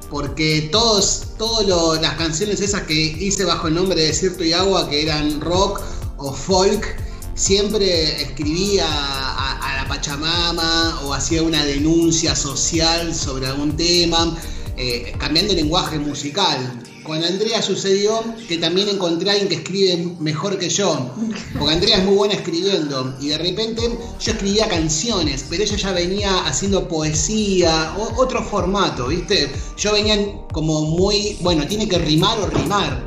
Porque 0.09 0.69
todos, 0.71 1.29
todas 1.37 2.01
las 2.01 2.15
canciones 2.15 2.59
esas 2.59 2.83
que 2.83 2.93
hice 2.93 3.45
bajo 3.45 3.67
el 3.67 3.75
nombre 3.75 3.99
de 3.99 4.07
Desierto 4.07 4.43
y 4.43 4.53
Agua, 4.53 4.89
que 4.89 5.03
eran 5.03 5.39
rock 5.39 5.81
o 6.17 6.33
folk, 6.33 6.97
siempre 7.33 8.21
escribía 8.21 8.85
a, 8.85 9.57
a 9.57 9.81
la 9.81 9.87
Pachamama 9.87 10.99
o 11.03 11.13
hacía 11.13 11.41
una 11.41 11.63
denuncia 11.63 12.35
social 12.35 13.15
sobre 13.15 13.47
algún 13.47 13.77
tema, 13.77 14.37
eh, 14.83 15.13
cambiando 15.19 15.53
el 15.53 15.59
lenguaje 15.59 15.99
musical. 15.99 16.57
Con 17.03 17.23
Andrea 17.23 17.61
sucedió 17.61 18.23
que 18.47 18.57
también 18.57 18.89
encontré 18.89 19.29
a 19.29 19.33
alguien 19.33 19.47
que 19.47 19.55
escribe 19.57 20.15
mejor 20.19 20.57
que 20.57 20.69
yo, 20.69 21.11
porque 21.59 21.75
Andrea 21.75 21.97
es 21.97 22.03
muy 22.03 22.15
buena 22.15 22.33
escribiendo, 22.33 23.15
y 23.19 23.27
de 23.29 23.37
repente 23.37 23.83
yo 24.19 24.31
escribía 24.31 24.67
canciones, 24.67 25.45
pero 25.47 25.61
ella 25.61 25.77
ya 25.77 25.91
venía 25.91 26.45
haciendo 26.47 26.87
poesía, 26.87 27.93
o, 27.95 28.19
otro 28.19 28.43
formato, 28.43 29.09
¿viste? 29.09 29.51
Yo 29.77 29.93
venía 29.93 30.17
como 30.51 30.81
muy, 30.81 31.37
bueno, 31.41 31.67
tiene 31.67 31.87
que 31.87 31.99
rimar 31.99 32.39
o 32.39 32.47
rimar 32.47 33.05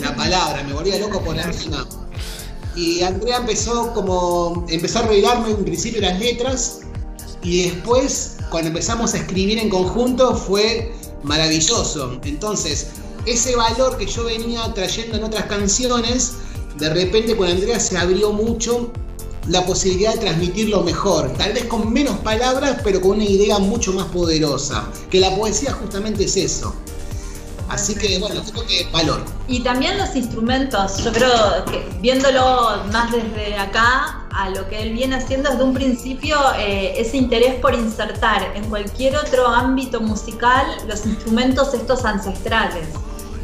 la 0.00 0.14
palabra, 0.14 0.62
me 0.62 0.72
volvía 0.72 1.00
loco 1.00 1.20
por 1.20 1.34
la 1.34 1.50
rima. 1.50 1.84
Y 2.76 3.02
Andrea 3.02 3.38
empezó 3.38 3.92
como, 3.92 4.66
empezó 4.68 5.00
a 5.00 5.02
revelarme 5.02 5.50
en 5.50 5.64
principio 5.64 6.00
las 6.00 6.16
letras, 6.20 6.82
y 7.42 7.64
después, 7.64 8.36
cuando 8.50 8.68
empezamos 8.68 9.14
a 9.14 9.18
escribir 9.18 9.58
en 9.58 9.68
conjunto, 9.68 10.36
fue 10.36 10.92
maravilloso. 11.22 12.18
Entonces, 12.24 12.88
ese 13.26 13.56
valor 13.56 13.96
que 13.98 14.06
yo 14.06 14.24
venía 14.24 14.72
trayendo 14.74 15.16
en 15.18 15.24
otras 15.24 15.44
canciones, 15.44 16.32
de 16.78 16.88
repente 16.90 17.36
con 17.36 17.48
Andrea 17.48 17.80
se 17.80 17.98
abrió 17.98 18.32
mucho 18.32 18.90
la 19.48 19.64
posibilidad 19.64 20.14
de 20.14 20.20
transmitirlo 20.20 20.82
mejor, 20.82 21.32
tal 21.34 21.52
vez 21.54 21.64
con 21.64 21.92
menos 21.92 22.18
palabras, 22.18 22.80
pero 22.84 23.00
con 23.00 23.12
una 23.12 23.24
idea 23.24 23.58
mucho 23.58 23.92
más 23.92 24.06
poderosa, 24.06 24.90
que 25.10 25.20
la 25.20 25.34
poesía 25.34 25.72
justamente 25.72 26.24
es 26.24 26.36
eso. 26.36 26.74
Así 27.68 27.94
que 27.94 28.18
bueno, 28.18 28.42
creo 28.42 28.66
que 28.66 28.88
valor. 28.92 29.24
Y 29.46 29.60
también 29.60 29.98
los 29.98 30.16
instrumentos, 30.16 31.04
yo 31.04 31.12
creo 31.12 31.64
que 31.66 31.86
viéndolo 32.00 32.82
más 32.92 33.12
desde 33.12 33.56
acá, 33.56 34.26
a 34.30 34.50
lo 34.50 34.68
que 34.68 34.82
él 34.82 34.92
viene 34.92 35.16
haciendo 35.16 35.50
desde 35.50 35.64
un 35.64 35.74
principio, 35.74 36.36
eh, 36.58 36.94
ese 36.96 37.16
interés 37.16 37.56
por 37.56 37.74
insertar 37.74 38.52
en 38.54 38.64
cualquier 38.70 39.16
otro 39.16 39.46
ámbito 39.48 40.00
musical 40.00 40.66
los 40.86 41.04
instrumentos 41.06 41.74
estos 41.74 42.04
ancestrales. 42.04 42.88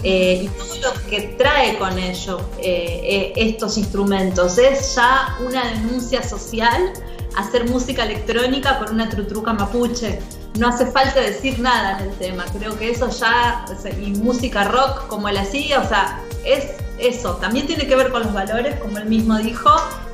Eh, 0.03 0.43
y 0.45 0.49
todo 0.49 0.77
lo 0.77 1.09
que 1.09 1.35
trae 1.39 1.79
con 1.79 1.99
ello 1.99 2.39
eh, 2.59 3.33
estos 3.37 3.79
instrumentos. 3.79 4.59
Es 4.59 4.95
ya 4.95 5.37
una 5.41 5.65
denuncia 5.67 6.23
social 6.23 6.93
hacer 7.37 7.69
música 7.69 8.05
electrónica 8.05 8.79
con 8.79 8.95
una 8.95 9.09
trutruca 9.09 9.53
mapuche. 9.53 10.21
No 10.59 10.69
hace 10.69 10.87
falta 10.87 11.21
decir 11.21 11.59
nada 11.59 11.99
en 11.99 12.11
el 12.11 12.17
tema, 12.17 12.45
creo 12.57 12.79
que 12.79 12.91
eso 12.91 13.11
ya, 13.11 13.65
y 14.01 14.11
música 14.13 14.65
rock 14.65 15.09
como 15.09 15.29
él 15.29 15.37
hacía, 15.37 15.81
o 15.81 15.89
sea, 15.89 16.21
es 16.45 16.75
eso. 16.99 17.35
También 17.37 17.67
tiene 17.67 17.89
que 17.89 17.97
ver 17.97 18.11
con 18.11 18.23
los 18.23 18.33
valores, 18.33 18.77
como 18.77 18.99
él 18.99 19.07
mismo 19.07 19.37
dijo, 19.39 19.71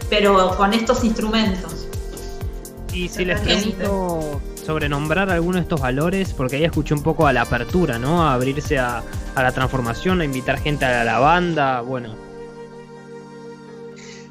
pero 0.09 0.57
con 0.57 0.73
estos 0.73 1.05
instrumentos. 1.05 1.87
Y 2.93 3.09
si 3.09 3.25
les 3.25 3.39
pregunto 3.41 4.41
sobre 4.65 4.89
nombrar 4.89 5.31
alguno 5.31 5.57
de 5.57 5.63
estos 5.63 5.81
valores, 5.81 6.33
porque 6.33 6.57
ahí 6.57 6.65
escuché 6.65 6.95
un 6.95 7.03
poco 7.03 7.27
a 7.27 7.33
la 7.33 7.43
apertura, 7.43 7.99
¿no? 7.99 8.23
A 8.23 8.35
abrirse 8.35 8.79
a, 8.79 9.03
a 9.35 9.43
la 9.43 9.53
transformación, 9.53 10.23
a 10.23 10.25
invitar 10.25 10.59
gente 10.59 10.87
a 10.87 11.05
la 11.05 11.19
banda, 11.19 11.83
bueno. 11.83 12.15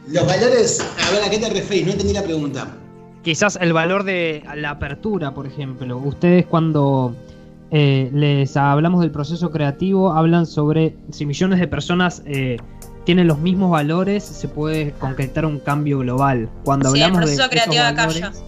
Los 0.08 0.26
valores, 0.26 0.80
a 1.08 1.12
ver, 1.12 1.24
¿a 1.24 1.30
qué 1.30 1.38
te 1.38 1.50
referís? 1.50 1.86
No 1.86 1.92
entendí 1.92 2.14
la 2.14 2.24
pregunta. 2.24 2.68
Quizás 3.30 3.60
el 3.62 3.74
valor 3.74 4.06
de 4.06 4.44
la 4.56 4.72
apertura, 4.72 5.36
por 5.36 5.46
ejemplo. 5.46 6.00
Ustedes 6.00 6.48
cuando 6.48 7.16
eh, 7.70 8.10
les 8.12 8.58
hablamos 8.58 9.02
del 9.02 9.12
proceso 9.12 9.52
creativo, 9.52 10.14
hablan 10.14 10.48
sobre 10.48 10.96
si 11.12 11.28
millones 11.28 11.60
de 11.60 11.68
personas 11.68 12.24
eh, 12.26 12.58
tienen 13.06 13.28
los 13.28 13.38
mismos 13.38 13.70
valores, 13.70 14.24
se 14.24 14.48
puede 14.48 14.94
concretar 14.94 15.46
un 15.46 15.60
cambio 15.60 16.00
global. 16.00 16.50
Cuando 16.64 16.90
Sí, 16.90 16.98
el 16.98 17.04
hablamos 17.04 17.20
proceso 17.20 17.38
de 17.38 17.56
esos 17.56 17.68
creativo 17.68 17.84
de 17.84 17.94
valores, 17.94 18.44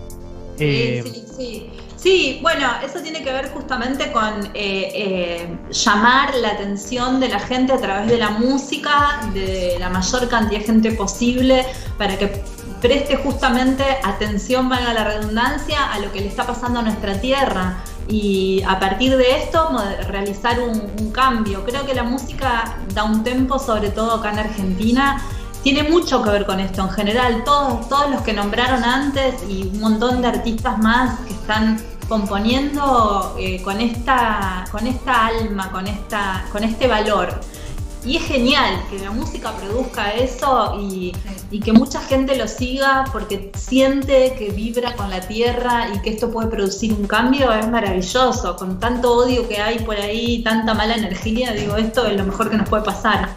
eh, 0.57 1.03
Sí, 1.05 1.11
sí, 1.11 1.25
sí. 1.38 1.69
Sí, 2.01 2.39
bueno, 2.41 2.67
eso 2.84 2.99
tiene 3.01 3.23
que 3.23 3.32
ver 3.32 3.49
justamente 3.49 4.11
con 4.11 4.45
eh, 4.55 4.89
eh, 4.95 5.57
llamar 5.69 6.34
la 6.34 6.53
atención 6.53 7.19
de 7.19 7.29
la 7.29 7.39
gente 7.39 7.73
a 7.73 7.77
través 7.77 8.09
de 8.09 8.17
la 8.17 8.32
música, 8.32 9.21
de 9.36 9.75
la 9.79 9.91
mayor 9.91 10.27
cantidad 10.27 10.61
de 10.61 10.65
gente 10.65 10.91
posible, 10.93 11.63
para 11.99 12.17
que 12.17 12.41
preste 12.82 13.15
justamente 13.15 13.84
atención, 14.03 14.67
valga 14.67 14.93
la 14.93 15.03
redundancia, 15.03 15.91
a 15.91 15.99
lo 15.99 16.11
que 16.11 16.21
le 16.21 16.27
está 16.27 16.45
pasando 16.45 16.79
a 16.79 16.84
nuestra 16.84 17.21
tierra. 17.21 17.84
Y 18.07 18.61
a 18.67 18.79
partir 18.79 19.15
de 19.15 19.38
esto 19.38 19.69
realizar 20.07 20.59
un, 20.59 20.91
un 20.99 21.11
cambio. 21.11 21.63
Creo 21.63 21.86
que 21.86 21.93
la 21.93 22.03
música 22.03 22.77
da 22.93 23.03
un 23.03 23.23
tempo, 23.23 23.59
sobre 23.59 23.89
todo 23.89 24.15
acá 24.15 24.32
en 24.32 24.39
Argentina, 24.39 25.21
tiene 25.63 25.84
mucho 25.84 26.23
que 26.23 26.29
ver 26.29 26.45
con 26.45 26.59
esto 26.59 26.82
en 26.82 26.89
general. 26.89 27.43
Todos, 27.43 27.88
todos 27.88 28.09
los 28.09 28.21
que 28.21 28.34
nombraron 28.34 28.84
antes 28.84 29.36
y 29.47 29.69
un 29.73 29.79
montón 29.79 30.21
de 30.21 30.27
artistas 30.27 30.77
más 30.79 31.19
que 31.21 31.34
están 31.34 31.79
componiendo 32.07 33.36
eh, 33.39 33.61
con, 33.61 33.79
esta, 33.79 34.65
con 34.71 34.86
esta 34.88 35.27
alma, 35.27 35.71
con, 35.71 35.88
esta, 35.88 36.45
con 36.51 36.63
este 36.63 36.88
valor. 36.88 37.39
Y 38.04 38.18
es 38.18 38.24
genial 38.24 38.84
que 38.89 38.97
la 38.99 39.12
música 39.12 39.56
produzca 39.56 40.14
eso 40.14 40.80
y, 40.82 41.14
y 41.52 41.60
que 41.60 41.72
mucha 41.72 42.02
gente 42.02 42.36
lo 42.36 42.47
siga 42.47 43.06
porque 43.12 43.52
siente 43.56 44.34
que 44.38 44.49
vibra 44.49 44.95
con 44.95 45.10
la 45.10 45.22
tierra 45.22 45.91
y 45.93 46.02
que 46.02 46.10
esto 46.10 46.32
puede 46.32 46.47
producir 46.47 46.93
un 46.93 47.06
cambio, 47.06 47.54
es 47.54 47.68
maravilloso. 47.70 48.56
Con 48.56 48.80
tanto 48.80 49.14
odio 49.14 49.47
que 49.47 49.58
hay 49.58 49.80
por 49.80 49.97
ahí, 49.97 50.41
tanta 50.43 50.74
mala 50.74 50.95
energía, 50.95 51.54
digo, 51.54 51.78
esto 51.78 52.08
es 52.08 52.18
lo 52.18 52.26
mejor 52.26 52.49
que 52.49 52.58
nos 52.58 52.68
puede 52.68 52.84
pasar. 52.84 53.36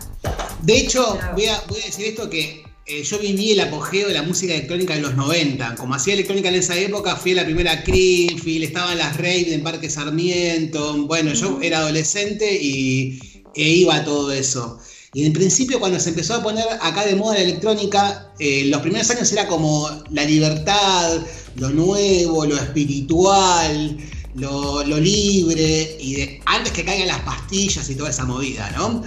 De 0.63 0.79
hecho, 0.79 1.19
voy 1.35 1.47
a, 1.47 1.61
voy 1.69 1.81
a 1.83 1.85
decir 1.85 2.07
esto 2.07 2.31
que 2.31 2.65
eh, 2.87 3.03
yo 3.03 3.19
viví 3.19 3.53
el 3.53 3.61
apogeo 3.61 4.09
de 4.09 4.15
la 4.15 4.23
música 4.23 4.55
electrónica 4.55 4.95
en 4.95 5.03
los 5.03 5.15
90. 5.15 5.75
Como 5.75 5.95
hacía 5.95 6.15
electrónica 6.15 6.49
en 6.49 6.55
esa 6.57 6.77
época, 6.79 7.17
fui 7.17 7.33
a 7.33 7.37
la 7.37 7.45
primera 7.45 7.83
Creamfield, 7.83 8.65
estaban 8.65 8.97
las 8.97 9.17
raves 9.17 9.49
en 9.49 9.63
Parque 9.63 9.91
Sarmiento. 9.91 11.07
Bueno, 11.07 11.33
yo 11.33 11.61
era 11.63 11.79
adolescente 11.79 12.59
y 12.61 13.34
e 13.55 13.69
iba 13.69 14.05
todo 14.05 14.33
eso. 14.33 14.79
Y 15.13 15.25
en 15.27 15.33
principio 15.33 15.79
cuando 15.79 16.01
se 16.01 16.09
empezó 16.11 16.35
a 16.35 16.43
poner 16.43 16.65
acá 16.81 17.05
de 17.07 17.15
moda 17.15 17.35
la 17.35 17.43
electrónica, 17.43 18.33
eh, 18.41 18.65
los 18.67 18.81
primeros 18.83 19.09
años 19.11 19.31
era 19.33 19.47
como 19.47 19.89
la 20.11 20.25
libertad, 20.25 21.19
lo 21.57 21.71
nuevo, 21.71 22.45
lo 22.47 22.57
espiritual, 22.57 23.97
lo, 24.35 24.83
lo 24.85 24.99
libre, 24.99 25.97
y 26.01 26.15
de- 26.15 26.41
antes 26.47 26.73
que 26.73 26.85
caigan 26.85 27.07
las 27.07 27.21
pastillas 27.21 27.89
y 27.89 27.95
toda 27.95 28.11
esa 28.11 28.25
movida, 28.25 28.69
¿no? 28.77 29.03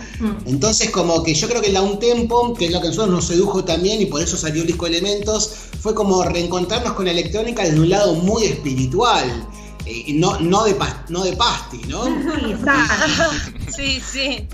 Entonces 0.46 0.90
como 0.92 1.24
que 1.24 1.34
yo 1.34 1.50
creo 1.50 1.62
que 1.62 1.74
la 1.74 1.82
un 1.82 2.00
tempo, 2.00 2.54
que 2.54 2.68
es 2.68 2.72
lo 2.72 2.80
que 2.80 2.88
a 2.88 2.90
nosotros 2.92 3.14
nos 3.14 3.26
sedujo 3.28 3.66
también 3.66 4.02
y 4.02 4.06
por 4.06 4.22
eso 4.22 4.38
salió 4.38 4.62
el 4.62 4.68
disco 4.68 4.88
Elementos, 4.88 5.50
fue 5.82 5.94
como 5.94 6.24
reencontrarnos 6.24 6.94
con 6.94 7.04
la 7.06 7.12
electrónica 7.12 7.64
desde 7.64 7.82
un 7.82 7.90
lado 7.90 8.14
muy 8.16 8.46
espiritual. 8.46 9.46
Eh, 9.88 10.04
y 10.08 10.14
no, 10.14 10.40
no, 10.40 10.64
de 10.66 10.76
no 11.10 11.24
de 11.24 11.34
pasti, 11.34 11.80
¿no? 11.88 12.04
Sí, 13.76 14.02
sí. 14.02 14.48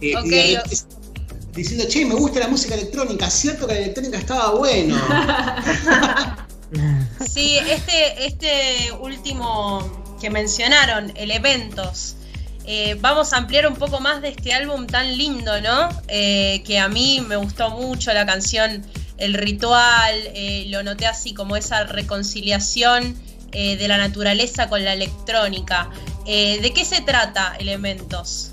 Eh, 0.00 0.58
diciendo, 1.54 1.84
che, 1.88 2.04
me 2.06 2.14
gusta 2.14 2.40
la 2.40 2.48
música 2.48 2.74
electrónica, 2.74 3.30
cierto 3.30 3.66
que 3.66 3.74
la 3.74 3.80
electrónica 3.80 4.18
estaba 4.18 4.50
bueno. 4.52 4.96
Sí, 7.30 7.58
este, 7.58 8.26
este 8.26 8.92
último 9.00 10.16
que 10.20 10.30
mencionaron, 10.30 11.12
Elementos. 11.16 12.16
eh, 12.64 12.96
vamos 13.00 13.32
a 13.32 13.38
ampliar 13.38 13.66
un 13.66 13.76
poco 13.76 14.00
más 14.00 14.22
de 14.22 14.28
este 14.30 14.54
álbum 14.54 14.86
tan 14.86 15.18
lindo, 15.18 15.60
¿no? 15.60 15.88
Eh, 16.08 16.62
que 16.64 16.78
a 16.78 16.88
mí 16.88 17.20
me 17.26 17.36
gustó 17.36 17.70
mucho 17.70 18.12
la 18.14 18.24
canción 18.24 18.84
El 19.18 19.34
Ritual, 19.34 20.14
eh, 20.34 20.64
lo 20.68 20.82
noté 20.82 21.06
así 21.06 21.34
como 21.34 21.56
esa 21.56 21.84
reconciliación 21.84 23.16
eh, 23.52 23.76
de 23.76 23.88
la 23.88 23.98
naturaleza 23.98 24.68
con 24.68 24.84
la 24.84 24.92
electrónica. 24.92 25.90
Eh, 26.26 26.60
¿De 26.60 26.72
qué 26.72 26.84
se 26.84 27.00
trata 27.02 27.54
Elementos? 27.58 28.52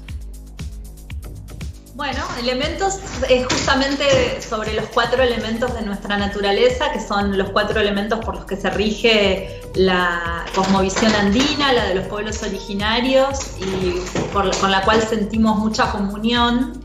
Bueno, 1.99 2.23
elementos 2.39 2.97
es 3.27 3.45
justamente 3.45 4.41
sobre 4.41 4.73
los 4.73 4.85
cuatro 4.85 5.21
elementos 5.21 5.73
de 5.73 5.81
nuestra 5.81 6.15
naturaleza, 6.15 6.93
que 6.93 6.99
son 7.01 7.37
los 7.37 7.49
cuatro 7.49 7.81
elementos 7.81 8.23
por 8.23 8.37
los 8.37 8.45
que 8.45 8.55
se 8.55 8.69
rige 8.69 9.59
la 9.75 10.45
cosmovisión 10.55 11.13
andina, 11.13 11.73
la 11.73 11.87
de 11.87 11.95
los 11.95 12.07
pueblos 12.07 12.41
originarios 12.41 13.39
y 13.59 13.95
con 14.31 14.71
la 14.71 14.81
cual 14.83 15.01
sentimos 15.01 15.57
mucha 15.57 15.91
comunión. 15.91 16.78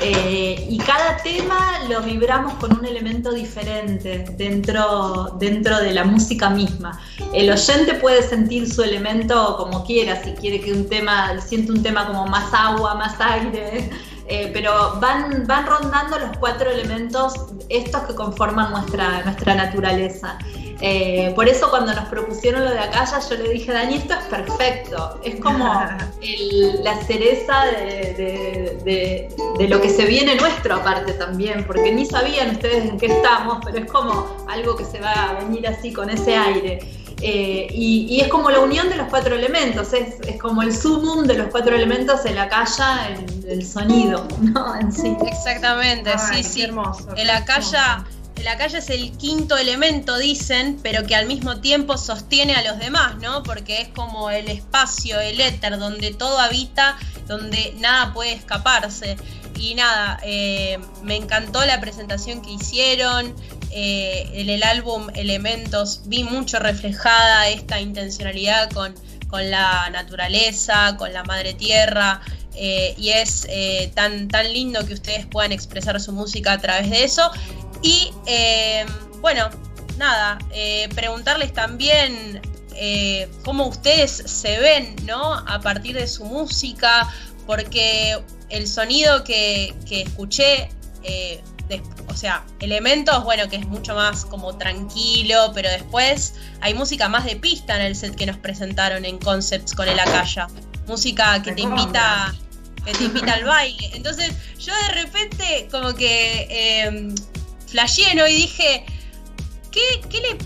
Eh, 0.00 0.66
y 0.70 0.78
cada 0.78 1.16
tema 1.18 1.80
lo 1.88 2.02
vibramos 2.02 2.54
con 2.54 2.78
un 2.78 2.84
elemento 2.86 3.32
diferente 3.32 4.24
dentro, 4.36 5.36
dentro 5.40 5.78
de 5.80 5.92
la 5.92 6.04
música 6.04 6.50
misma. 6.50 7.00
El 7.32 7.50
oyente 7.50 7.94
puede 7.94 8.22
sentir 8.22 8.72
su 8.72 8.82
elemento 8.82 9.56
como 9.56 9.84
quiera, 9.84 10.22
si 10.22 10.32
quiere 10.32 10.60
que 10.60 10.72
un 10.72 10.88
tema, 10.88 11.40
siente 11.40 11.72
un 11.72 11.82
tema 11.82 12.06
como 12.06 12.26
más 12.26 12.54
agua, 12.54 12.94
más 12.94 13.20
aire, 13.20 13.90
eh, 14.28 14.50
pero 14.52 15.00
van, 15.00 15.44
van 15.48 15.66
rondando 15.66 16.18
los 16.18 16.36
cuatro 16.38 16.70
elementos, 16.70 17.34
estos 17.68 18.02
que 18.02 18.14
conforman 18.14 18.70
nuestra, 18.70 19.24
nuestra 19.24 19.56
naturaleza. 19.56 20.38
Eh, 20.80 21.32
por 21.34 21.48
eso 21.48 21.68
cuando 21.70 21.92
nos 21.92 22.04
propusieron 22.08 22.64
lo 22.64 22.70
de 22.70 22.78
Acaya, 22.78 23.18
yo 23.28 23.34
le 23.36 23.48
dije, 23.48 23.72
Dani, 23.72 23.96
esto 23.96 24.14
es 24.14 24.24
perfecto. 24.26 25.20
Es 25.24 25.40
como 25.40 25.82
el- 26.22 26.84
la 26.84 26.96
cereza 27.04 27.64
de, 27.64 28.14
de- 28.14 28.78
de- 28.84 29.28
de 29.58 29.68
lo 29.68 29.80
que 29.80 29.90
se 29.90 30.04
viene 30.04 30.36
nuestro 30.36 30.76
aparte 30.76 31.14
también, 31.14 31.64
porque 31.64 31.90
ni 31.92 32.06
sabían 32.06 32.50
ustedes 32.50 32.84
en 32.84 32.98
qué 32.98 33.06
estamos, 33.06 33.58
pero 33.64 33.78
es 33.78 33.90
como 33.90 34.36
algo 34.48 34.76
que 34.76 34.84
se 34.84 35.00
va 35.00 35.12
a 35.30 35.32
venir 35.34 35.66
así 35.66 35.92
con 35.92 36.10
ese 36.10 36.36
aire. 36.36 36.78
Eh, 37.20 37.66
y, 37.72 38.06
y 38.14 38.20
es 38.20 38.28
como 38.28 38.48
la 38.48 38.60
unión 38.60 38.88
de 38.88 38.94
los 38.94 39.08
cuatro 39.08 39.34
elementos, 39.34 39.92
es, 39.92 40.20
es 40.28 40.40
como 40.40 40.62
el 40.62 40.72
sumum 40.72 41.24
de 41.24 41.34
los 41.34 41.48
cuatro 41.48 41.74
elementos 41.74 42.22
de 42.22 42.30
la 42.30 42.48
calla, 42.48 43.08
el, 43.08 43.50
el 43.50 43.66
sonido, 43.66 44.28
¿no? 44.40 44.76
En 44.76 44.92
sí. 44.92 45.16
Exactamente, 45.26 46.10
Ay, 46.16 46.44
sí, 46.44 46.48
sí. 46.48 46.62
hermoso, 46.62 47.08
El 47.16 47.28
acaya, 47.30 48.04
el 48.38 48.48
acaya 48.48 48.78
es 48.78 48.90
el 48.90 49.16
quinto 49.16 49.56
elemento, 49.56 50.16
dicen, 50.18 50.78
pero 50.82 51.06
que 51.06 51.14
al 51.16 51.26
mismo 51.26 51.60
tiempo 51.60 51.96
sostiene 51.98 52.54
a 52.54 52.62
los 52.62 52.78
demás, 52.78 53.16
¿no? 53.16 53.42
Porque 53.42 53.80
es 53.82 53.88
como 53.88 54.30
el 54.30 54.48
espacio, 54.48 55.20
el 55.20 55.40
éter, 55.40 55.78
donde 55.78 56.14
todo 56.14 56.38
habita, 56.38 56.96
donde 57.26 57.74
nada 57.78 58.12
puede 58.12 58.32
escaparse. 58.32 59.16
Y 59.58 59.74
nada, 59.74 60.20
eh, 60.22 60.78
me 61.02 61.16
encantó 61.16 61.64
la 61.66 61.80
presentación 61.80 62.42
que 62.42 62.52
hicieron. 62.52 63.34
eh, 63.70 64.30
en 64.32 64.48
el 64.48 64.62
álbum 64.62 65.08
Elementos 65.14 66.00
vi 66.06 66.24
mucho 66.24 66.58
reflejada 66.58 67.48
esta 67.48 67.78
intencionalidad 67.80 68.70
con, 68.70 68.94
con 69.28 69.50
la 69.50 69.90
naturaleza, 69.90 70.96
con 70.96 71.12
la 71.12 71.22
madre 71.24 71.54
tierra. 71.54 72.20
eh, 72.60 72.94
y 72.98 73.10
es 73.10 73.46
tan, 73.94 74.26
tan 74.26 74.52
lindo 74.52 74.84
que 74.84 74.94
ustedes 74.94 75.26
puedan 75.26 75.52
expresar 75.52 76.00
su 76.00 76.12
música 76.12 76.52
a 76.52 76.58
través 76.58 76.90
de 76.90 77.04
eso. 77.04 77.30
Y 77.82 78.12
eh, 78.26 78.86
bueno, 79.20 79.48
nada, 79.96 80.38
eh, 80.52 80.88
preguntarles 80.94 81.52
también 81.52 82.40
eh, 82.74 83.28
cómo 83.44 83.66
ustedes 83.66 84.10
se 84.10 84.58
ven, 84.58 84.96
¿no? 85.04 85.34
A 85.34 85.60
partir 85.60 85.96
de 85.96 86.06
su 86.06 86.24
música, 86.24 87.08
porque 87.46 88.18
el 88.50 88.66
sonido 88.66 89.24
que, 89.24 89.74
que 89.86 90.02
escuché, 90.02 90.70
o 92.08 92.14
sea, 92.14 92.44
elementos, 92.60 93.24
bueno, 93.24 93.48
que 93.48 93.56
es 93.56 93.66
mucho 93.66 93.94
más 93.94 94.24
como 94.24 94.56
tranquilo, 94.56 95.52
pero 95.54 95.70
después 95.70 96.34
hay 96.60 96.74
música 96.74 97.08
más 97.08 97.24
de 97.24 97.36
pista 97.36 97.76
en 97.76 97.82
el 97.82 97.96
set 97.96 98.14
que 98.14 98.26
nos 98.26 98.36
presentaron 98.36 99.04
en 99.04 99.18
Concepts 99.18 99.74
con 99.74 99.88
el 99.88 99.98
Acaya. 99.98 100.48
Música 100.86 101.42
que 101.42 101.52
te 101.52 101.60
invita 101.62 102.34
que 102.84 102.92
te 102.92 103.04
invita 103.04 103.34
al 103.34 103.44
baile. 103.44 103.90
Entonces, 103.94 104.32
yo 104.58 104.72
de 104.74 105.02
repente 105.02 105.68
como 105.70 105.94
que 105.94 106.46
eh, 106.50 107.14
flasheé. 107.70 108.30
Y 108.30 108.36
dije, 108.36 108.84
¿qué, 109.70 110.00
qué 110.08 110.20
le, 110.20 110.38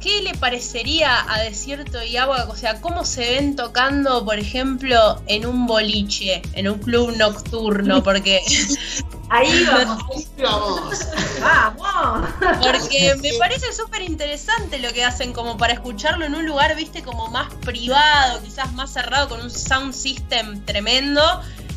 ¿qué 0.00 0.22
le 0.22 0.34
parecería 0.34 1.24
a 1.32 1.40
Desierto 1.40 2.02
y 2.02 2.16
Agua? 2.16 2.46
O 2.48 2.56
sea, 2.56 2.80
¿cómo 2.80 3.04
se 3.04 3.20
ven 3.32 3.56
tocando, 3.56 4.24
por 4.24 4.38
ejemplo, 4.38 5.22
en 5.26 5.46
un 5.46 5.66
boliche, 5.66 6.42
en 6.54 6.68
un 6.68 6.78
club 6.78 7.16
nocturno? 7.16 8.02
Porque, 8.02 8.40
Ahí 9.30 9.64
vamos. 9.64 10.04
Ahí 10.12 10.26
vamos. 10.42 11.06
¡Vamos! 11.40 12.28
porque 12.60 13.14
me 13.22 13.32
parece 13.38 13.72
súper 13.72 14.02
interesante 14.02 14.80
lo 14.80 14.92
que 14.92 15.04
hacen 15.04 15.32
como 15.32 15.56
para 15.56 15.72
escucharlo 15.74 16.24
en 16.24 16.34
un 16.34 16.44
lugar, 16.44 16.74
viste, 16.74 17.02
como 17.02 17.28
más 17.28 17.54
privado, 17.64 18.42
quizás 18.42 18.72
más 18.72 18.92
cerrado, 18.92 19.28
con 19.28 19.40
un 19.40 19.50
sound 19.50 19.94
system 19.94 20.64
tremendo. 20.64 21.22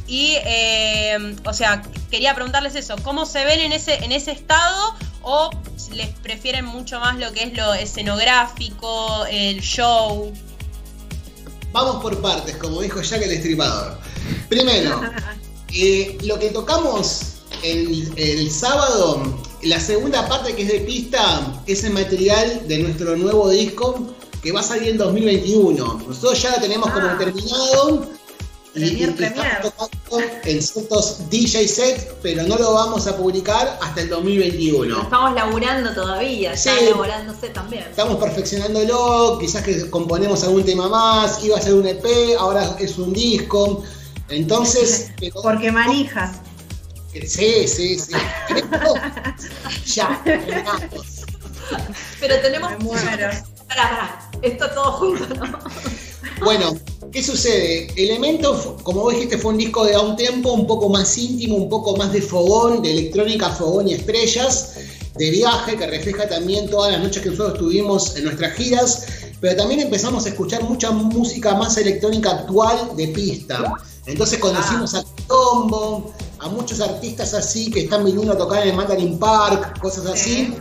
Y, 0.07 0.35
eh, 0.45 1.35
o 1.45 1.53
sea, 1.53 1.81
quería 2.11 2.35
preguntarles 2.35 2.75
eso, 2.75 2.95
¿cómo 3.03 3.25
se 3.25 3.45
ven 3.45 3.59
en 3.61 3.71
ese, 3.71 3.95
en 4.03 4.11
ese 4.11 4.31
estado? 4.31 4.95
¿O 5.21 5.49
les 5.93 6.09
prefieren 6.09 6.65
mucho 6.65 6.99
más 6.99 7.17
lo 7.17 7.31
que 7.31 7.43
es 7.43 7.53
lo 7.57 7.73
escenográfico, 7.73 9.25
el 9.29 9.61
show? 9.61 10.33
Vamos 11.71 12.01
por 12.01 12.21
partes, 12.21 12.55
como 12.57 12.81
dijo 12.81 13.01
Jack 13.01 13.21
el 13.21 13.31
Estripador. 13.31 13.97
Primero, 14.49 15.01
eh, 15.73 16.17
lo 16.23 16.37
que 16.37 16.49
tocamos 16.49 17.21
el, 17.63 18.11
el 18.17 18.51
sábado, 18.51 19.39
la 19.63 19.79
segunda 19.79 20.27
parte 20.27 20.53
que 20.55 20.63
es 20.63 20.67
de 20.67 20.79
pista, 20.81 21.61
es 21.65 21.83
el 21.85 21.93
material 21.93 22.67
de 22.67 22.79
nuestro 22.79 23.15
nuevo 23.15 23.49
disco 23.49 24.13
que 24.43 24.51
va 24.51 24.59
a 24.59 24.63
salir 24.63 24.89
en 24.89 24.97
2021. 24.97 26.03
Nosotros 26.05 26.41
ya 26.41 26.51
lo 26.51 26.57
tenemos 26.61 26.91
como 26.91 27.07
Ah. 27.07 27.17
terminado. 27.17 28.09
Premier, 28.74 29.09
y 29.09 29.13
premier. 29.13 29.74
en 30.45 30.61
ciertos 30.61 31.30
DJ 31.30 31.67
sets, 31.67 32.07
pero 32.21 32.43
no 32.43 32.57
lo 32.57 32.74
vamos 32.74 33.05
a 33.07 33.15
publicar 33.15 33.78
hasta 33.82 34.01
el 34.01 34.09
2021. 34.09 35.01
Estamos 35.03 35.34
laburando 35.34 35.93
todavía, 35.93 36.55
ya 36.55 36.57
Sí. 36.78 36.86
laburándose 36.89 37.49
también. 37.49 37.84
Estamos 37.84 38.17
perfeccionándolo, 38.17 39.38
quizás 39.39 39.63
que 39.63 39.89
componemos 39.89 40.43
algún 40.43 40.63
tema 40.65 40.89
más, 40.89 41.43
iba 41.43 41.57
a 41.57 41.61
ser 41.61 41.76
un 41.76 41.86
EP, 41.88 42.36
ahora 42.39 42.76
es 42.80 42.97
un 42.97 43.13
disco. 43.13 43.84
Entonces, 44.30 45.11
Porque 45.43 45.71
manijas. 45.71 46.38
sí, 47.13 47.67
sí, 47.67 47.99
sí. 47.99 48.11
Ya, 49.95 50.19
terminamos. 50.24 50.82
Pero 52.19 52.39
tenemos. 52.41 52.71
Me 52.71 52.78
muero. 52.80 53.05
Pará, 53.07 53.49
pará. 53.67 54.30
Esto 54.41 54.69
todo 54.71 54.91
junto, 54.93 55.34
¿no? 55.36 55.59
Bueno, 56.43 56.76
¿qué 57.11 57.24
sucede? 57.24 57.88
Elementos, 57.95 58.82
como 58.84 59.01
vos 59.01 59.13
dijiste, 59.13 59.38
fue 59.38 59.51
un 59.51 59.57
disco 59.57 59.86
de 59.86 59.95
a 59.95 60.01
un 60.01 60.15
tempo 60.15 60.51
un 60.53 60.67
poco 60.67 60.89
más 60.89 61.17
íntimo, 61.17 61.55
un 61.55 61.69
poco 61.69 61.95
más 61.95 62.11
de 62.11 62.21
fogón, 62.21 62.82
de 62.82 62.91
electrónica, 62.91 63.49
fogón 63.49 63.88
y 63.88 63.93
estrellas, 63.93 64.76
de 65.15 65.30
viaje, 65.30 65.78
que 65.78 65.88
refleja 65.88 66.28
también 66.28 66.69
todas 66.69 66.91
las 66.91 67.01
noches 67.01 67.21
que 67.21 67.30
nosotros 67.30 67.59
tuvimos 67.59 68.15
en 68.15 68.26
nuestras 68.26 68.53
giras, 68.53 69.05
pero 69.39 69.55
también 69.55 69.82
empezamos 69.82 70.26
a 70.26 70.30
escuchar 70.30 70.63
mucha 70.63 70.91
música 70.91 71.55
más 71.55 71.78
electrónica 71.78 72.32
actual 72.32 72.95
de 72.95 73.07
pista. 73.09 73.76
Entonces 74.05 74.39
conocimos 74.39 74.95
a 74.95 75.03
Tombo, 75.28 76.13
a 76.39 76.49
muchos 76.49 76.82
artistas 76.82 77.34
así 77.34 77.71
que 77.71 77.82
están 77.82 78.03
viniendo 78.03 78.34
a 78.34 78.38
tocar 78.38 78.63
en 78.63 78.69
el 78.69 78.76
Mandarin 78.76 79.17
Park, 79.17 79.80
cosas 79.80 80.05
así, 80.07 80.53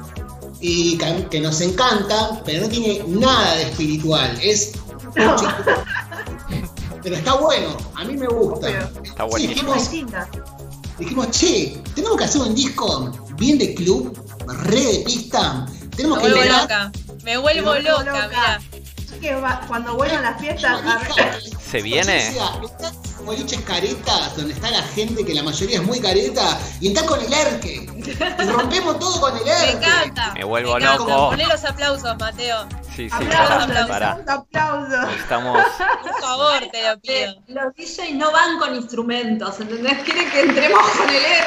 y 0.60 0.96
que, 0.96 1.26
que 1.28 1.40
nos 1.40 1.60
encanta, 1.60 2.40
pero 2.44 2.62
no 2.62 2.68
tiene 2.68 3.02
nada 3.08 3.56
de 3.56 3.62
espiritual. 3.64 4.38
Es 4.40 4.72
No. 5.16 5.36
pero 7.02 7.16
está 7.16 7.34
bueno, 7.34 7.76
a 7.96 8.04
mí 8.04 8.16
me 8.16 8.26
gusta. 8.28 8.68
Está 8.68 9.24
Sí, 9.24 9.30
buenísimo. 9.30 9.54
dijimos, 9.74 9.76
Distintas. 9.90 10.28
dijimos, 10.98 11.30
che, 11.30 11.82
tenemos 11.94 12.16
que 12.18 12.24
hacer 12.24 12.42
un 12.42 12.54
disco 12.54 13.10
bien 13.36 13.58
de 13.58 13.74
club, 13.74 14.16
re 14.46 14.80
de 14.80 14.98
pista. 15.04 15.66
Me 15.66 15.88
Tenemos 15.96 16.18
que 16.20 16.30
vuelvo 16.30 16.44
loca, 16.60 16.92
me 17.24 17.36
vuelvo 17.36 17.60
Me 17.74 17.80
vuelvo 17.82 17.90
loca, 17.90 18.04
loca. 18.26 18.28
mira. 18.28 18.60
Que 19.20 19.34
va- 19.36 19.60
cuando 19.68 19.94
vuelvan 19.94 20.22
las 20.22 20.40
fiestas. 20.40 20.80
¿Se 21.70 21.80
viene? 21.82 22.30
O 22.30 22.32
sea, 22.32 22.92
boliches 23.24 23.60
caretas, 23.62 24.36
donde 24.36 24.54
está 24.54 24.70
la 24.70 24.82
gente 24.82 25.24
que 25.24 25.34
la 25.34 25.42
mayoría 25.42 25.76
es 25.78 25.82
muy 25.84 26.00
careta, 26.00 26.58
y 26.80 26.88
estás 26.88 27.04
con 27.04 27.20
el 27.20 27.32
erque. 27.32 27.86
Y 27.96 28.44
rompemos 28.46 28.98
todo 28.98 29.20
con 29.20 29.36
el 29.36 29.44
Me 29.44 29.50
erque. 29.50 29.86
encanta. 29.86 30.32
Me 30.34 30.44
vuelvo 30.44 30.76
encanta. 30.78 30.96
loco. 30.98 31.30
Poné 31.30 31.46
los 31.46 31.64
aplausos, 31.64 32.16
Mateo. 32.18 32.66
Sí, 32.94 33.08
sí, 33.08 33.10
Aplausos, 33.10 33.66
para, 33.66 33.86
para. 33.86 34.08
necesito 34.10 34.32
aplausos. 34.32 35.14
Estamos. 35.16 35.62
Por 36.02 36.20
favor, 36.20 36.60
te 36.72 36.88
lo 36.88 37.00
pido. 37.00 37.14
Eh, 37.14 37.42
Los 37.48 37.74
DJs 37.76 38.14
no 38.14 38.30
van 38.32 38.58
con 38.58 38.74
instrumentos, 38.74 39.60
¿entendés? 39.60 39.98
Quieren 40.04 40.30
que 40.30 40.40
entremos 40.40 40.82
con 40.90 41.08
el 41.08 41.14
R. 41.16 41.46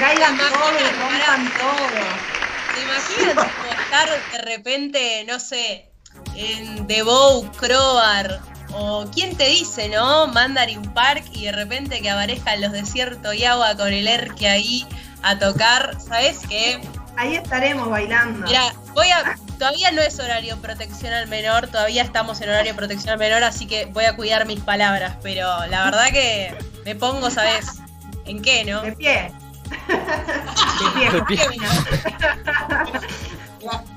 Caigan 0.00 0.36
todo, 0.38 0.48
rompan 1.00 1.52
todo. 1.58 1.86
¿Te 2.74 2.82
imaginas 2.82 3.46
estar 3.84 4.08
de 4.32 4.38
repente, 4.56 5.24
no 5.28 5.38
sé, 5.38 5.90
en 6.36 6.86
The 6.86 7.02
Bow, 7.02 7.50
Crobar? 7.52 8.40
O 8.76 9.06
quién 9.12 9.36
te 9.36 9.48
dice, 9.48 9.88
¿no? 9.88 10.26
Mandarin 10.28 10.82
Park 10.92 11.24
y 11.32 11.44
de 11.44 11.52
repente 11.52 12.00
que 12.00 12.10
aparezcan 12.10 12.60
los 12.60 12.72
desiertos 12.72 13.34
y 13.34 13.44
agua 13.44 13.76
con 13.76 13.92
el 13.92 14.08
erque 14.08 14.48
ahí 14.48 14.86
a 15.22 15.38
tocar. 15.38 15.96
¿Sabes 16.00 16.40
qué? 16.48 16.80
Ahí 17.16 17.36
estaremos 17.36 17.88
bailando. 17.88 18.46
Mira, 18.46 18.74
voy 18.92 19.08
a. 19.08 19.36
Todavía 19.58 19.92
no 19.92 20.02
es 20.02 20.18
horario 20.18 20.60
protección 20.60 21.12
al 21.12 21.28
menor, 21.28 21.68
todavía 21.68 22.02
estamos 22.02 22.40
en 22.40 22.48
horario 22.48 22.74
protección 22.74 23.10
al 23.10 23.18
menor, 23.18 23.44
así 23.44 23.66
que 23.66 23.86
voy 23.86 24.04
a 24.04 24.16
cuidar 24.16 24.46
mis 24.46 24.60
palabras, 24.60 25.16
pero 25.22 25.64
la 25.66 25.84
verdad 25.84 26.08
que 26.08 26.56
me 26.84 26.96
pongo, 26.96 27.30
¿sabes? 27.30 27.66
¿En 28.24 28.42
qué, 28.42 28.64
no? 28.64 28.82
De 28.82 28.92
pie. 28.92 29.32
De 29.70 30.90
pie. 30.96 31.10
De 31.12 31.22
pie. 31.22 31.38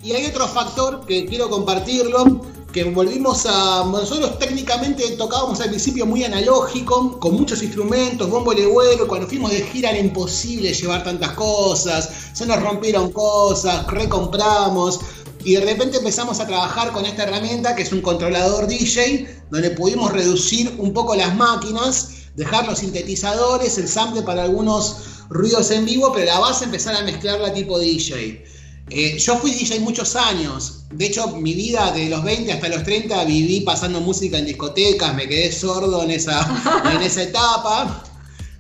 Y 0.01 0.13
hay 0.13 0.25
otro 0.27 0.47
factor 0.47 1.05
que 1.05 1.25
quiero 1.25 1.49
compartirlo, 1.49 2.45
que 2.77 2.83
volvimos 2.83 3.47
a... 3.47 3.83
Nosotros 3.91 4.37
técnicamente 4.37 5.03
tocábamos 5.17 5.59
al 5.61 5.69
principio 5.69 6.05
muy 6.05 6.23
analógico, 6.23 7.19
con 7.19 7.33
muchos 7.33 7.63
instrumentos, 7.63 8.29
bombo 8.29 8.53
legüero, 8.53 9.07
cuando 9.07 9.27
fuimos 9.27 9.49
de 9.49 9.63
gira 9.63 9.89
era 9.89 9.99
imposible 9.99 10.71
llevar 10.71 11.03
tantas 11.03 11.31
cosas, 11.31 12.07
se 12.33 12.45
nos 12.45 12.61
rompieron 12.61 13.11
cosas, 13.11 13.87
recompramos, 13.87 14.99
y 15.43 15.55
de 15.55 15.61
repente 15.61 15.97
empezamos 15.97 16.39
a 16.39 16.45
trabajar 16.45 16.91
con 16.91 17.03
esta 17.05 17.23
herramienta 17.23 17.75
que 17.75 17.81
es 17.81 17.91
un 17.91 18.01
controlador 18.01 18.67
DJ, 18.67 19.27
donde 19.49 19.71
pudimos 19.71 20.11
reducir 20.11 20.75
un 20.77 20.93
poco 20.93 21.15
las 21.15 21.35
máquinas, 21.35 22.09
dejar 22.35 22.67
los 22.67 22.77
sintetizadores, 22.77 23.79
el 23.79 23.87
sample 23.87 24.21
para 24.21 24.43
algunos 24.43 24.97
ruidos 25.29 25.71
en 25.71 25.85
vivo, 25.85 26.11
pero 26.13 26.27
la 26.27 26.39
base 26.39 26.65
empezar 26.65 26.95
a 26.95 27.01
mezclarla 27.01 27.51
tipo 27.55 27.79
DJ. 27.79 28.56
Eh, 28.89 29.17
yo 29.17 29.37
fui 29.37 29.51
DJ 29.51 29.79
muchos 29.81 30.15
años. 30.15 30.83
De 30.91 31.07
hecho, 31.07 31.27
mi 31.35 31.53
vida 31.53 31.91
de 31.91 32.09
los 32.09 32.23
20 32.23 32.51
hasta 32.53 32.69
los 32.69 32.83
30 32.83 33.25
viví 33.25 33.61
pasando 33.61 33.99
música 33.99 34.37
en 34.37 34.45
discotecas, 34.45 35.13
me 35.13 35.27
quedé 35.27 35.51
sordo 35.51 36.03
en 36.03 36.11
esa, 36.11 36.39
en 36.95 37.01
esa 37.01 37.23
etapa. 37.23 38.03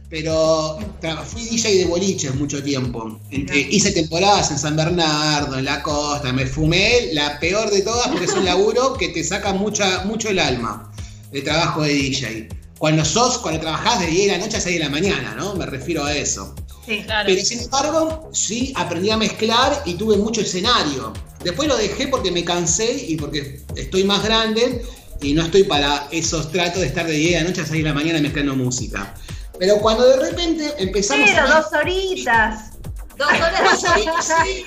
Pero 0.09 0.79
fui 1.25 1.43
DJ 1.43 1.79
de 1.79 1.85
boliches 1.85 2.33
mucho 2.35 2.63
tiempo. 2.63 3.19
Eh, 3.29 3.67
hice 3.71 3.91
temporadas 3.91 4.51
en 4.51 4.59
San 4.59 4.75
Bernardo, 4.75 5.57
en 5.57 5.65
la 5.65 5.83
costa. 5.83 6.31
Me 6.31 6.45
fumé 6.45 7.09
la 7.13 7.39
peor 7.39 7.69
de 7.69 7.81
todas 7.81 8.07
porque 8.07 8.25
es 8.25 8.33
un 8.33 8.45
laburo 8.45 8.93
que 8.93 9.09
te 9.09 9.23
saca 9.23 9.53
mucha, 9.53 10.05
mucho 10.05 10.29
el 10.29 10.39
alma 10.39 10.91
de 11.31 11.41
trabajo 11.41 11.83
de 11.83 11.93
DJ. 11.93 12.49
Cuando 12.77 13.03
sos, 13.03 13.39
cuando 13.39 13.59
trabajás 13.59 13.99
de 13.99 14.07
10 14.07 14.27
de 14.27 14.37
la 14.37 14.45
noche 14.45 14.57
a 14.57 14.61
6 14.61 14.77
de 14.77 14.83
la 14.83 14.89
mañana, 14.89 15.35
¿no? 15.35 15.55
Me 15.55 15.65
refiero 15.65 16.05
a 16.05 16.15
eso. 16.15 16.55
Sí. 16.87 17.03
Claro. 17.03 17.27
Pero 17.27 17.45
sin 17.45 17.59
embargo, 17.59 18.29
sí 18.31 18.73
aprendí 18.75 19.09
a 19.09 19.17
mezclar 19.17 19.83
y 19.85 19.95
tuve 19.95 20.15
mucho 20.15 20.39
escenario. 20.39 21.11
Después 21.43 21.67
lo 21.67 21.75
dejé 21.75 22.07
porque 22.07 22.31
me 22.31 22.45
cansé 22.45 23.05
y 23.09 23.17
porque 23.17 23.61
estoy 23.75 24.05
más 24.05 24.23
grande 24.23 24.85
y 25.21 25.33
no 25.33 25.43
estoy 25.43 25.63
para 25.63 26.07
esos 26.11 26.49
tratos 26.51 26.81
de 26.81 26.87
estar 26.87 27.05
de 27.05 27.13
10 27.13 27.31
de 27.33 27.39
la 27.39 27.49
noche 27.49 27.61
a 27.61 27.65
6 27.65 27.83
de 27.83 27.89
la 27.89 27.93
mañana 27.93 28.21
mezclando 28.21 28.55
música. 28.55 29.13
Pero 29.59 29.79
cuando 29.79 30.07
de 30.07 30.29
repente 30.29 30.73
empezamos 30.77 31.29
Pero 31.29 31.41
a... 31.41 31.61
dos 31.61 31.73
horitas. 31.73 32.71
Dos 33.17 33.27
horas 33.27 33.81
Dos 33.81 33.91
horitas, 33.91 34.25
sí. 34.43 34.63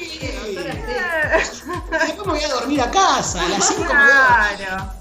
Dos 0.55 0.64
horas, 0.64 1.53
sí. 1.55 1.62
Después 2.07 2.27
me 2.27 2.33
voy 2.33 2.43
a 2.43 2.49
dormir 2.49 2.81
a 2.83 2.91
casa, 2.91 3.47
a 3.47 3.49
las 3.49 3.66
5 3.66 3.81
me 3.83 3.89
voy 3.89 3.97
a 3.97 4.57
Claro. 4.57 5.01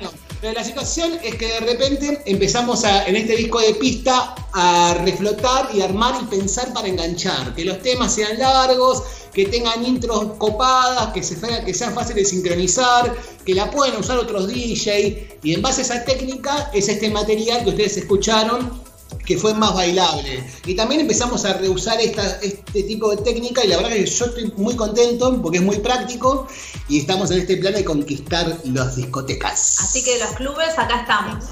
No, 0.00 0.10
pero 0.40 0.52
la 0.54 0.64
situación 0.64 1.18
es 1.22 1.34
que 1.34 1.46
de 1.46 1.60
repente 1.60 2.22
empezamos 2.26 2.84
a, 2.84 3.06
en 3.06 3.16
este 3.16 3.36
disco 3.36 3.60
de 3.60 3.74
pista 3.74 4.34
a 4.52 4.94
reflotar 5.04 5.70
y 5.74 5.80
armar 5.80 6.14
y 6.22 6.26
pensar 6.26 6.72
para 6.72 6.88
enganchar, 6.88 7.54
que 7.54 7.64
los 7.64 7.82
temas 7.82 8.14
sean 8.14 8.38
largos, 8.38 9.02
que 9.32 9.46
tengan 9.46 9.84
intros 9.84 10.36
copadas, 10.38 11.12
que, 11.12 11.20
que 11.64 11.74
sean 11.74 11.94
fáciles 11.94 12.24
de 12.24 12.36
sincronizar, 12.36 13.14
que 13.44 13.54
la 13.54 13.70
pueden 13.70 13.96
usar 13.96 14.18
otros 14.18 14.48
DJ 14.48 15.38
y 15.42 15.54
en 15.54 15.62
base 15.62 15.82
a 15.82 15.84
esa 15.84 16.04
técnica 16.04 16.70
es 16.72 16.88
este 16.88 17.10
material 17.10 17.64
que 17.64 17.70
ustedes 17.70 17.96
escucharon 17.96 18.87
que 19.24 19.36
fue 19.36 19.54
más 19.54 19.74
bailable. 19.74 20.42
Y 20.66 20.74
también 20.74 21.00
empezamos 21.02 21.44
a 21.44 21.54
reusar 21.54 22.00
esta- 22.00 22.38
este 22.40 22.82
tipo 22.82 23.10
de 23.14 23.22
técnica 23.22 23.64
y 23.64 23.68
la 23.68 23.76
verdad 23.76 23.90
que 23.92 24.06
yo 24.06 24.24
estoy 24.26 24.52
muy 24.56 24.74
contento 24.76 25.40
porque 25.42 25.58
es 25.58 25.64
muy 25.64 25.78
práctico 25.78 26.46
y 26.88 27.00
estamos 27.00 27.30
en 27.30 27.38
este 27.40 27.56
plan 27.58 27.74
de 27.74 27.84
conquistar 27.84 28.58
las 28.64 28.96
discotecas. 28.96 29.80
Así 29.80 30.02
que 30.02 30.18
los 30.18 30.30
clubes, 30.32 30.78
acá 30.78 31.00
estamos. 31.00 31.44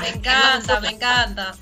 Me 0.00 0.08
encanta, 0.08 0.80
me 0.80 0.88
encanta. 0.88 1.54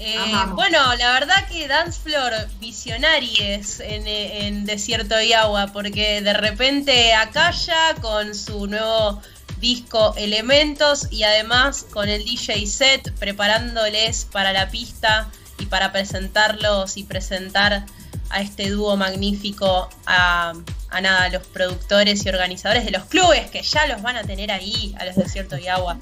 Eh, 0.00 0.16
bueno, 0.54 0.78
la 0.96 1.12
verdad 1.12 1.46
que 1.48 1.68
Dance 1.68 2.00
Floor 2.02 2.32
visionarios 2.58 3.78
en, 3.80 4.06
en 4.08 4.64
Desierto 4.66 5.20
y 5.20 5.32
Agua, 5.32 5.68
porque 5.72 6.20
de 6.20 6.32
repente 6.34 7.14
Akaya 7.14 7.94
con 8.02 8.34
su 8.34 8.66
nuevo 8.66 9.22
disco 9.60 10.14
Elementos 10.16 11.08
y 11.10 11.22
además 11.22 11.86
con 11.92 12.08
el 12.08 12.24
DJ 12.24 12.66
set 12.66 13.12
preparándoles 13.18 14.26
para 14.26 14.52
la 14.52 14.68
pista 14.70 15.28
y 15.58 15.66
para 15.66 15.92
presentarlos 15.92 16.96
y 16.96 17.04
presentar 17.04 17.86
a 18.30 18.40
este 18.40 18.70
dúo 18.70 18.96
magnífico 18.96 19.88
a, 20.06 20.52
a 20.90 21.00
nada, 21.00 21.24
a 21.24 21.28
los 21.28 21.46
productores 21.46 22.24
y 22.24 22.28
organizadores 22.28 22.84
de 22.84 22.90
los 22.90 23.04
clubes 23.04 23.50
que 23.50 23.62
ya 23.62 23.86
los 23.86 24.02
van 24.02 24.16
a 24.16 24.24
tener 24.24 24.50
ahí, 24.50 24.94
a 24.98 25.04
los 25.04 25.16
Desierto 25.16 25.58
y 25.58 25.68
Agua. 25.68 25.98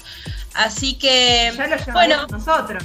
Así 0.53 0.95
que, 0.95 1.53
Ya 1.55 1.67
lo 1.67 1.75
llevamos 1.75 1.93
bueno, 1.93 2.27
nosotros. 2.27 2.83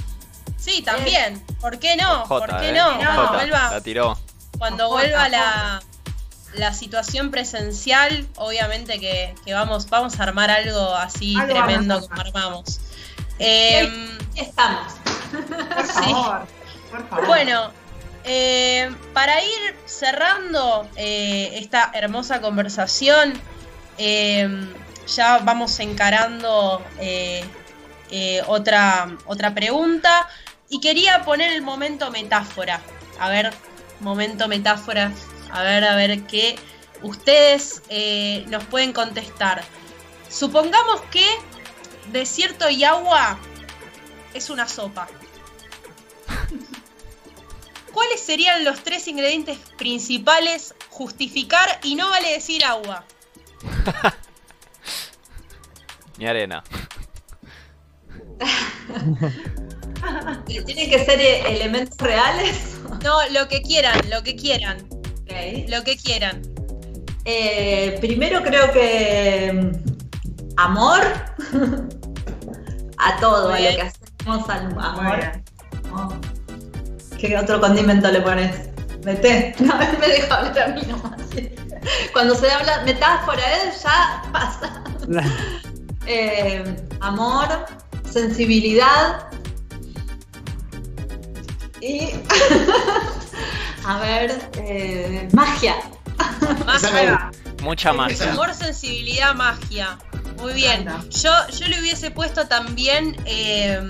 Sí, 0.57 0.81
también. 0.81 1.43
¿Por 1.61 1.79
qué 1.79 1.95
no? 1.95 2.25
¿Por 2.27 2.47
qué 2.59 2.69
eh. 2.69 2.73
no? 2.73 3.01
No. 3.01 3.15
Cuando 3.15 3.33
vuelva, 3.33 3.71
la 3.71 3.81
tiró. 3.81 4.19
cuando 4.57 4.89
vuelva 4.89 5.29
la, 5.29 5.81
la 6.53 6.73
situación 6.73 7.31
presencial, 7.31 8.27
obviamente 8.35 8.99
que, 8.99 9.35
que 9.45 9.53
vamos, 9.53 9.89
vamos 9.89 10.19
a 10.19 10.23
armar 10.23 10.49
algo 10.49 10.95
así 10.95 11.35
Algo 11.35 11.53
tremendo 11.53 12.01
como 12.07 12.21
armamos. 12.21 12.79
Eh, 13.37 13.89
Aquí 14.31 14.41
estamos. 14.41 14.93
Por 15.31 15.85
favor. 15.85 16.47
Por 16.91 17.09
favor. 17.09 17.27
bueno, 17.27 17.71
eh, 18.23 18.93
para 19.13 19.41
ir 19.43 19.75
cerrando 19.85 20.87
eh, 20.95 21.51
esta 21.55 21.91
hermosa 21.93 22.41
conversación, 22.41 23.33
eh, 23.97 24.67
ya 25.07 25.39
vamos 25.39 25.79
encarando 25.79 26.83
otra, 28.47 29.17
otra 29.25 29.53
pregunta 29.53 30.27
y 30.69 30.79
quería 30.79 31.23
poner 31.23 31.53
el 31.53 31.61
momento 31.61 32.11
metáfora. 32.11 32.81
A 33.19 33.29
ver, 33.29 33.53
momento 33.99 34.47
metáfora, 34.47 35.11
a 35.51 35.63
ver, 35.63 35.83
a 35.83 35.95
ver 35.95 36.23
qué 36.23 36.57
ustedes 37.01 37.81
eh, 37.89 38.45
nos 38.47 38.63
pueden 38.65 38.93
contestar. 38.93 39.63
Supongamos 40.29 41.01
que 41.11 41.25
desierto 42.11 42.69
y 42.69 42.83
agua 42.83 43.39
es 44.33 44.49
una 44.49 44.67
sopa. 44.67 45.07
¿Cuáles 47.93 48.19
serían 48.19 48.63
los 48.63 48.83
tres 48.83 49.07
ingredientes 49.07 49.57
principales? 49.77 50.75
Justificar 50.89 51.79
y 51.83 51.95
no 51.95 52.09
vale 52.09 52.31
decir 52.31 52.63
agua. 52.63 53.03
Mi 56.17 56.27
arena. 56.27 56.63
¿Tienen 60.45 60.89
que 60.89 61.05
ser 61.05 61.19
eh, 61.19 61.43
elementos 61.47 61.97
reales? 61.97 62.77
No, 63.03 63.27
lo 63.29 63.47
que 63.47 63.61
quieran, 63.61 63.97
lo 64.09 64.23
que 64.23 64.35
quieran, 64.35 64.87
Lo 65.67 65.83
que 65.83 65.97
quieran. 65.97 66.41
Eh, 67.25 67.97
primero 67.99 68.41
creo 68.43 68.71
que 68.71 69.51
mm, 69.53 70.55
amor 70.57 71.01
a 72.97 73.19
todo, 73.19 73.53
a 73.53 73.59
lo 73.59 73.69
que 73.69 73.81
hacemos 73.81 74.49
al 74.49 74.65
amor. 74.79 75.19
Oh. 75.93 76.13
¿Qué 77.17 77.37
otro 77.37 77.59
condimento 77.59 78.09
le 78.09 78.21
pones? 78.21 78.69
Mete. 79.03 79.55
No, 79.59 79.77
me 79.77 80.07
deja 80.07 80.35
hablar 80.35 80.59
a 80.59 80.67
mí 80.73 80.81
nomás. 80.87 81.21
Cuando 82.13 82.35
se 82.35 82.49
habla 82.51 82.83
metáfora, 82.83 83.41
¿eh? 83.41 83.71
ya 83.83 84.23
pasa. 84.31 84.83
Eh, 86.05 86.63
amor, 87.01 87.65
sensibilidad 88.09 89.27
y. 91.81 92.09
a 93.85 93.99
ver, 93.99 94.49
eh, 94.57 95.27
magia. 95.33 95.75
Magia. 96.65 97.31
Mucha 97.61 97.93
magia. 97.93 98.31
Amor, 98.31 98.53
sensibilidad, 98.53 99.33
magia. 99.35 99.97
Muy 100.37 100.53
bien. 100.53 100.87
Yo, 101.09 101.31
yo 101.57 101.67
le 101.67 101.79
hubiese 101.81 102.11
puesto 102.11 102.47
también 102.47 103.17
eh, 103.25 103.81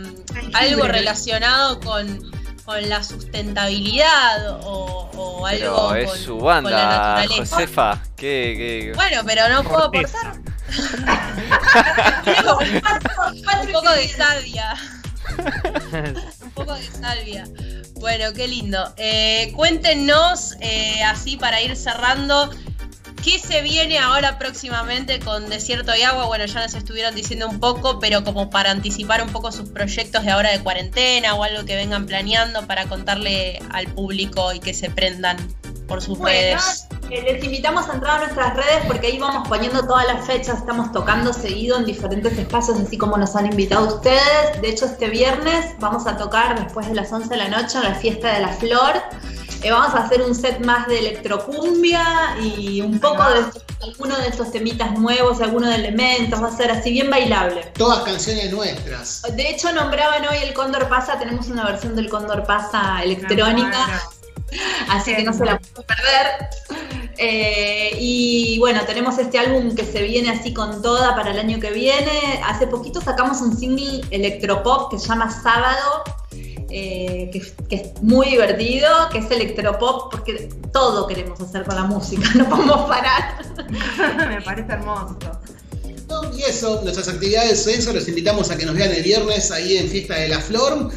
algo 0.54 0.88
relacionado 0.88 1.80
con, 1.80 2.32
con 2.66 2.90
la 2.90 3.04
sustentabilidad 3.04 4.60
o, 4.64 5.12
o 5.16 5.46
algo 5.46 5.90
Pero 5.90 5.96
es 5.96 6.10
con, 6.10 6.18
su 6.18 6.38
con 6.40 6.48
la 6.48 6.54
banda, 6.54 7.16
naturaleza. 7.16 7.56
Josefa. 7.56 8.02
¿Qué, 8.16 8.56
qué? 8.58 8.94
Bueno, 8.96 9.22
pero 9.26 9.50
no 9.50 9.64
puedo 9.64 9.84
aportar. 9.86 10.40
un 13.64 13.72
poco 13.72 13.92
de 13.92 14.04
ingredientes. 14.06 14.80
un 16.44 16.52
poco 16.52 16.74
de 16.76 16.84
salvia. 16.84 17.48
Bueno, 17.96 18.34
qué 18.34 18.48
lindo. 18.48 18.94
Eh, 18.98 19.52
cuéntenos, 19.56 20.56
eh, 20.62 21.04
así 21.04 21.38
para 21.38 21.62
ir 21.62 21.76
cerrando, 21.76 22.50
¿qué 23.24 23.40
se 23.40 23.62
viene 23.62 24.00
ahora 24.00 24.40
próximamente 24.40 25.20
con 25.20 25.50
Desierto 25.50 25.96
y 25.96 26.04
Agua? 26.04 26.26
Bueno, 26.26 26.46
ya 26.46 26.62
nos 26.62 26.74
estuvieron 26.74 27.16
diciendo 27.16 27.48
un 27.48 27.60
poco, 27.60 28.00
pero 28.00 28.24
como 28.24 28.50
para 28.50 28.72
anticipar 28.72 29.22
un 29.22 29.30
poco 29.30 29.52
sus 29.52 29.70
proyectos 29.70 30.24
de 30.24 30.32
ahora 30.32 30.52
de 30.52 30.62
cuarentena 30.62 31.34
o 31.36 31.44
algo 31.44 31.66
que 31.66 31.76
vengan 31.76 32.06
planeando 32.06 32.66
para 32.68 32.86
contarle 32.86 33.62
al 33.72 33.88
público 33.88 34.54
y 34.54 34.60
que 34.60 34.74
se 34.74 34.90
prendan 34.90 35.38
por 35.90 36.02
sus 36.02 36.18
Bueno, 36.18 36.34
redes. 36.60 36.88
eh, 37.10 37.22
les 37.24 37.44
invitamos 37.44 37.90
a 37.90 37.94
entrar 37.96 38.18
a 38.22 38.26
nuestras 38.26 38.56
redes 38.56 38.86
porque 38.88 39.08
ahí 39.08 39.20
vamos 39.20 39.48
poniendo 39.50 39.86
todas 39.86 40.06
las 40.08 40.26
fechas, 40.26 40.60
estamos 40.60 40.92
tocando 40.94 41.34
seguido 41.34 41.78
en 41.78 41.86
diferentes 41.86 42.38
espacios, 42.38 42.80
así 42.80 42.98
como 42.98 43.18
nos 43.18 43.36
han 43.36 43.48
invitado 43.48 43.88
ustedes. 43.96 44.62
De 44.62 44.70
hecho, 44.70 44.86
este 44.86 45.10
viernes 45.10 45.76
vamos 45.80 46.08
a 46.08 46.16
tocar 46.16 46.64
después 46.64 46.88
de 46.88 46.96
las 46.96 47.12
11 47.12 47.28
de 47.28 47.38
la 47.38 47.50
noche 47.50 47.78
en 47.80 47.84
la 47.84 47.96
fiesta 47.96 48.32
de 48.34 48.40
la 48.40 48.50
flor. 48.50 48.94
Eh, 49.62 49.72
vamos 49.72 49.94
a 49.94 50.06
hacer 50.06 50.22
un 50.22 50.34
set 50.34 50.64
más 50.64 50.88
de 50.88 51.00
electrocumbia 51.00 52.38
y 52.42 52.80
un 52.80 52.98
poco 53.00 53.24
de 53.30 53.44
algunos 53.82 54.18
de 54.20 54.28
estos 54.28 54.52
temitas 54.52 54.98
nuevos, 54.98 55.42
algunos 55.42 55.70
de 55.70 55.76
elementos, 55.76 56.42
va 56.42 56.48
a 56.48 56.56
ser 56.56 56.72
así 56.72 56.92
bien 56.92 57.10
bailable. 57.10 57.64
Todas 57.78 58.04
canciones 58.04 58.52
nuestras. 58.52 59.24
De 59.36 59.50
hecho, 59.50 59.72
nombraban 59.74 60.26
hoy 60.28 60.38
el 60.44 60.54
Cóndor 60.54 60.88
Pasa, 60.88 61.18
tenemos 61.20 61.48
una 61.48 61.66
versión 61.66 61.96
del 61.96 62.10
Cóndor 62.10 62.46
Pasa 62.46 63.02
electrónica. 63.04 64.02
Así 64.89 65.16
que 65.16 65.24
no 65.24 65.34
se 65.34 65.45
la 65.45 65.60
pueden 65.60 65.88
perder. 65.88 66.50
Eh, 67.18 67.97
y 68.00 68.58
bueno, 68.60 68.82
tenemos 68.86 69.18
este 69.18 69.38
álbum 69.39 69.76
que 69.76 69.84
se 69.84 70.02
viene 70.04 70.30
así 70.30 70.54
con 70.54 70.82
toda 70.82 71.16
para 71.16 71.32
el 71.32 71.39
año 71.39 71.60
que 71.60 71.72
viene. 71.72 72.41
Hace 72.45 72.68
poquito 72.68 73.02
sacamos 73.02 73.41
un 73.41 73.58
single 73.58 74.02
electropop 74.12 74.91
que 74.91 75.00
se 75.00 75.08
llama 75.08 75.30
Sábado. 75.30 76.04
eh, 76.72 77.30
que, 77.34 77.41
que 77.68 77.76
es 77.76 78.02
muy 78.04 78.28
divertido, 78.30 78.88
que 79.12 79.20
es 79.20 79.32
electropop, 79.32 80.12
porque 80.12 80.50
todo 80.72 81.08
queremos 81.08 81.39
hacer 81.41 81.64
con 81.64 81.76
la 81.76 81.84
música, 81.84 82.30
no 82.36 82.47
podemos 82.47 82.88
parar. 82.88 83.39
Me 84.30 84.41
parece 84.41 84.72
hermoso. 84.72 85.18
Y 86.36 86.41
eso, 86.43 86.82
nuestras 86.84 87.08
actividades, 87.08 87.68
eso, 87.68 87.93
los 87.93 88.08
invitamos 88.08 88.50
a 88.50 88.58
que 88.58 88.66
nos 88.66 88.76
vean 88.76 88.91
el 88.91 89.04
viernes 89.04 89.52
ahí 89.52 89.78
en 89.78 89.88
Fiesta 89.89 90.16
de 90.16 90.30
la 90.30 90.39
Flor 90.39 90.89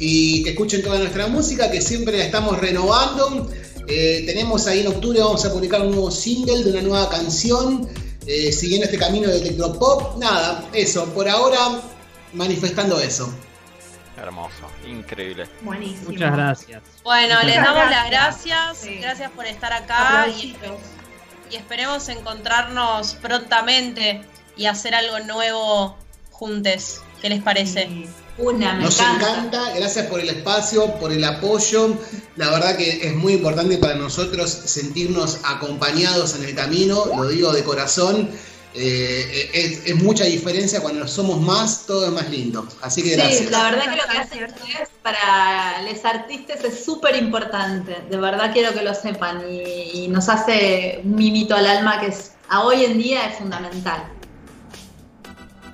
y 0.00 0.42
que 0.42 0.50
escuchen 0.50 0.82
toda 0.82 0.98
nuestra 0.98 1.26
música 1.26 1.70
que 1.70 1.80
siempre 1.82 2.16
la 2.16 2.24
estamos 2.24 2.58
renovando. 2.58 3.48
Eh, 3.86 4.24
tenemos 4.26 4.66
ahí 4.66 4.80
en 4.80 4.86
octubre, 4.86 5.20
vamos 5.20 5.44
a 5.44 5.52
publicar 5.52 5.82
un 5.82 5.90
nuevo 5.90 6.10
single 6.10 6.64
de 6.64 6.70
una 6.70 6.80
nueva 6.80 7.10
canción, 7.10 7.86
eh, 8.26 8.50
siguiendo 8.50 8.86
este 8.86 8.98
camino 8.98 9.28
de 9.28 9.38
electropop. 9.38 10.16
Nada, 10.16 10.64
eso, 10.72 11.04
por 11.12 11.28
ahora 11.28 11.82
manifestando 12.32 12.98
eso. 12.98 13.30
Hermoso, 14.16 14.66
increíble. 14.88 15.46
Buenísimo. 15.60 16.10
Muchas 16.10 16.32
gracias. 16.32 16.82
Bueno, 17.04 17.34
Muchas 17.34 17.44
les 17.44 17.54
gracias. 17.56 17.74
damos 17.74 17.90
las 17.90 18.10
gracias. 18.10 18.78
Sí. 18.78 18.94
Gracias 19.00 19.30
por 19.32 19.46
estar 19.46 19.72
acá 19.72 20.28
y, 20.28 20.56
esperemos 21.54 22.08
encontrarnos 22.08 23.14
prontamente 23.16 24.22
y 24.56 24.64
hacer 24.64 24.94
algo 24.94 25.20
nuevo 25.20 25.96
juntos. 26.30 27.02
¿Qué 27.20 27.28
les 27.28 27.42
parece? 27.42 27.86
Sí. 27.86 28.06
Una, 28.40 28.74
me 28.74 28.84
Nos 28.84 28.98
encanta. 28.98 29.30
encanta, 29.30 29.72
gracias 29.74 30.06
por 30.06 30.20
el 30.20 30.28
espacio, 30.30 30.94
por 30.94 31.12
el 31.12 31.22
apoyo. 31.24 31.96
La 32.36 32.50
verdad 32.50 32.76
que 32.76 33.06
es 33.06 33.14
muy 33.14 33.34
importante 33.34 33.76
para 33.78 33.94
nosotros 33.96 34.50
sentirnos 34.50 35.38
acompañados 35.44 36.34
en 36.36 36.44
el 36.44 36.54
camino, 36.54 37.04
lo 37.16 37.28
digo 37.28 37.52
de 37.52 37.62
corazón. 37.64 38.30
Eh, 38.72 39.50
es, 39.52 39.80
es 39.84 39.96
mucha 39.96 40.24
diferencia 40.24 40.80
cuando 40.80 41.06
somos 41.08 41.40
más, 41.40 41.86
todo 41.86 42.06
es 42.06 42.12
más 42.12 42.30
lindo. 42.30 42.66
Así 42.82 43.02
que 43.02 43.16
gracias. 43.16 43.38
Sí, 43.40 43.46
la 43.50 43.64
verdad 43.64 43.90
que 43.90 43.96
lo 43.96 44.04
que 44.10 44.18
hacen 44.18 44.44
ustedes 44.44 44.88
para 45.02 45.82
los 45.82 46.04
artistas 46.04 46.62
es 46.64 46.84
súper 46.84 47.16
importante. 47.16 47.96
De 48.08 48.16
verdad 48.16 48.52
quiero 48.52 48.72
que 48.72 48.82
lo 48.82 48.94
sepan 48.94 49.42
y, 49.50 50.04
y 50.04 50.08
nos 50.08 50.28
hace 50.28 51.00
un 51.04 51.16
mimito 51.16 51.54
al 51.56 51.66
alma 51.66 52.00
que 52.00 52.06
es, 52.06 52.32
a 52.48 52.62
hoy 52.62 52.84
en 52.84 52.96
día 52.96 53.26
es 53.26 53.38
fundamental. 53.38 54.04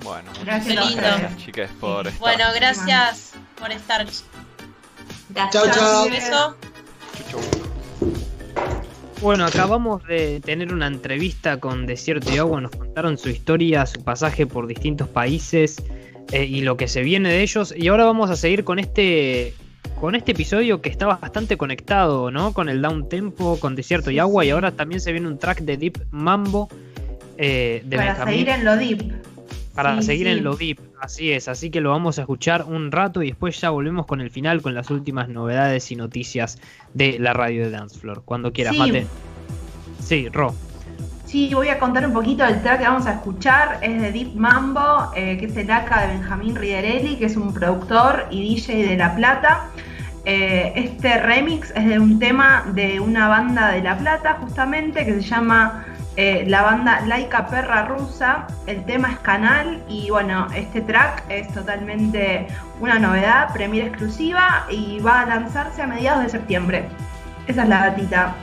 Bueno, 0.02 0.30
Gracias 0.44 0.96
gracias, 0.96 1.36
chicas, 1.38 1.70
por 1.80 2.06
estar. 2.06 2.20
Bueno, 2.20 2.44
gracias 2.54 3.32
por 3.58 3.70
estar. 3.70 4.06
Gracias. 5.30 5.52
Chau, 5.52 5.70
chau. 5.72 6.04
Un 6.04 6.10
beso. 6.10 6.56
Chuchu. 7.30 7.66
Bueno, 9.22 9.46
acabamos 9.46 10.04
de 10.04 10.40
tener 10.40 10.72
una 10.72 10.86
entrevista 10.86 11.58
con 11.58 11.86
Desierto 11.86 12.32
y 12.32 12.38
Agua, 12.38 12.60
nos 12.60 12.70
contaron 12.70 13.16
su 13.16 13.30
historia, 13.30 13.86
su 13.86 14.04
pasaje 14.04 14.46
por 14.46 14.66
distintos 14.66 15.08
países 15.08 15.82
eh, 16.32 16.44
y 16.44 16.60
lo 16.60 16.76
que 16.76 16.86
se 16.86 17.02
viene 17.02 17.30
de 17.30 17.42
ellos. 17.42 17.72
Y 17.74 17.88
ahora 17.88 18.04
vamos 18.04 18.30
a 18.30 18.36
seguir 18.36 18.64
con 18.64 18.78
este 18.78 19.54
con 19.98 20.14
este 20.14 20.32
episodio 20.32 20.82
que 20.82 20.90
está 20.90 21.06
bastante 21.06 21.56
conectado, 21.56 22.30
¿no? 22.30 22.52
Con 22.52 22.68
el 22.68 22.82
down 22.82 23.08
tempo, 23.08 23.58
con 23.58 23.74
Desierto 23.74 24.10
y 24.10 24.18
Agua 24.18 24.44
y 24.44 24.50
ahora 24.50 24.72
también 24.72 25.00
se 25.00 25.12
viene 25.12 25.26
un 25.26 25.38
track 25.38 25.60
de 25.60 25.78
Deep 25.78 26.06
Mambo 26.10 26.68
eh, 27.38 27.82
de 27.84 27.96
Para 27.96 28.10
Benjamín 28.10 28.34
seguir 28.34 28.48
en 28.50 28.64
lo 28.64 28.76
deep. 28.76 29.35
Para 29.76 30.00
Sí, 30.00 30.06
seguir 30.08 30.26
sí. 30.26 30.32
en 30.32 30.42
lo 30.44 30.56
deep. 30.56 30.80
Así 31.00 31.30
es, 31.32 31.46
así 31.46 31.70
que 31.70 31.80
lo 31.80 31.90
vamos 31.90 32.18
a 32.18 32.22
escuchar 32.22 32.64
un 32.64 32.90
rato 32.90 33.22
y 33.22 33.28
después 33.28 33.60
ya 33.60 33.70
volvemos 33.70 34.06
con 34.06 34.20
el 34.20 34.30
final 34.30 34.62
con 34.62 34.74
las 34.74 34.90
últimas 34.90 35.28
novedades 35.28 35.92
y 35.92 35.96
noticias 35.96 36.58
de 36.94 37.18
la 37.20 37.32
radio 37.34 37.62
de 37.64 37.70
Dance 37.70 37.98
Floor. 38.00 38.22
Cuando 38.24 38.52
quieras, 38.52 38.74
Sí. 38.74 38.78
Mate. 38.80 39.06
Sí, 40.02 40.28
Ro. 40.30 40.54
Sí, 41.26 41.50
voy 41.52 41.68
a 41.68 41.78
contar 41.80 42.06
un 42.06 42.12
poquito 42.12 42.44
del 42.44 42.62
track 42.62 42.78
que 42.80 42.84
vamos 42.86 43.06
a 43.06 43.14
escuchar. 43.14 43.78
Es 43.82 44.00
de 44.00 44.12
Deep 44.12 44.34
Mambo, 44.36 45.10
eh, 45.16 45.36
que 45.38 45.46
es 45.46 45.56
el 45.56 45.70
ACA 45.70 46.02
de 46.02 46.14
Benjamín 46.14 46.54
Riderelli, 46.54 47.16
que 47.16 47.26
es 47.26 47.36
un 47.36 47.52
productor 47.52 48.26
y 48.30 48.54
DJ 48.54 48.86
de 48.86 48.96
La 48.96 49.14
Plata. 49.16 49.68
Eh, 50.24 50.72
este 50.76 51.20
remix 51.20 51.72
es 51.74 51.86
de 51.86 51.98
un 51.98 52.18
tema 52.18 52.64
de 52.74 53.00
una 53.00 53.28
banda 53.28 53.70
de 53.72 53.82
La 53.82 53.98
Plata, 53.98 54.38
justamente, 54.40 55.04
que 55.04 55.14
se 55.14 55.22
llama 55.22 55.84
eh, 56.16 56.44
la 56.46 56.62
banda 56.62 57.00
Laika 57.06 57.46
Perra 57.46 57.86
Rusa. 57.86 58.46
El 58.66 58.84
tema 58.84 59.12
es 59.12 59.18
Canal 59.18 59.82
y 59.88 60.10
bueno, 60.10 60.46
este 60.54 60.80
track 60.80 61.24
es 61.28 61.52
totalmente 61.52 62.46
una 62.80 62.98
novedad, 62.98 63.52
premiere 63.52 63.88
exclusiva 63.88 64.66
y 64.70 64.98
va 65.00 65.20
a 65.20 65.26
lanzarse 65.26 65.82
a 65.82 65.86
mediados 65.86 66.22
de 66.22 66.30
septiembre. 66.30 66.88
Esa 67.46 67.62
es 67.64 67.68
la 67.68 67.90
datita. 67.90 68.34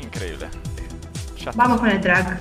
Increíble. 0.00 0.48
Ya. 1.36 1.52
Vamos 1.54 1.80
con 1.80 1.90
el 1.90 2.00
track. 2.00 2.38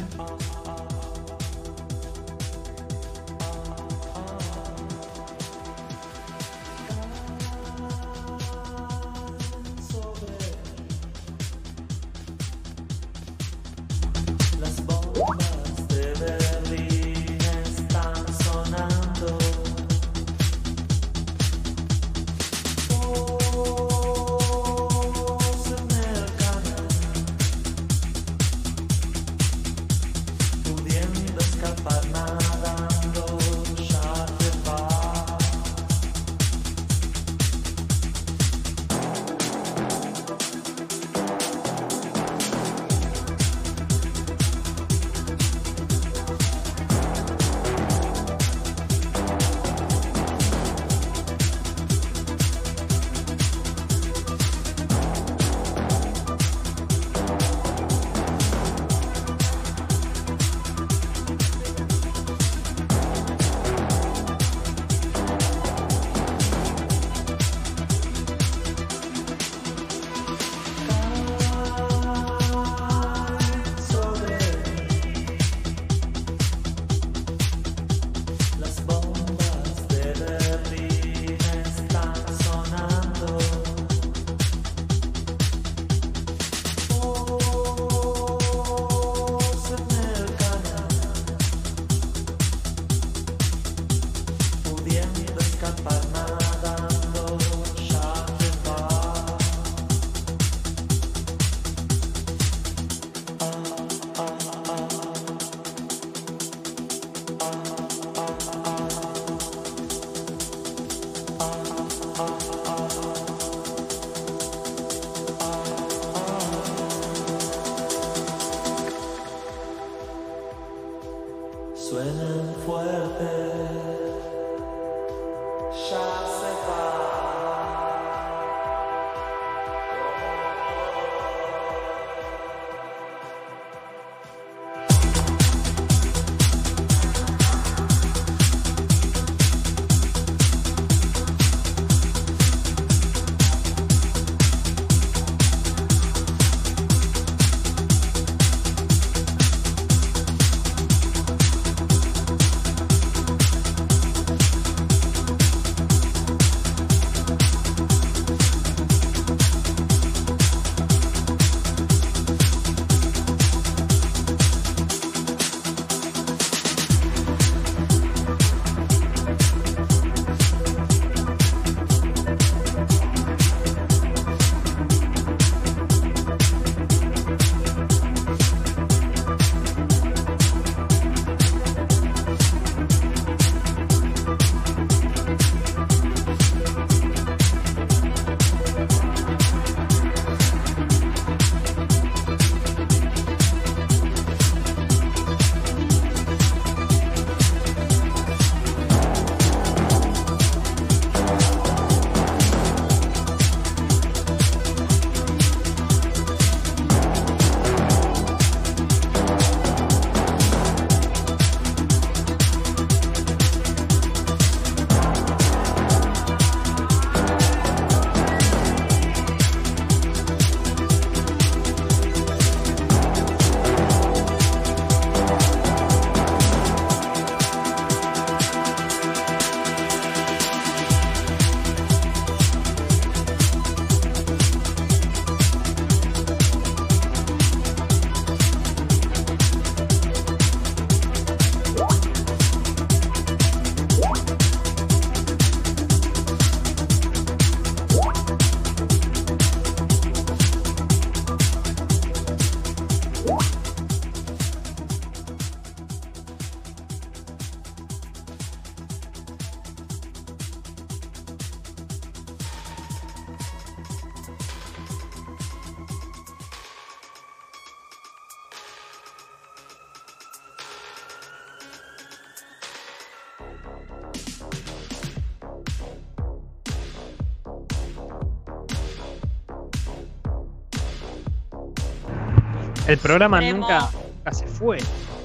El 282.92 283.00
programa 283.00 283.38
Supremo. 283.38 283.60
nunca, 283.60 283.90
nunca 284.18 284.34
se 284.34 284.48
fue, 284.48 284.78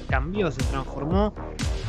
cambió, 0.09 0.51
se 0.51 0.61
transformó 0.63 1.33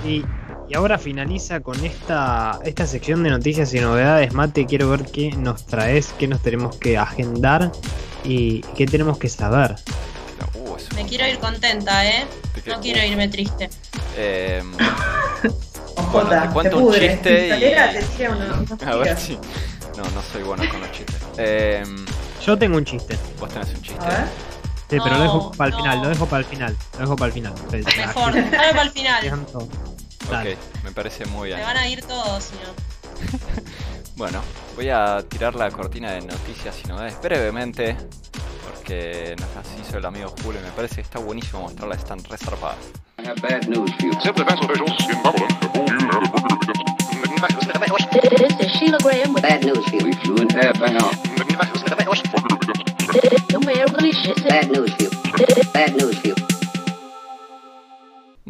y, 0.04 0.24
y 0.68 0.74
ahora 0.74 0.98
finaliza 0.98 1.60
con 1.60 1.82
esta, 1.84 2.58
esta 2.64 2.86
sección 2.86 3.22
de 3.22 3.30
noticias 3.30 3.72
y 3.74 3.80
novedades. 3.80 4.32
Mate, 4.32 4.66
quiero 4.66 4.90
ver 4.90 5.04
qué 5.06 5.30
nos 5.32 5.66
traes, 5.66 6.12
qué 6.18 6.26
nos 6.28 6.42
tenemos 6.42 6.76
que 6.76 6.98
agendar 6.98 7.70
y 8.24 8.60
qué 8.76 8.86
tenemos 8.86 9.18
que 9.18 9.28
saber. 9.28 9.76
Me 10.94 11.04
quiero 11.06 11.26
ir 11.26 11.38
contenta, 11.38 12.04
¿eh? 12.06 12.24
No 12.66 12.80
quiero 12.80 13.04
irme 13.04 13.28
triste. 13.28 13.68
Eh, 14.16 14.62
Ojota, 15.96 16.52
te 16.52 16.68
te, 16.68 16.74
un 16.76 16.82
pudre. 16.82 17.08
chiste 17.12 17.46
y- 17.46 17.50
te 17.50 17.56
tira 17.58 17.90
a 18.92 18.96
ver 18.96 19.16
si. 19.16 19.34
No, 19.96 20.04
no 20.14 20.22
soy 20.32 20.42
bueno 20.42 20.62
con 20.70 20.80
los 20.80 20.90
chistes. 20.92 21.16
Eh, 21.38 21.82
Yo 22.44 22.56
tengo 22.56 22.76
un 22.76 22.84
chiste, 22.84 23.16
vos 23.40 23.48
tenés 23.48 23.68
un 23.74 23.82
chiste. 23.82 24.04
A 24.04 24.08
ver. 24.08 24.24
Sí, 24.90 24.96
pero 25.02 25.16
lo 25.16 25.22
dejo 25.22 25.52
para 25.52 25.68
el 25.68 25.72
no. 25.72 25.82
final, 25.82 26.02
lo 26.02 26.08
dejo 26.08 26.26
para 26.26 26.40
el 26.40 26.44
final, 26.44 26.76
lo 26.94 26.98
dejo 26.98 27.16
para 27.16 27.26
el 27.26 27.32
final. 27.32 27.54
Mejor, 27.96 28.32
para 28.50 28.82
el 28.82 28.90
final. 28.90 29.46
Dale. 30.30 30.54
Ok, 30.54 30.58
me 30.84 30.92
parece 30.92 31.24
muy 31.26 31.48
bien. 31.48 31.58
Me 31.58 31.64
van 31.64 31.76
a 31.76 31.88
ir 31.88 32.02
todos, 32.02 32.44
si 32.44 32.54
no. 32.56 33.62
Bueno, 34.18 34.42
voy 34.74 34.88
a 34.88 35.22
tirar 35.28 35.54
la 35.54 35.70
cortina 35.70 36.10
de 36.10 36.22
noticias 36.22 36.76
y 36.84 36.88
novedades 36.88 37.20
brevemente. 37.22 37.96
Porque 38.64 39.36
nos 39.38 39.54
las 39.54 39.80
hizo 39.80 39.98
el 39.98 40.04
amigo 40.04 40.34
Julio 40.42 40.60
y 40.60 40.64
me 40.64 40.72
parece 40.72 40.96
que 40.96 41.00
está 41.02 41.20
buenísimo 41.20 41.62
mostrarlas, 41.62 41.98
están 41.98 42.18
reservadas. 42.24 42.78
In 43.18 43.24
This 48.36 48.60
is 48.60 48.72
Sheila 48.72 48.98
Graham 48.98 49.34
with 49.34 49.42
Bad 49.42 49.64
news 49.64 49.84
for 49.88 49.96
you. 49.96 50.48
Half 50.50 50.76
hang 50.78 50.96
on. 50.96 51.87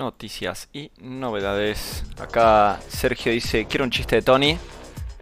Noticias 0.08 0.70
y 0.72 0.90
novedades. 1.02 2.02
Acá 2.18 2.80
Sergio 2.88 3.30
dice, 3.30 3.66
quiero 3.66 3.84
un 3.84 3.90
chiste 3.90 4.16
de 4.16 4.22
Tony. 4.22 4.58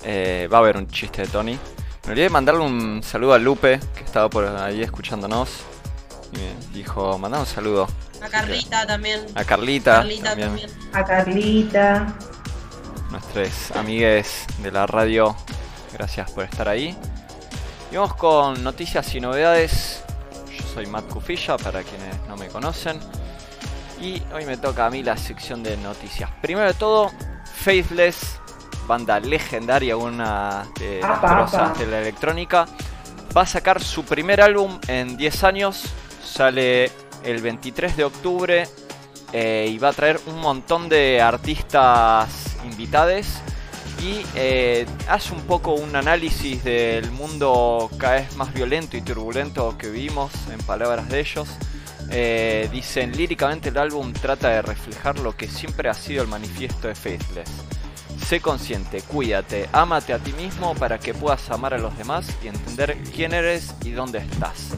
Eh, 0.04 0.48
va 0.50 0.58
a 0.58 0.60
haber 0.60 0.76
un 0.76 0.86
chiste 0.86 1.22
de 1.22 1.28
Tony. 1.28 1.58
Me 2.04 2.10
olvidé 2.12 2.22
de 2.22 2.30
mandarle 2.30 2.62
un 2.62 3.02
saludo 3.02 3.34
a 3.34 3.38
Lupe, 3.40 3.80
que 3.96 4.04
estaba 4.04 4.30
por 4.30 4.44
ahí 4.44 4.82
escuchándonos. 4.82 5.50
Y 6.32 6.36
me 6.36 6.72
dijo, 6.72 7.18
mandá 7.18 7.40
un 7.40 7.46
saludo. 7.46 7.88
A 8.22 8.28
Carlita 8.28 8.86
también. 8.86 9.26
A 9.34 9.42
Carlita, 9.42 9.94
Carlita 9.96 10.28
también, 10.28 10.48
también. 10.50 10.70
A 10.92 11.04
Carlita. 11.04 12.16
nuestros 13.10 13.72
amigues 13.72 14.46
de 14.62 14.70
la 14.70 14.86
radio. 14.86 15.34
Gracias 15.94 16.30
por 16.30 16.44
estar 16.44 16.68
ahí. 16.68 16.96
Y 17.90 17.96
vamos 17.96 18.14
con 18.14 18.62
noticias 18.62 19.12
y 19.16 19.20
novedades. 19.20 20.04
Yo 20.56 20.64
soy 20.72 20.86
Matt 20.86 21.08
Cufilla, 21.08 21.56
para 21.56 21.82
quienes 21.82 22.20
no 22.28 22.36
me 22.36 22.46
conocen. 22.46 23.00
Y 24.00 24.22
hoy 24.34 24.44
me 24.44 24.56
toca 24.56 24.86
a 24.86 24.90
mí 24.90 25.02
la 25.02 25.16
sección 25.16 25.62
de 25.62 25.76
noticias. 25.78 26.30
Primero 26.42 26.66
de 26.66 26.74
todo, 26.74 27.10
Faithless, 27.44 28.38
banda 28.86 29.18
legendaria, 29.20 29.96
una 29.96 30.66
de 30.78 31.00
las 31.00 31.54
apa. 31.54 31.74
de 31.78 31.86
la 31.86 32.00
electrónica, 32.00 32.66
va 33.36 33.42
a 33.42 33.46
sacar 33.46 33.82
su 33.82 34.04
primer 34.04 34.40
álbum 34.40 34.78
en 34.86 35.16
10 35.16 35.44
años. 35.44 35.84
Sale 36.22 36.90
el 37.24 37.40
23 37.40 37.96
de 37.96 38.04
octubre 38.04 38.68
eh, 39.32 39.68
y 39.70 39.78
va 39.78 39.88
a 39.88 39.92
traer 39.92 40.20
un 40.26 40.40
montón 40.40 40.88
de 40.88 41.20
artistas 41.20 42.56
invitades 42.64 43.40
y 44.02 44.22
eh, 44.34 44.86
hace 45.08 45.32
un 45.32 45.40
poco 45.42 45.72
un 45.72 45.96
análisis 45.96 46.62
del 46.62 47.10
mundo 47.12 47.90
cada 47.98 48.14
vez 48.14 48.36
más 48.36 48.52
violento 48.52 48.96
y 48.96 49.00
turbulento 49.00 49.76
que 49.78 49.88
vivimos, 49.88 50.32
en 50.52 50.58
palabras 50.58 51.08
de 51.08 51.20
ellos. 51.20 51.48
Eh, 52.10 52.68
dicen, 52.70 53.16
líricamente 53.16 53.70
el 53.70 53.78
álbum 53.78 54.12
trata 54.12 54.48
de 54.48 54.62
reflejar 54.62 55.18
lo 55.18 55.36
que 55.36 55.48
siempre 55.48 55.88
ha 55.88 55.94
sido 55.94 56.22
el 56.22 56.28
manifiesto 56.28 56.88
de 56.88 56.94
Faithless. 56.94 57.50
Sé 58.26 58.40
consciente, 58.40 59.02
cuídate, 59.02 59.68
ámate 59.72 60.12
a 60.12 60.18
ti 60.18 60.32
mismo 60.32 60.74
para 60.74 60.98
que 60.98 61.14
puedas 61.14 61.50
amar 61.50 61.74
a 61.74 61.78
los 61.78 61.96
demás 61.98 62.28
y 62.42 62.48
entender 62.48 62.96
quién 63.14 63.34
eres 63.34 63.74
y 63.84 63.90
dónde 63.90 64.18
estás. 64.18 64.76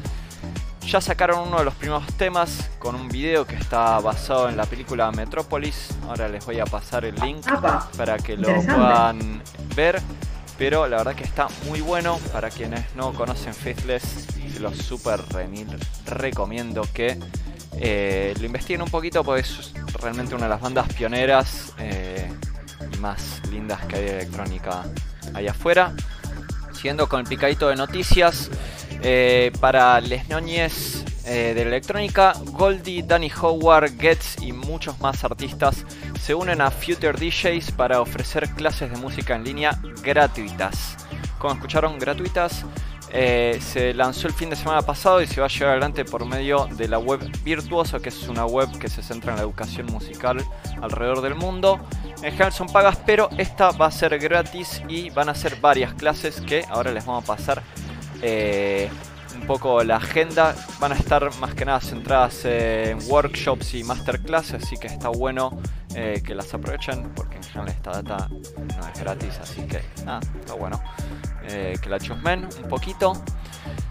Ya 0.88 1.02
sacaron 1.02 1.48
uno 1.48 1.58
de 1.58 1.66
los 1.66 1.74
primeros 1.74 2.06
temas 2.14 2.70
con 2.78 2.94
un 2.94 3.08
video 3.08 3.46
que 3.46 3.56
está 3.56 4.00
basado 4.00 4.48
en 4.48 4.56
la 4.56 4.64
película 4.64 5.12
Metrópolis. 5.12 5.90
Ahora 6.08 6.28
les 6.28 6.46
voy 6.46 6.60
a 6.60 6.64
pasar 6.64 7.04
el 7.04 7.14
link 7.16 7.46
Apa. 7.46 7.90
para 7.96 8.16
que 8.16 8.38
lo 8.38 8.48
puedan 8.62 9.42
ver. 9.76 10.00
Pero 10.56 10.88
la 10.88 10.96
verdad 10.96 11.14
que 11.14 11.24
está 11.24 11.48
muy 11.66 11.82
bueno. 11.82 12.18
Para 12.32 12.48
quienes 12.48 12.94
no 12.96 13.12
conocen 13.12 13.52
Faithless, 13.52 14.28
los 14.60 14.76
super 14.76 15.20
remil 15.30 15.68
recomiendo 16.06 16.82
que 16.92 17.18
eh, 17.80 18.34
lo 18.38 18.46
investiguen 18.46 18.82
un 18.82 18.90
poquito 18.90 19.22
porque 19.22 19.42
es 19.42 19.72
realmente 20.00 20.34
una 20.34 20.44
de 20.44 20.50
las 20.50 20.60
bandas 20.60 20.92
pioneras 20.92 21.72
eh, 21.78 22.30
y 22.92 22.96
más 22.98 23.40
lindas 23.50 23.84
que 23.86 23.96
hay 23.96 24.04
de 24.04 24.10
electrónica 24.20 24.84
allá 25.34 25.50
afuera. 25.50 25.94
Siguiendo 26.72 27.08
con 27.08 27.20
el 27.20 27.26
picadito 27.26 27.68
de 27.68 27.76
noticias, 27.76 28.50
eh, 29.02 29.52
para 29.60 30.00
les 30.00 30.28
noñes 30.28 31.04
eh, 31.24 31.52
de 31.54 31.62
electrónica, 31.62 32.32
Goldie, 32.52 33.02
Danny 33.02 33.30
Howard, 33.40 33.98
Getz 33.98 34.40
y 34.40 34.52
muchos 34.52 34.98
más 35.00 35.24
artistas 35.24 35.84
se 36.20 36.34
unen 36.34 36.60
a 36.60 36.70
Future 36.70 37.12
DJs 37.12 37.72
para 37.72 38.00
ofrecer 38.00 38.48
clases 38.54 38.90
de 38.90 38.96
música 38.96 39.36
en 39.36 39.44
línea 39.44 39.78
gratuitas. 40.02 40.96
Como 41.38 41.54
escucharon, 41.54 41.98
gratuitas. 41.98 42.64
Eh, 43.12 43.58
se 43.60 43.94
lanzó 43.94 44.28
el 44.28 44.34
fin 44.34 44.50
de 44.50 44.56
semana 44.56 44.82
pasado 44.82 45.22
y 45.22 45.26
se 45.26 45.40
va 45.40 45.46
a 45.46 45.50
llevar 45.50 45.70
adelante 45.70 46.04
por 46.04 46.24
medio 46.24 46.66
de 46.72 46.88
la 46.88 46.98
web 46.98 47.20
Virtuoso, 47.42 48.00
que 48.00 48.10
es 48.10 48.28
una 48.28 48.44
web 48.44 48.78
que 48.78 48.88
se 48.88 49.02
centra 49.02 49.32
en 49.32 49.36
la 49.38 49.42
educación 49.42 49.86
musical 49.86 50.44
alrededor 50.80 51.22
del 51.22 51.34
mundo. 51.34 51.80
En 52.22 52.32
general 52.32 52.52
son 52.52 52.66
pagas, 52.68 52.98
pero 53.06 53.30
esta 53.38 53.70
va 53.70 53.86
a 53.86 53.90
ser 53.90 54.18
gratis 54.18 54.82
y 54.88 55.10
van 55.10 55.28
a 55.28 55.34
ser 55.34 55.56
varias 55.56 55.94
clases 55.94 56.40
que 56.40 56.64
ahora 56.68 56.92
les 56.92 57.06
vamos 57.06 57.24
a 57.24 57.26
pasar 57.26 57.62
eh, 58.22 58.90
un 59.40 59.46
poco 59.46 59.82
la 59.84 59.96
agenda. 59.96 60.54
Van 60.80 60.92
a 60.92 60.94
estar 60.94 61.34
más 61.38 61.54
que 61.54 61.64
nada 61.64 61.80
centradas 61.80 62.44
en 62.44 62.98
workshops 63.08 63.74
y 63.74 63.84
masterclasses, 63.84 64.62
así 64.62 64.76
que 64.76 64.88
está 64.88 65.08
bueno 65.08 65.60
eh, 65.94 66.22
que 66.24 66.34
las 66.34 66.52
aprovechen 66.52 67.10
porque 67.14 67.36
en 67.36 67.42
general 67.42 67.68
esta 67.68 68.02
data 68.02 68.28
no 68.28 68.88
es 68.88 69.00
gratis, 69.00 69.38
así 69.40 69.62
que 69.62 69.82
nada, 70.04 70.20
está 70.40 70.54
bueno 70.54 70.80
eh, 71.44 71.76
que 71.80 71.88
la 71.88 71.98
chusmen 71.98 72.48
un 72.62 72.68
poquito. 72.68 73.12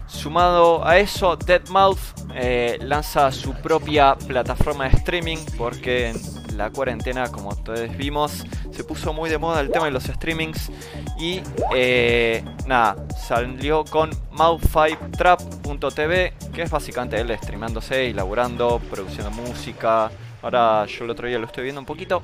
Sumado 0.08 0.86
a 0.86 0.98
eso, 0.98 1.38
Deadmau5 1.38 2.18
eh, 2.34 2.78
lanza 2.82 3.30
su 3.30 3.54
propia 3.54 4.14
plataforma 4.14 4.88
de 4.88 4.96
streaming 4.96 5.38
porque 5.56 6.08
en 6.08 6.16
la 6.56 6.70
cuarentena, 6.70 7.30
como 7.30 7.54
todos 7.56 7.96
vimos, 7.96 8.44
se 8.70 8.84
puso 8.84 9.12
muy 9.12 9.30
de 9.30 9.38
moda 9.38 9.60
el 9.60 9.70
tema 9.70 9.84
de 9.84 9.90
los 9.90 10.04
streamings 10.04 10.70
y 11.18 11.42
eh, 11.74 12.44
nada, 12.66 12.96
salió 13.16 13.84
con 13.84 14.10
Mouth5Trap.tv 14.32 16.32
que 16.52 16.62
es 16.62 16.70
básicamente 16.70 17.20
él 17.20 17.36
streamándose 17.36 18.06
y 18.06 18.12
laburando, 18.12 18.80
produciendo 18.90 19.30
música. 19.30 20.10
Ahora 20.42 20.86
yo 20.86 21.04
el 21.04 21.10
otro 21.10 21.28
día 21.28 21.38
lo 21.38 21.46
estoy 21.46 21.64
viendo 21.64 21.80
un 21.80 21.86
poquito 21.86 22.22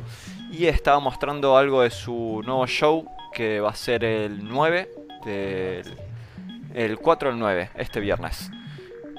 y 0.51 0.67
estaba 0.67 1.01
mostrando 1.01 1.57
algo 1.57 1.83
de 1.83 1.91
su 1.91 2.43
nuevo 2.45 2.67
show 2.67 3.09
que 3.33 3.61
va 3.61 3.71
a 3.71 3.75
ser 3.75 4.05
el 4.05 4.49
9 4.49 4.91
del 5.25 6.14
el 6.75 6.99
4 6.99 7.31
al 7.31 7.39
9, 7.39 7.71
este 7.77 8.01
viernes. 8.01 8.51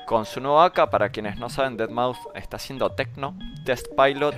Con 0.06 0.26
su 0.26 0.40
nuevo 0.40 0.62
AK, 0.62 0.90
para 0.92 1.10
quienes 1.10 1.40
no 1.40 1.50
saben, 1.50 1.78
Deadmau5 1.80 2.32
está 2.36 2.58
haciendo 2.58 2.92
techno, 2.92 3.36
test 3.66 3.88
pilot, 3.98 4.36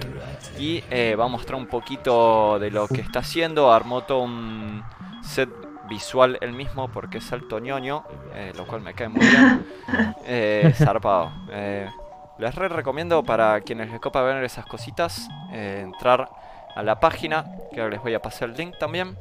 y 0.58 0.82
eh, 0.90 1.16
va 1.16 1.26
a 1.26 1.28
mostrar 1.28 1.60
un 1.60 1.68
poquito 1.68 2.58
de 2.58 2.72
lo 2.72 2.88
que 2.88 3.02
está 3.02 3.20
haciendo. 3.20 3.74
Armó 3.74 4.04
todo 4.04 4.20
un 4.20 4.82
set 5.24 5.50
visual 5.88 6.38
él 6.42 6.54
mismo 6.54 6.90
porque 6.90 7.18
es 7.18 7.34
alto 7.34 7.60
ñoño, 7.60 8.04
eh, 8.34 8.54
lo 8.56 8.66
cual 8.66 8.82
me 8.82 8.94
cae 8.94 9.10
muy 9.10 9.26
bien. 9.26 9.66
Eh, 10.30 10.74
zarpado. 10.76 11.32
Eh, 11.50 11.90
les 12.38 12.54
re 12.54 12.68
recomiendo 12.68 13.24
para 13.24 13.62
quienes 13.62 13.90
les 13.90 14.02
copa 14.02 14.22
ver 14.22 14.44
esas 14.44 14.66
cositas, 14.66 15.30
entrar 15.54 16.30
a 16.76 16.84
la 16.84 17.00
página, 17.00 17.46
que 17.72 17.80
ahora 17.80 17.94
les 17.94 18.04
voy 18.04 18.14
a 18.14 18.22
pasar 18.22 18.50
el 18.50 18.58
link 18.58 18.78
también. 18.78 19.18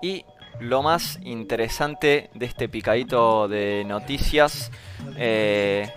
Y 0.00 0.24
lo 0.60 0.82
más 0.82 1.18
interesante 1.22 2.30
de 2.34 2.46
este 2.46 2.68
picadito 2.68 3.48
de 3.48 3.84
noticias 3.86 4.70
eh, 5.16 5.90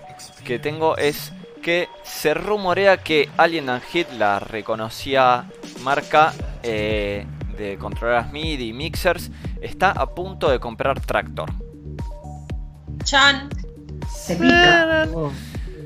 que 0.43 0.59
tengo 0.59 0.97
es 0.97 1.33
que 1.61 1.89
se 2.03 2.33
rumorea 2.33 2.97
que 2.97 3.29
Alien 3.37 3.69
and 3.69 3.83
Hit, 3.83 4.07
la 4.17 4.39
reconocida 4.39 5.49
marca 5.83 6.33
eh, 6.61 7.25
de 7.57 7.77
controleras 7.77 8.31
MIDI 8.31 8.69
y 8.69 8.73
mixers, 8.73 9.31
está 9.61 9.91
a 9.91 10.13
punto 10.13 10.49
de 10.51 10.59
comprar 10.59 10.99
Tractor. 10.99 11.51
Chan. 13.03 13.49
Se 14.07 14.35
pica. 14.35 15.07
Wow. 15.11 15.31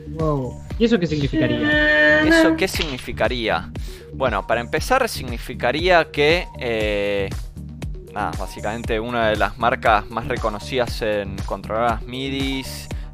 Wow. 0.09 0.63
¿Y 0.77 0.85
eso 0.85 0.99
qué 0.99 1.07
significaría? 1.07 2.21
¿Eso 2.23 2.55
qué 2.55 2.67
significaría? 2.67 3.71
Bueno, 4.13 4.45
para 4.47 4.61
empezar 4.61 5.07
significaría 5.07 6.11
que, 6.11 6.47
eh, 6.57 7.29
nada, 8.19 8.31
básicamente 8.37 8.99
una 8.99 9.29
de 9.29 9.37
las 9.37 9.57
marcas 9.57 10.09
más 10.09 10.27
reconocidas 10.27 11.01
en 11.01 11.37
controladoras 11.45 12.03
MIDI, 12.03 12.65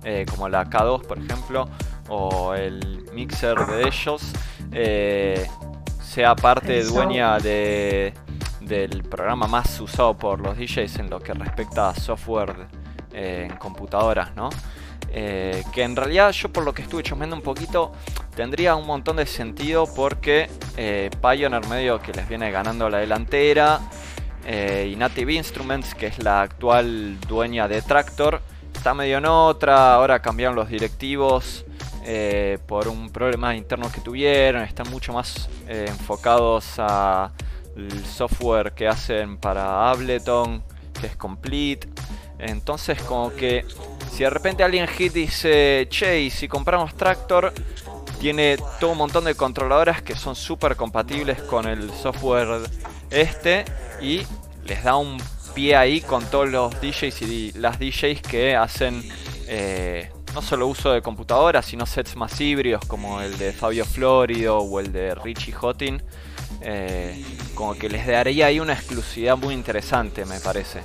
eh, 0.03 0.25
como 0.29 0.49
la 0.49 0.65
K2 0.65 1.05
por 1.05 1.19
ejemplo, 1.19 1.69
o 2.09 2.55
el 2.55 3.05
mixer 3.13 3.55
de 3.67 3.87
ellos 3.87 4.23
eh, 4.71 5.47
sea 6.01 6.35
parte 6.35 6.83
dueña 6.83 7.37
de, 7.37 8.13
del 8.61 9.03
programa 9.03 9.47
más 9.47 9.79
usado 9.79 10.17
por 10.17 10.39
los 10.39 10.57
DJs 10.57 10.97
en 10.99 11.09
lo 11.09 11.19
que 11.19 11.33
respecta 11.33 11.89
a 11.89 11.95
software 11.95 12.67
eh, 13.13 13.47
en 13.49 13.57
computadoras, 13.57 14.35
¿no? 14.35 14.49
Eh, 15.09 15.63
que 15.71 15.83
en 15.83 15.95
realidad 15.95 16.31
yo 16.31 16.51
por 16.51 16.65
lo 16.65 16.73
que 16.73 16.81
estuve 16.81 17.03
chusmeando 17.03 17.35
un 17.35 17.41
poquito 17.41 17.93
tendría 18.35 18.75
un 18.75 18.85
montón 18.85 19.15
de 19.15 19.25
sentido 19.25 19.85
porque 19.95 20.49
eh, 20.75 21.09
Pioneer 21.21 21.65
medio 21.67 22.01
que 22.01 22.11
les 22.11 22.27
viene 22.27 22.51
ganando 22.51 22.89
la 22.89 22.97
delantera 22.97 23.79
eh, 24.45 24.89
y 24.91 24.95
Native 24.95 25.33
Instruments 25.33 25.93
que 25.95 26.07
es 26.07 26.23
la 26.23 26.41
actual 26.41 27.19
dueña 27.21 27.67
de 27.67 27.81
Tractor 27.81 28.41
está 28.85 28.93
medio 28.93 29.17
en 29.17 29.25
otra, 29.25 29.95
ahora 29.95 30.21
cambiaron 30.21 30.55
los 30.55 30.69
directivos 30.69 31.65
eh, 32.05 32.59
por 32.67 32.87
un 32.87 33.09
problema 33.09 33.55
interno 33.55 33.91
que 33.91 33.99
tuvieron, 33.99 34.61
están 34.61 34.89
mucho 34.91 35.11
más 35.11 35.49
eh, 35.67 35.85
enfocados 35.87 36.75
a 36.77 37.31
el 37.75 38.05
software 38.05 38.73
que 38.73 38.87
hacen 38.87 39.37
para 39.37 39.89
Ableton, 39.89 40.63
que 41.01 41.07
es 41.07 41.15
Complete. 41.15 41.89
Entonces 42.37 43.01
como 43.01 43.33
que 43.33 43.65
si 44.11 44.23
de 44.23 44.29
repente 44.29 44.63
alguien 44.63 44.87
hit 44.87 45.13
dice, 45.13 45.87
che, 45.89 46.29
si 46.29 46.47
compramos 46.47 46.93
Tractor, 46.93 47.53
tiene 48.19 48.57
todo 48.79 48.91
un 48.91 48.99
montón 48.99 49.23
de 49.25 49.35
controladoras 49.35 50.01
que 50.01 50.15
son 50.15 50.35
súper 50.35 50.75
compatibles 50.75 51.41
con 51.41 51.67
el 51.67 51.91
software 51.91 52.69
este 53.09 53.65
y 54.01 54.21
les 54.65 54.83
da 54.83 54.97
un 54.97 55.17
pie 55.53 55.75
ahí 55.75 56.01
con 56.01 56.23
todos 56.25 56.49
los 56.49 56.73
DJs 56.81 57.21
y 57.21 57.51
las 57.53 57.79
DJs 57.79 58.21
que 58.21 58.55
hacen 58.55 59.01
eh, 59.47 60.09
no 60.35 60.41
solo 60.41 60.67
uso 60.67 60.91
de 60.91 61.01
computadoras, 61.01 61.65
sino 61.65 61.85
sets 61.85 62.15
más 62.17 62.39
híbridos 62.41 62.83
como 62.85 63.21
el 63.21 63.37
de 63.37 63.53
Fabio 63.53 63.85
Florido 63.85 64.57
o 64.57 64.79
el 64.81 64.91
de 64.91 65.15
Richie 65.15 65.53
Hottin. 65.53 66.01
Eh, 66.61 67.23
como 67.53 67.73
que 67.75 67.89
les 67.89 68.05
daría 68.05 68.47
ahí 68.47 68.59
una 68.59 68.73
exclusividad 68.73 69.37
muy 69.37 69.53
interesante, 69.53 70.25
me 70.25 70.39
parece. 70.39 70.81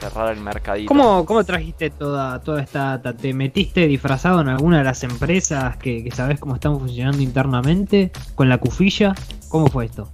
Cerrar 0.00 0.32
el 0.32 0.40
mercadito. 0.40 0.88
¿Cómo, 0.88 1.24
cómo 1.26 1.44
trajiste 1.44 1.90
toda, 1.90 2.40
toda 2.40 2.62
esta 2.62 2.96
data? 2.96 3.14
¿Te 3.14 3.32
metiste 3.32 3.86
disfrazado 3.86 4.40
en 4.40 4.48
alguna 4.48 4.78
de 4.78 4.84
las 4.84 5.04
empresas 5.04 5.76
que, 5.76 6.02
que 6.02 6.10
sabes 6.10 6.40
cómo 6.40 6.54
están 6.54 6.78
funcionando 6.78 7.22
internamente? 7.22 8.10
¿Con 8.34 8.48
la 8.48 8.58
cufilla? 8.58 9.14
¿Cómo 9.50 9.68
fue 9.68 9.84
esto? 9.84 10.08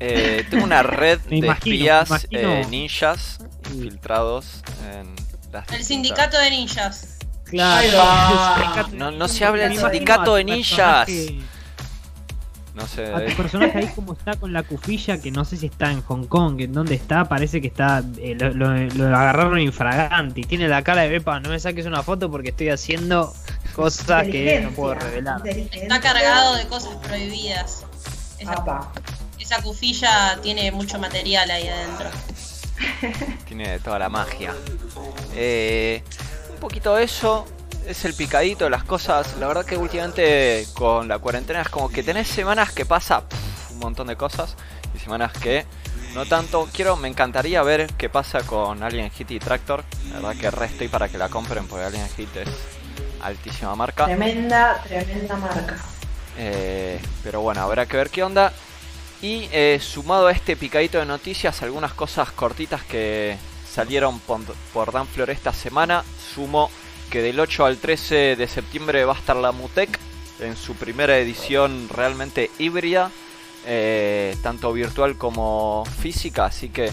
Eh, 0.00 0.44
tengo 0.50 0.64
una 0.64 0.82
red 0.82 1.20
de 1.20 1.36
imagino, 1.36 1.52
espías 2.08 2.26
eh, 2.30 2.66
ninjas 2.70 3.38
infiltrados 3.72 4.62
en 4.92 5.14
las 5.52 5.68
El 5.72 5.84
sindicato 5.84 6.38
de 6.38 6.50
ninjas. 6.50 7.18
Claro. 7.44 8.88
No, 8.92 9.10
no 9.10 9.28
se 9.28 9.44
habla 9.44 9.64
del 9.64 9.76
sindicato 9.78 10.34
de 10.36 10.44
ninjas. 10.44 11.08
No 12.72 12.86
sé. 12.86 13.12
A 13.12 13.26
tu 13.26 13.32
personaje 13.36 13.76
ahí 13.78 13.88
como 13.88 14.12
está 14.12 14.36
con 14.36 14.52
la 14.52 14.62
cufilla, 14.62 15.20
que 15.20 15.32
no 15.32 15.44
sé 15.44 15.56
si 15.56 15.66
está 15.66 15.90
en 15.90 16.02
Hong 16.02 16.26
Kong, 16.26 16.60
en 16.60 16.72
dónde 16.72 16.94
está, 16.94 17.24
parece 17.28 17.60
que 17.60 17.66
está, 17.66 18.02
eh, 18.18 18.36
lo, 18.38 18.50
lo- 18.54 18.76
lo 18.76 19.06
agarraron 19.16 19.58
infragante 19.58 20.40
y 20.42 20.44
tiene 20.44 20.68
la 20.68 20.82
cara 20.82 21.02
de 21.02 21.08
Bepa, 21.08 21.40
no 21.40 21.48
me 21.50 21.58
saques 21.58 21.84
una 21.84 22.04
foto 22.04 22.30
porque 22.30 22.50
estoy 22.50 22.68
haciendo 22.68 23.34
cosas 23.74 24.22
que 24.28 24.60
no 24.60 24.70
puedo 24.70 24.94
revelar. 24.94 25.42
Está 25.46 26.00
cargado 26.00 26.54
de 26.54 26.66
cosas 26.68 26.94
prohibidas. 27.06 27.84
Esa, 28.38 28.52
Apa. 28.52 28.92
Esa 29.50 29.62
cufilla 29.62 30.38
tiene 30.42 30.70
mucho 30.70 30.98
material 30.98 31.50
ahí 31.50 31.66
adentro. 31.66 32.08
Tiene 33.48 33.80
toda 33.80 33.98
la 33.98 34.08
magia. 34.08 34.54
Eh, 35.34 36.04
un 36.52 36.60
poquito 36.60 36.94
de 36.94 37.04
eso. 37.04 37.46
Es 37.86 38.04
el 38.04 38.14
picadito 38.14 38.64
de 38.64 38.70
las 38.70 38.84
cosas. 38.84 39.36
La 39.38 39.48
verdad 39.48 39.64
que 39.64 39.76
últimamente 39.76 40.66
con 40.74 41.08
la 41.08 41.18
cuarentena 41.18 41.62
es 41.62 41.68
como 41.68 41.88
que 41.88 42.04
tenés 42.04 42.28
semanas 42.28 42.70
que 42.70 42.86
pasa 42.86 43.28
pff, 43.28 43.72
un 43.72 43.78
montón 43.80 44.06
de 44.06 44.16
cosas. 44.16 44.54
Y 44.94 45.00
semanas 45.00 45.32
que 45.32 45.66
no 46.14 46.26
tanto. 46.26 46.68
Quiero, 46.72 46.96
me 46.96 47.08
encantaría 47.08 47.60
ver 47.64 47.88
qué 47.98 48.08
pasa 48.08 48.42
con 48.42 48.84
Alien 48.84 49.10
Hit 49.10 49.32
y 49.32 49.38
Tractor. 49.40 49.82
La 50.10 50.20
verdad 50.20 50.36
que 50.40 50.50
re 50.52 50.66
estoy 50.66 50.86
para 50.86 51.08
que 51.08 51.18
la 51.18 51.28
compren 51.28 51.66
porque 51.66 51.86
Alien 51.86 52.08
Hit 52.16 52.36
es 52.36 52.48
altísima 53.20 53.74
marca. 53.74 54.04
Tremenda, 54.04 54.80
tremenda 54.86 55.36
marca. 55.36 55.76
Eh, 56.38 57.00
pero 57.24 57.40
bueno, 57.40 57.62
habrá 57.62 57.86
que 57.86 57.96
ver 57.96 58.10
qué 58.10 58.22
onda. 58.22 58.52
Y 59.22 59.48
eh, 59.52 59.78
sumado 59.82 60.28
a 60.28 60.32
este 60.32 60.56
picadito 60.56 60.98
de 60.98 61.06
noticias, 61.06 61.62
algunas 61.62 61.92
cosas 61.92 62.30
cortitas 62.32 62.82
que 62.84 63.36
salieron 63.70 64.18
por, 64.20 64.40
por 64.72 65.30
esta 65.30 65.52
semana. 65.52 66.04
Sumo 66.34 66.70
que 67.10 67.22
del 67.22 67.38
8 67.38 67.66
al 67.66 67.76
13 67.78 68.36
de 68.36 68.48
septiembre 68.48 69.04
va 69.04 69.14
a 69.14 69.18
estar 69.18 69.36
la 69.36 69.52
Mutec 69.52 69.98
en 70.40 70.56
su 70.56 70.74
primera 70.74 71.18
edición 71.18 71.88
realmente 71.88 72.50
híbrida, 72.58 73.10
eh, 73.66 74.36
tanto 74.42 74.72
virtual 74.72 75.18
como 75.18 75.84
física, 76.00 76.46
así 76.46 76.70
que 76.70 76.90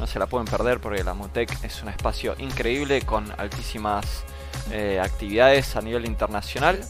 no 0.00 0.06
se 0.06 0.18
la 0.18 0.26
pueden 0.26 0.46
perder 0.46 0.80
porque 0.80 1.04
la 1.04 1.14
Mutec 1.14 1.62
es 1.64 1.82
un 1.82 1.88
espacio 1.88 2.34
increíble 2.38 3.02
con 3.02 3.32
altísimas 3.38 4.24
eh, 4.72 5.00
actividades 5.02 5.76
a 5.76 5.80
nivel 5.80 6.06
internacional. 6.06 6.80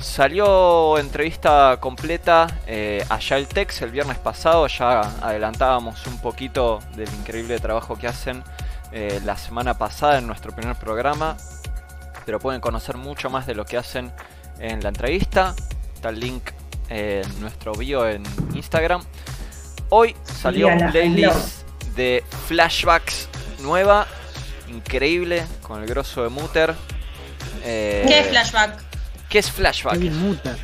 Salió 0.00 0.98
entrevista 0.98 1.78
completa 1.80 2.46
eh, 2.66 3.04
a 3.08 3.18
Tex 3.18 3.82
el 3.82 3.90
viernes 3.90 4.18
pasado, 4.18 4.66
ya 4.66 5.00
adelantábamos 5.00 6.06
un 6.06 6.18
poquito 6.18 6.80
del 6.94 7.08
increíble 7.14 7.58
trabajo 7.58 7.96
que 7.96 8.06
hacen 8.06 8.44
eh, 8.92 9.20
la 9.24 9.36
semana 9.36 9.76
pasada 9.76 10.18
en 10.18 10.26
nuestro 10.26 10.54
primer 10.54 10.76
programa, 10.76 11.36
pero 12.24 12.38
pueden 12.38 12.60
conocer 12.60 12.96
mucho 12.96 13.30
más 13.30 13.46
de 13.46 13.54
lo 13.54 13.64
que 13.64 13.76
hacen 13.76 14.12
en 14.60 14.82
la 14.82 14.90
entrevista, 14.90 15.54
está 15.94 16.10
el 16.10 16.20
link 16.20 16.50
en 16.88 17.40
nuestro 17.40 17.72
bio 17.72 18.08
en 18.08 18.22
Instagram. 18.54 19.02
Hoy 19.88 20.14
salió 20.22 20.68
un 20.68 20.90
playlist 20.90 21.66
de 21.96 22.22
flashbacks 22.46 23.28
nueva, 23.60 24.06
increíble, 24.68 25.44
con 25.62 25.82
el 25.82 25.88
grosso 25.88 26.22
de 26.22 26.28
Muter. 26.28 26.74
Eh, 27.64 28.04
¿Qué 28.06 28.20
es 28.20 28.28
flashback? 28.28 28.83
¿Qué 29.34 29.40
es 29.40 29.50
flashback? 29.50 29.94
Kevin 29.94 30.16
Muta. 30.16 30.56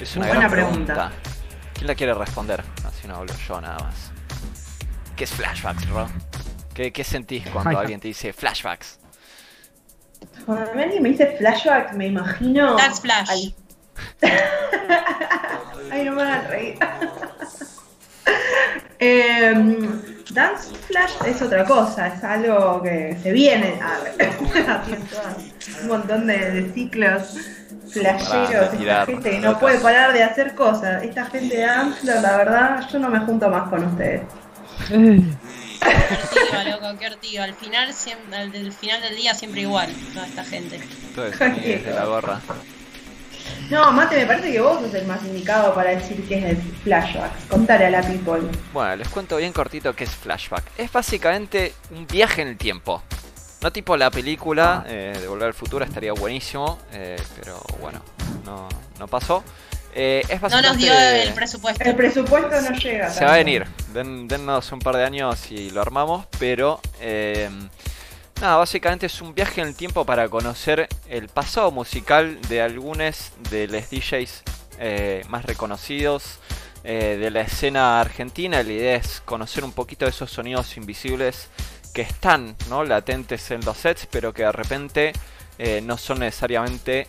Es 0.00 0.16
una 0.16 0.26
buena 0.26 0.48
pregunta. 0.50 0.94
pregunta. 0.94 1.12
¿Quién 1.74 1.86
la 1.86 1.94
quiere 1.94 2.12
responder? 2.12 2.60
Así 2.84 3.06
no 3.06 3.14
hablo 3.14 3.32
yo 3.46 3.60
nada 3.60 3.78
más. 3.78 4.10
¿Qué 5.14 5.22
es 5.22 5.30
flashbacks, 5.30 5.88
Ro? 5.90 6.08
¿Qué, 6.74 6.92
qué 6.92 7.04
sentís 7.04 7.46
cuando 7.52 7.70
Ay, 7.70 7.76
alguien 7.76 8.00
te 8.00 8.08
dice 8.08 8.32
flashbacks? 8.32 8.98
Cuando 10.44 10.72
alguien 10.72 11.04
me 11.04 11.10
dice 11.10 11.36
flashback, 11.38 11.92
me 11.92 12.08
imagino. 12.08 12.74
That's 12.74 12.98
Flash. 13.00 13.30
al- 13.30 13.54
Ay, 15.92 16.04
no 16.04 16.10
me 16.10 16.16
van 16.24 16.32
a 16.32 16.40
reír. 16.48 16.78
Em, 18.98 20.02
Dance 20.32 20.74
Flash 20.88 21.12
es 21.26 21.40
otra 21.42 21.64
cosa, 21.64 22.08
es 22.08 22.22
algo 22.24 22.82
que 22.82 23.16
se 23.22 23.30
viene 23.32 23.80
a 23.80 23.98
haciendo 24.74 25.06
un 25.82 25.88
montón 25.88 26.26
de, 26.26 26.50
de 26.50 26.72
ciclos 26.74 27.38
flasheros, 27.92 28.64
esta 28.64 28.70
tirar 28.76 29.06
gente 29.06 29.30
que 29.30 29.38
no 29.38 29.58
puede 29.58 29.78
parar 29.78 30.12
de 30.12 30.22
hacer 30.22 30.54
cosas. 30.54 31.02
Esta 31.02 31.26
gente 31.26 31.56
de 31.56 31.62
Dance, 31.62 32.04
la 32.04 32.36
verdad, 32.36 32.88
yo 32.90 32.98
no 32.98 33.10
me 33.10 33.20
junto 33.20 33.48
más 33.48 33.68
con 33.68 33.84
ustedes. 33.84 34.22
Loco, 36.70 36.98
qué. 36.98 37.42
Al 37.42 37.54
final, 37.54 37.92
siempre, 37.92 38.36
al 38.36 38.52
del 38.52 38.72
final 38.72 39.00
del 39.02 39.16
día 39.16 39.34
siempre 39.34 39.62
igual, 39.62 39.92
toda 40.12 40.26
esta 40.26 40.44
gente. 40.44 40.80
Todo 41.14 41.26
la 41.94 42.04
gorra. 42.04 42.40
No, 43.70 43.92
Mate, 43.92 44.16
me 44.16 44.26
parece 44.26 44.52
que 44.52 44.60
vos 44.60 44.80
sos 44.80 44.94
el 44.94 45.06
más 45.06 45.22
indicado 45.24 45.74
para 45.74 45.90
decir 45.90 46.26
qué 46.28 46.38
es 46.38 46.44
el 46.44 46.56
flashback. 46.56 47.48
Contale 47.48 47.86
a 47.86 47.90
la 47.90 48.02
people. 48.02 48.40
Bueno, 48.72 48.96
les 48.96 49.08
cuento 49.08 49.36
bien 49.36 49.52
cortito 49.52 49.94
qué 49.94 50.04
es 50.04 50.10
flashback. 50.10 50.64
Es 50.76 50.92
básicamente 50.92 51.72
un 51.90 52.06
viaje 52.06 52.42
en 52.42 52.48
el 52.48 52.56
tiempo. 52.56 53.02
No 53.62 53.70
tipo 53.70 53.96
la 53.96 54.10
película 54.10 54.84
eh, 54.88 55.16
de 55.20 55.28
Volver 55.28 55.48
al 55.48 55.54
Futuro, 55.54 55.84
estaría 55.84 56.12
buenísimo, 56.12 56.78
eh, 56.92 57.16
pero 57.36 57.60
bueno, 57.80 58.00
no, 58.44 58.68
no 58.98 59.06
pasó. 59.06 59.44
Eh, 59.94 60.22
es 60.28 60.40
No 60.42 60.62
nos 60.62 60.76
dio 60.76 60.92
el 60.92 61.32
presupuesto. 61.34 61.84
El 61.84 61.96
presupuesto 61.96 62.60
no 62.60 62.76
llega. 62.76 63.10
Se 63.10 63.24
va 63.24 63.34
a 63.34 63.36
venir. 63.36 63.66
Den, 63.92 64.28
dennos 64.28 64.70
un 64.72 64.78
par 64.78 64.96
de 64.96 65.04
años 65.04 65.50
y 65.50 65.70
lo 65.70 65.80
armamos. 65.80 66.26
Pero 66.38 66.80
eh, 67.00 67.50
nada, 68.40 68.56
básicamente 68.56 69.06
es 69.06 69.20
un 69.20 69.34
viaje 69.34 69.60
en 69.60 69.68
el 69.68 69.74
tiempo 69.74 70.04
para 70.04 70.28
conocer 70.28 70.88
el 71.08 71.28
pasado 71.28 71.70
musical 71.70 72.40
de 72.48 72.62
algunos 72.62 73.32
de 73.50 73.66
los 73.66 73.90
DJs 73.90 74.42
eh, 74.78 75.22
más 75.28 75.44
reconocidos 75.44 76.38
eh, 76.84 77.18
de 77.20 77.30
la 77.30 77.40
escena 77.40 78.00
argentina. 78.00 78.62
La 78.62 78.72
idea 78.72 78.94
es 78.96 79.20
conocer 79.24 79.64
un 79.64 79.72
poquito 79.72 80.04
de 80.04 80.12
esos 80.12 80.30
sonidos 80.30 80.76
invisibles 80.76 81.48
que 81.92 82.02
están 82.02 82.56
latentes 82.86 83.50
en 83.50 83.60
los 83.64 83.76
sets, 83.76 84.06
pero 84.10 84.32
que 84.32 84.42
de 84.42 84.52
repente 84.52 85.12
eh, 85.58 85.80
no 85.82 85.96
son 85.96 86.20
necesariamente 86.20 87.08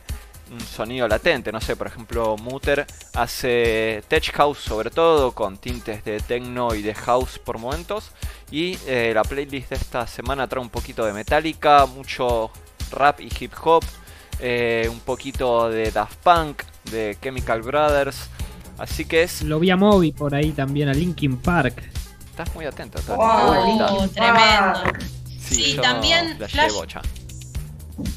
un 0.51 0.59
sonido 0.59 1.07
latente. 1.07 1.51
No 1.51 1.61
sé, 1.61 1.75
por 1.75 1.87
ejemplo, 1.87 2.35
Muter 2.37 2.85
hace 3.13 4.03
tech 4.07 4.31
house 4.33 4.59
sobre 4.59 4.89
todo, 4.89 5.31
con 5.31 5.57
tintes 5.57 6.03
de 6.03 6.19
techno 6.19 6.75
y 6.75 6.81
de 6.81 6.93
house 6.93 7.39
por 7.39 7.57
momentos. 7.57 8.11
Y 8.51 8.77
eh, 8.85 9.11
la 9.13 9.23
playlist 9.23 9.69
de 9.69 9.75
esta 9.77 10.05
semana 10.07 10.47
trae 10.47 10.61
un 10.61 10.69
poquito 10.69 11.05
de 11.05 11.13
Metallica, 11.13 11.85
mucho 11.85 12.51
rap 12.91 13.21
y 13.21 13.29
hip 13.39 13.53
hop. 13.63 13.83
eh, 14.41 14.87
un 14.91 14.99
poquito 14.99 15.69
de 15.69 15.91
Daft 15.91 16.17
Punk, 16.23 16.63
de 16.91 17.15
Chemical 17.21 17.61
Brothers. 17.61 18.29
Así 18.77 19.05
que 19.05 19.23
es. 19.23 19.43
Lo 19.43 19.59
vi 19.59 19.69
a 19.69 19.77
Moby 19.77 20.11
por 20.11 20.33
ahí 20.33 20.51
también, 20.51 20.89
a 20.89 20.93
Linkin 20.93 21.37
Park. 21.37 21.90
Estás 22.41 22.55
muy 22.55 22.65
atento, 22.65 22.99
Tony. 23.01 23.17
Wow, 23.17 24.07
tremendo. 24.07 24.81
Sí, 25.27 25.73
Sí, 25.73 25.77
también 25.79 26.39
Flash-. 26.39 26.73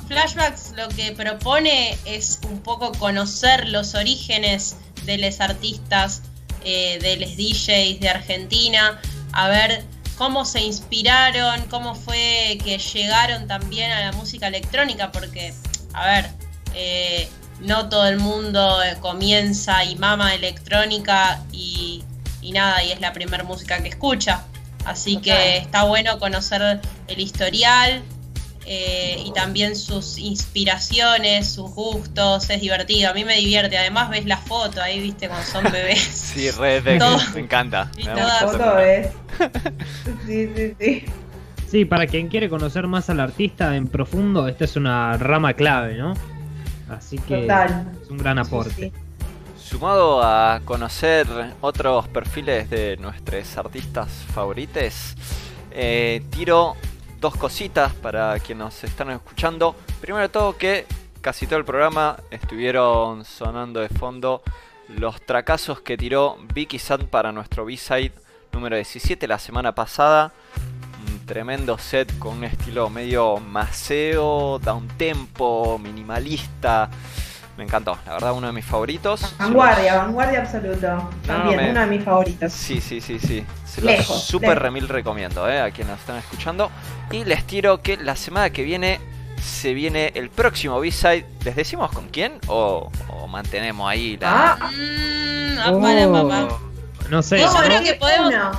Flashbacks 0.08 0.72
lo 0.76 0.88
que 0.88 1.12
propone 1.12 1.98
es 2.06 2.40
un 2.48 2.60
poco 2.60 2.92
conocer 2.92 3.68
los 3.68 3.94
orígenes 3.94 4.76
de 5.04 5.18
los 5.18 5.42
artistas, 5.42 6.22
eh, 6.64 6.98
de 7.02 7.18
los 7.18 7.36
DJs 7.36 8.00
de 8.00 8.08
Argentina, 8.08 8.98
a 9.32 9.48
ver 9.48 9.84
cómo 10.16 10.46
se 10.46 10.62
inspiraron, 10.62 11.60
cómo 11.68 11.94
fue 11.94 12.56
que 12.64 12.78
llegaron 12.78 13.46
también 13.46 13.90
a 13.90 14.00
la 14.00 14.12
música 14.12 14.48
electrónica, 14.48 15.12
porque, 15.12 15.52
a 15.92 16.06
ver, 16.06 16.30
eh, 16.74 17.28
no 17.60 17.90
todo 17.90 18.06
el 18.06 18.18
mundo 18.18 18.82
eh, 18.82 18.96
comienza 19.00 19.84
y 19.84 19.96
mama 19.96 20.34
electrónica 20.34 21.42
y, 21.52 22.02
y 22.44 22.52
nada, 22.52 22.82
y 22.84 22.92
es 22.92 23.00
la 23.00 23.12
primera 23.12 23.42
música 23.44 23.82
que 23.82 23.88
escucha. 23.88 24.44
Así 24.84 25.16
Total. 25.16 25.22
que 25.38 25.56
está 25.58 25.84
bueno 25.84 26.18
conocer 26.18 26.80
el 27.08 27.20
historial, 27.20 28.02
eh, 28.66 29.22
y 29.24 29.32
también 29.32 29.76
sus 29.76 30.16
inspiraciones, 30.18 31.48
sus 31.50 31.70
gustos, 31.70 32.48
es 32.50 32.60
divertido, 32.60 33.10
a 33.10 33.14
mí 33.14 33.24
me 33.24 33.36
divierte, 33.36 33.76
además 33.76 34.08
ves 34.10 34.24
la 34.26 34.38
foto 34.38 34.80
ahí, 34.82 35.00
viste, 35.00 35.28
cuando 35.28 35.46
son 35.46 35.64
bebés. 35.72 36.00
Sí, 36.34 36.50
re 36.50 36.80
de- 36.80 36.98
Todo. 36.98 37.18
me 37.34 37.40
encanta. 37.40 37.90
Y 37.96 38.04
me. 38.08 38.22
Foto 38.40 38.78
es. 38.78 39.08
Sí, 40.26 40.48
sí, 40.54 40.74
sí. 40.80 41.04
Sí, 41.70 41.84
para 41.84 42.06
quien 42.06 42.28
quiere 42.28 42.48
conocer 42.48 42.86
más 42.86 43.10
al 43.10 43.20
artista 43.20 43.74
en 43.76 43.88
profundo, 43.88 44.46
esta 44.48 44.64
es 44.64 44.76
una 44.76 45.16
rama 45.16 45.54
clave, 45.54 45.94
¿no? 45.96 46.14
Así 46.88 47.18
que 47.18 47.42
Total. 47.42 47.92
es 48.02 48.10
un 48.10 48.18
gran 48.18 48.36
Sí, 48.36 48.48
aporte. 48.48 48.74
sí. 48.74 48.92
Sumado 49.64 50.22
a 50.22 50.60
conocer 50.66 51.26
otros 51.62 52.06
perfiles 52.08 52.68
de 52.68 52.98
nuestros 52.98 53.56
artistas 53.56 54.10
favorites, 54.34 55.16
eh, 55.70 56.22
tiro 56.28 56.76
dos 57.18 57.34
cositas 57.34 57.94
para 57.94 58.38
quienes 58.40 58.64
nos 58.66 58.84
están 58.84 59.10
escuchando. 59.10 59.74
Primero 60.02 60.24
de 60.24 60.28
todo 60.28 60.58
que 60.58 60.84
casi 61.22 61.46
todo 61.46 61.58
el 61.58 61.64
programa 61.64 62.18
estuvieron 62.30 63.24
sonando 63.24 63.80
de 63.80 63.88
fondo 63.88 64.42
los 64.88 65.22
tracazos 65.22 65.80
que 65.80 65.96
tiró 65.96 66.36
Vicky 66.52 66.78
Sand 66.78 67.06
para 67.06 67.32
nuestro 67.32 67.64
B-Side 67.64 68.12
número 68.52 68.76
17 68.76 69.26
la 69.26 69.38
semana 69.38 69.74
pasada. 69.74 70.34
Un 71.08 71.24
tremendo 71.24 71.78
set 71.78 72.18
con 72.18 72.36
un 72.36 72.44
estilo 72.44 72.90
medio 72.90 73.38
maceo, 73.38 74.58
da 74.58 74.74
un 74.74 74.88
tempo, 74.88 75.78
minimalista. 75.78 76.90
Me 77.56 77.62
encantó, 77.64 77.96
la 78.04 78.14
verdad 78.14 78.32
uno 78.32 78.48
de 78.48 78.52
mis 78.52 78.64
favoritos. 78.64 79.34
Vanguardia, 79.38 79.94
vanguardia 79.96 80.40
absoluto. 80.40 81.08
También, 81.26 81.56
me- 81.56 81.70
uno 81.70 81.80
de 81.80 81.86
mis 81.86 82.04
favoritos. 82.04 82.52
Sí, 82.52 82.80
sí, 82.80 83.00
sí, 83.00 83.18
sí. 83.20 83.46
Se 83.64 83.80
Lejos, 83.80 84.08
los 84.08 84.24
super 84.24 84.48
lejos. 84.50 84.62
remil 84.62 84.88
recomiendo, 84.88 85.48
eh, 85.48 85.60
a 85.60 85.70
quienes 85.70 85.92
nos 85.92 86.00
están 86.00 86.16
escuchando. 86.16 86.70
Y 87.12 87.24
les 87.24 87.46
tiro 87.46 87.80
que 87.80 87.96
la 87.96 88.16
semana 88.16 88.50
que 88.50 88.62
viene 88.64 89.00
se 89.40 89.72
viene 89.72 90.10
el 90.16 90.30
próximo 90.30 90.80
B-Side. 90.80 91.26
¿Les 91.44 91.54
decimos 91.54 91.92
con 91.92 92.08
quién? 92.08 92.40
¿O, 92.48 92.90
o 93.08 93.26
mantenemos 93.28 93.88
ahí 93.88 94.16
la.? 94.16 94.58
Ah, 94.60 94.70
Mm, 94.72 95.58
ah, 95.60 95.72
para, 95.80 96.10
papá. 96.10 96.58
No 97.08 97.22
sé. 97.22 97.38
Yo 97.38 97.46
podemos 97.46 97.62
creo 97.66 97.78
decir 97.80 97.92
que 97.94 98.00
podemos- 98.00 98.28
uno. 98.34 98.50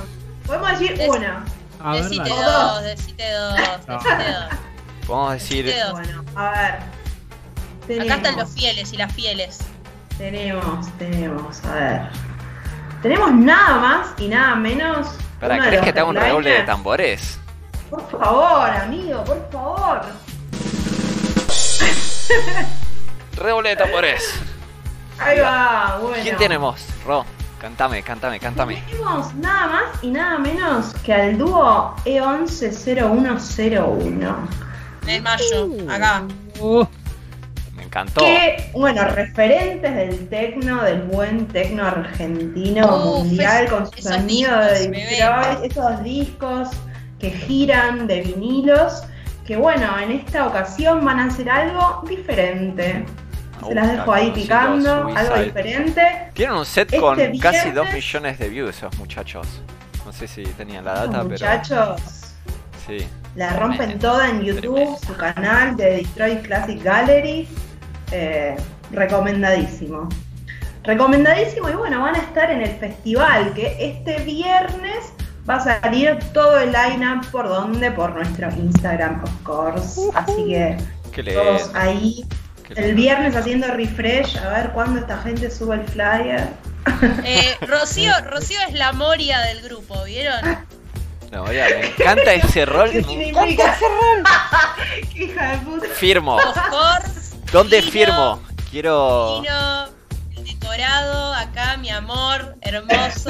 Podemos 0.46 0.72
decir 0.80 0.98
Des- 0.98 1.10
una. 1.10 1.44
A 1.84 1.96
Decite 1.98 2.30
dos, 2.30 2.84
decite 2.84 3.32
dos, 3.32 3.60
No. 3.88 3.94
decite 3.98 4.32
dos. 4.32 4.46
Podemos 5.08 5.34
decir. 5.34 5.66
Decite 5.66 5.84
dos. 5.84 5.92
Bueno, 5.94 6.24
a 6.36 6.50
ver. 6.52 6.95
Tenemos, 7.88 8.08
Acá 8.08 8.16
están 8.18 8.36
los 8.38 8.50
fieles 8.52 8.94
y 8.94 8.98
las 8.98 9.12
fieles. 9.14 9.60
tenemos, 10.18 10.88
tenemos, 10.98 11.64
a 11.66 11.74
ver. 11.76 12.02
Tenemos 13.02 13.32
nada 13.34 13.80
más 13.80 14.08
y 14.18 14.28
nada 14.28 14.56
menos. 14.56 15.08
¿Para 15.40 15.56
de 15.56 15.62
crees 15.68 15.82
que 15.84 15.94
te 15.94 16.00
haga 16.00 16.10
un 16.10 16.16
redoble 16.16 16.50
de 16.50 16.64
tambores? 16.64 17.40
Por 17.90 18.10
favor, 18.10 18.70
amigo, 18.70 19.24
por 19.24 19.50
favor. 19.52 20.02
Redoble 23.38 23.70
de 23.70 23.76
tambores. 23.76 24.34
Ahí 25.20 25.40
va, 25.40 26.00
bueno. 26.02 26.24
¿Quién 26.24 26.38
tenemos? 26.38 26.84
Ro, 27.06 27.24
cántame, 27.60 28.02
cántame, 28.02 28.40
cántame. 28.40 28.82
Tenemos 28.90 29.32
nada 29.36 29.68
más 29.68 29.84
y 30.02 30.10
nada 30.10 30.40
menos 30.40 30.94
que 31.04 31.14
al 31.14 31.38
dúo 31.38 31.96
E 32.06 32.20
E110101. 32.20 34.36
Es 35.08 35.22
mayo, 35.22 35.70
acá. 35.88 36.24
Uh, 36.60 36.84
encantó. 38.02 38.22
Que, 38.26 38.70
bueno, 38.74 39.04
referentes 39.06 39.96
del 39.96 40.28
tecno, 40.30 40.84
del 40.84 41.02
buen 41.04 41.48
tecno 41.48 41.86
argentino 41.88 42.86
Uf, 42.98 43.24
mundial, 43.26 43.66
es- 43.66 43.72
con 43.72 43.86
su 43.88 44.00
esos 44.00 44.12
sonido 44.16 44.58
de. 44.60 44.88
Detroit, 44.90 45.72
esos 45.72 46.04
discos 46.04 46.70
que 47.20 47.32
giran 47.32 48.08
de 48.08 48.22
vinilos, 48.22 49.04
que 49.48 49.56
bueno, 49.56 49.98
en 50.00 50.12
esta 50.12 50.48
ocasión 50.48 51.04
van 51.06 51.20
a 51.20 51.26
hacer 51.26 51.50
algo 51.50 52.04
diferente. 52.08 53.06
Se 53.66 53.74
las 53.74 53.90
dejo 53.92 54.14
ahí 54.14 54.32
picando, 54.32 55.08
algo 55.16 55.38
diferente. 55.42 56.02
Tienen 56.34 56.58
un 56.58 56.66
set 56.66 56.90
Este 56.90 57.00
con 57.00 57.16
casi 57.16 57.32
viernes- 57.72 57.74
2 57.76 57.94
millones 57.94 58.38
de 58.40 58.50
views 58.50 58.70
esos 58.78 58.96
muchachos. 58.98 59.48
No 60.06 60.12
sé 60.14 60.28
si 60.28 60.44
tenían 60.44 60.86
la 60.86 60.94
data, 60.94 61.06
Los 61.06 61.12
pero. 61.16 61.30
muchachos 61.30 62.02
Sí. 62.86 62.98
la 63.36 63.54
rompen 63.54 63.78
Tremendo, 63.78 64.12
toda 64.12 64.30
en 64.30 64.42
YouTube, 64.44 64.76
tremendo. 64.76 64.98
su 65.08 65.14
canal 65.16 65.76
de 65.78 65.86
Detroit 65.98 66.42
Classic 66.44 66.84
Gallery. 66.84 67.48
Eh, 68.12 68.56
recomendadísimo. 68.92 70.10
Recomendadísimo 70.84 71.70
y 71.70 71.74
bueno, 71.74 72.02
van 72.02 72.16
a 72.16 72.20
estar 72.20 72.52
en 72.52 72.62
el 72.62 72.70
festival 72.78 73.54
que 73.54 73.76
este 73.80 74.20
viernes 74.20 75.14
va 75.50 75.56
a 75.56 75.82
salir 75.82 76.18
todo 76.34 76.60
el 76.60 76.72
lineup 76.72 77.26
por 77.32 77.48
donde, 77.48 77.92
por 77.92 78.12
nuestro 78.16 78.50
Instagram, 78.52 79.24
of 79.24 79.32
course. 79.44 80.02
Así 80.14 80.46
que 81.14 81.24
le. 81.24 81.34
todos 81.34 81.72
ahí. 81.74 82.24
El 82.76 82.88
le- 82.88 82.94
viernes 82.94 83.36
haciendo 83.36 83.68
refresh, 83.68 84.38
a 84.38 84.50
ver 84.50 84.70
cuándo 84.72 85.00
esta 85.00 85.18
gente 85.20 85.50
sube 85.52 85.76
el 85.76 85.84
flyer. 85.88 86.48
Eh, 87.24 87.56
Rocío, 87.62 88.12
Rocío 88.30 88.60
es 88.68 88.74
la 88.76 88.92
Moria 88.92 89.40
del 89.42 89.62
grupo, 89.62 90.04
¿vieron? 90.04 90.40
No, 91.32 91.52
ya, 91.52 91.66
me 91.66 91.88
encanta 91.88 92.34
ese 92.34 92.66
rol. 92.66 92.90
¿Qué 92.92 93.02
me 93.02 93.08
significa? 93.08 93.76
¡Qué 95.14 95.24
hija 95.26 95.52
de 95.52 95.58
puta! 95.60 95.88
Firmo. 95.96 96.36
Of 96.38 96.58
course. 96.70 97.25
¿Dónde 97.56 97.80
Vino, 97.80 97.92
firmo? 97.94 98.44
Quiero. 98.70 99.40
Vino, 99.40 99.86
el 100.36 100.44
decorado, 100.44 101.34
acá, 101.36 101.78
mi 101.78 101.90
amor, 101.90 102.58
hermoso. 102.60 103.30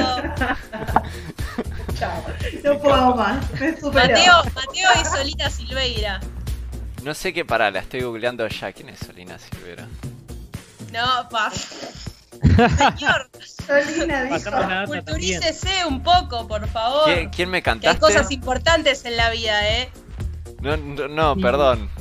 Chao. 2.00 2.26
No 2.64 2.80
puedo 2.80 3.16
más. 3.16 3.52
Me 3.52 3.80
superó. 3.80 3.94
Mateo, 3.94 4.44
Mateo 4.56 4.90
y 5.00 5.06
Solita 5.06 5.48
Silveira. 5.52 6.20
No 7.04 7.14
sé 7.14 7.34
qué 7.34 7.46
para, 7.46 7.70
la 7.70 7.82
estoy 7.82 8.02
googleando 8.02 8.48
ya. 8.48 8.74
¿Quién 8.74 8.90
es 8.90 8.98
Solina 8.98 9.38
Silvera? 9.38 9.88
No, 10.92 11.30
pa. 11.30 11.52
Señor, 11.52 13.30
Solina 13.68 14.24
dijo. 14.24 14.50
culturícese 14.88 15.86
un 15.86 16.02
poco, 16.02 16.48
por 16.48 16.68
favor. 16.68 17.06
¿Quién, 17.06 17.30
quién 17.30 17.50
me 17.52 17.62
Que 17.62 17.70
hay 17.70 17.76
cantaste? 17.76 18.00
cosas 18.00 18.32
importantes 18.32 19.06
en 19.06 19.18
la 19.18 19.30
vida, 19.30 19.70
¿eh? 19.70 19.92
No, 20.62 20.76
no, 20.78 21.08
no, 21.08 21.36
perdón. 21.38 21.92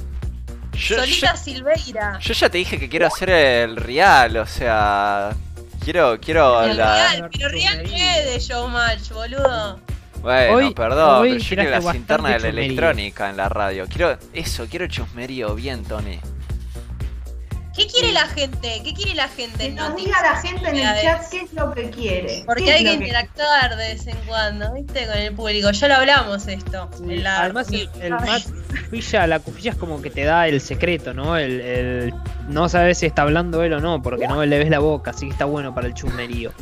Yo, 0.75 0.97
Solita 0.99 1.35
yo- 1.35 1.37
Silveira. 1.41 2.19
yo 2.21 2.35
ya 2.35 2.49
te 2.49 2.59
dije 2.59 2.79
que 2.79 2.89
quiero 2.89 3.07
hacer 3.07 3.31
el 3.31 3.77
real, 3.77 4.37
o 4.39 4.47
sea. 4.47 5.31
Quiero, 5.85 6.19
quiero 6.21 6.63
El 6.65 6.77
la. 6.79 6.95
real, 6.95 7.29
pero 7.33 7.49
real 7.49 7.83
que 7.83 8.19
es 8.21 8.25
de 8.33 8.39
Showmatch, 8.41 9.11
boludo. 9.11 9.79
Bueno, 10.23 10.55
Hoy- 10.55 10.73
perdón, 10.75 11.21
hoy 11.21 11.29
pero 11.33 11.41
yo 11.43 11.57
quiero 11.57 11.71
las 11.71 11.95
internas 11.95 12.33
de 12.33 12.39
la 12.41 12.49
electrónica 12.49 13.29
en 13.29 13.37
la 13.37 13.49
radio. 13.51 13.87
Quiero 13.87 14.17
eso, 14.33 14.67
quiero 14.71 14.87
chusmerío 14.87 15.55
bien, 15.55 15.85
Tony. 15.85 16.19
¿Qué 17.77 17.89
quiere 17.89 18.13
la 18.13 18.27
gente? 18.29 18.81
¿Qué 18.85 18.95
quiere 18.95 19.15
la 19.17 19.27
gente 19.29 19.59
Que 19.67 19.73
nos 19.73 19.97
diga 19.97 20.23
la 20.23 20.37
gente 20.41 20.69
en 20.69 20.77
el 20.77 21.03
chat 21.03 21.29
qué 21.29 21.41
es 21.41 21.53
lo 21.55 21.73
que 21.73 21.91
quiere. 21.91 22.45
Porque 22.47 22.65
¿Qué 22.65 22.71
es 22.71 22.77
hay 22.77 22.85
que 22.85 22.93
interactuar 22.93 23.71
de 23.71 23.77
vez 23.95 24.07
en 24.07 24.17
cuando, 24.29 24.73
¿viste? 24.75 25.07
Con 25.07 25.17
el 25.17 25.35
público. 25.35 25.71
Ya 25.73 25.89
lo 25.89 25.95
hablamos 25.97 26.47
esto. 26.47 26.89
en 27.03 27.23
la- 27.25 27.41
Además, 27.43 27.69
el, 27.73 27.89
el 28.01 28.11
Matt 28.13 28.43
Cufilla, 28.91 29.27
la 29.27 29.41
cufilla 29.41 29.73
es 29.73 29.77
como 29.77 30.01
que 30.01 30.11
te 30.11 30.23
da 30.25 30.47
el 30.47 30.61
secreto, 30.61 31.15
¿no? 31.15 31.37
El, 31.37 31.61
el- 31.61 32.15
no 32.49 32.69
sabes 32.69 32.99
si 32.99 33.07
está 33.07 33.23
hablando 33.23 33.63
él 33.65 33.73
o 33.73 33.81
no, 33.81 34.01
porque 34.03 34.29
no 34.29 34.45
le 34.45 34.59
ves 34.59 34.71
la 34.71 34.79
boca, 34.79 35.11
así 35.11 35.27
que 35.27 35.33
está 35.33 35.45
bueno 35.47 35.75
para 35.75 35.89
el 35.89 35.95
chumerío. 35.95 36.53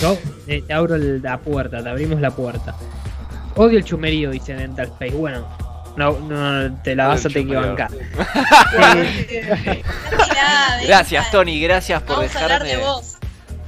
Yo 0.00 0.16
eh, 0.46 0.62
te 0.66 0.72
abro 0.72 0.94
el- 0.94 1.20
la 1.20 1.36
puerta, 1.38 1.82
te 1.82 1.88
abrimos 1.90 2.18
la 2.20 2.30
puerta. 2.30 2.74
Odio 3.56 3.76
el 3.78 3.84
chumerío, 3.84 4.30
dice 4.30 4.54
Dental 4.54 4.86
Space. 4.86 5.12
Bueno, 5.14 5.46
no, 5.96 6.18
no 6.20 6.74
te 6.82 6.94
la 6.94 7.08
vas 7.08 7.26
a 7.26 7.28
tener 7.28 7.48
que 7.48 7.56
bancar. 7.56 7.90
Gracias. 10.86 11.30
Tony, 11.30 11.60
gracias 11.60 12.02
por 12.02 12.16
Vamos 12.16 12.36
a 12.36 12.42
hablar 12.42 12.64
de 12.64 12.76
vos. 12.76 13.16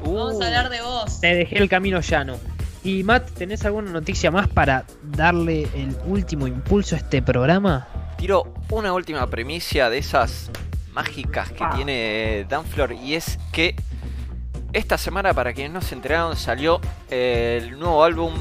Vamos 0.05 0.35
Uh, 0.35 0.43
a 0.43 0.47
hablar 0.47 0.69
de 0.71 0.83
vos. 0.83 1.21
Te 1.21 1.35
dejé 1.35 1.59
el 1.59 1.69
camino 1.69 2.01
llano. 2.01 2.37
Y 2.83 3.05
Matt, 3.05 3.31
¿tenés 3.31 3.65
alguna 3.65 3.93
noticia 3.93 4.33
más 4.33 4.49
para 4.49 4.85
darle 5.03 5.69
el 5.77 5.97
último 6.07 6.49
impulso 6.49 6.97
a 6.97 6.99
este 6.99 7.23
programa? 7.23 7.87
Tiro 8.17 8.53
una 8.71 8.93
última 8.93 9.25
primicia 9.29 9.89
de 9.91 9.99
esas 9.99 10.51
mágicas 10.93 11.51
que 11.51 11.59
Pa. 11.61 11.71
tiene 11.77 12.45
Danflor 12.49 12.93
y 12.93 13.15
es 13.15 13.39
que 13.53 13.77
esta 14.73 14.99
semana, 14.99 15.33
para 15.35 15.53
quienes 15.53 15.73
no 15.73 15.81
se 15.83 15.95
enteraron, 15.95 16.37
salió 16.37 16.81
el 17.11 17.79
nuevo 17.79 18.03
álbum 18.03 18.35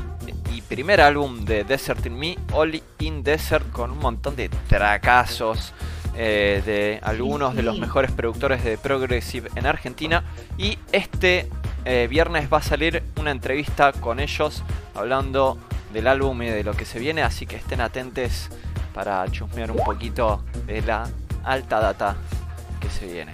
y 0.53 0.61
primer 0.61 1.01
álbum 1.01 1.45
de 1.45 1.63
Desert 1.63 2.05
in 2.05 2.17
Me, 2.17 2.37
All 2.53 2.81
in 2.99 3.23
Desert, 3.23 3.71
con 3.71 3.91
un 3.91 3.99
montón 3.99 4.35
de 4.35 4.49
tracazos 4.49 5.73
eh, 6.15 6.61
de 6.65 6.99
algunos 7.03 7.55
de 7.55 7.63
los 7.63 7.79
mejores 7.79 8.11
productores 8.11 8.63
de 8.63 8.77
Progressive 8.77 9.49
en 9.55 9.65
Argentina. 9.65 10.23
Y 10.57 10.77
este 10.91 11.47
eh, 11.85 12.07
viernes 12.09 12.51
va 12.51 12.57
a 12.57 12.61
salir 12.61 13.03
una 13.17 13.31
entrevista 13.31 13.93
con 13.93 14.19
ellos 14.19 14.63
hablando 14.93 15.57
del 15.93 16.07
álbum 16.07 16.41
y 16.41 16.47
de 16.47 16.63
lo 16.63 16.73
que 16.73 16.85
se 16.85 16.99
viene, 16.99 17.23
así 17.23 17.45
que 17.45 17.55
estén 17.55 17.81
atentos 17.81 18.49
para 18.93 19.25
chusmear 19.31 19.71
un 19.71 19.77
poquito 19.77 20.43
de 20.65 20.81
la 20.81 21.09
alta 21.43 21.79
data 21.79 22.15
que 22.79 22.89
se 22.89 23.05
viene. 23.07 23.31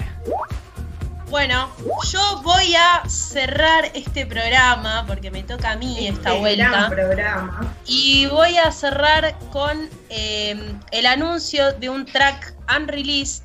Bueno, 1.30 1.70
yo 2.12 2.42
voy 2.42 2.74
a 2.76 3.08
cerrar 3.10 3.92
este 3.94 4.26
programa 4.26 5.04
porque 5.06 5.30
me 5.30 5.44
toca 5.44 5.72
a 5.72 5.76
mí 5.76 6.08
esta 6.08 6.30
Este 6.30 6.40
vuelta. 6.40 6.70
gran 6.70 6.90
programa. 6.90 7.76
Y 7.86 8.28
voy 8.28 8.58
a 8.58 8.72
cerrar 8.72 9.38
con 9.52 9.90
eh, 10.10 10.74
el 10.92 11.06
anuncio 11.06 11.74
de 11.74 11.90
un 11.90 12.06
track 12.06 12.56
unreleased 12.74 13.44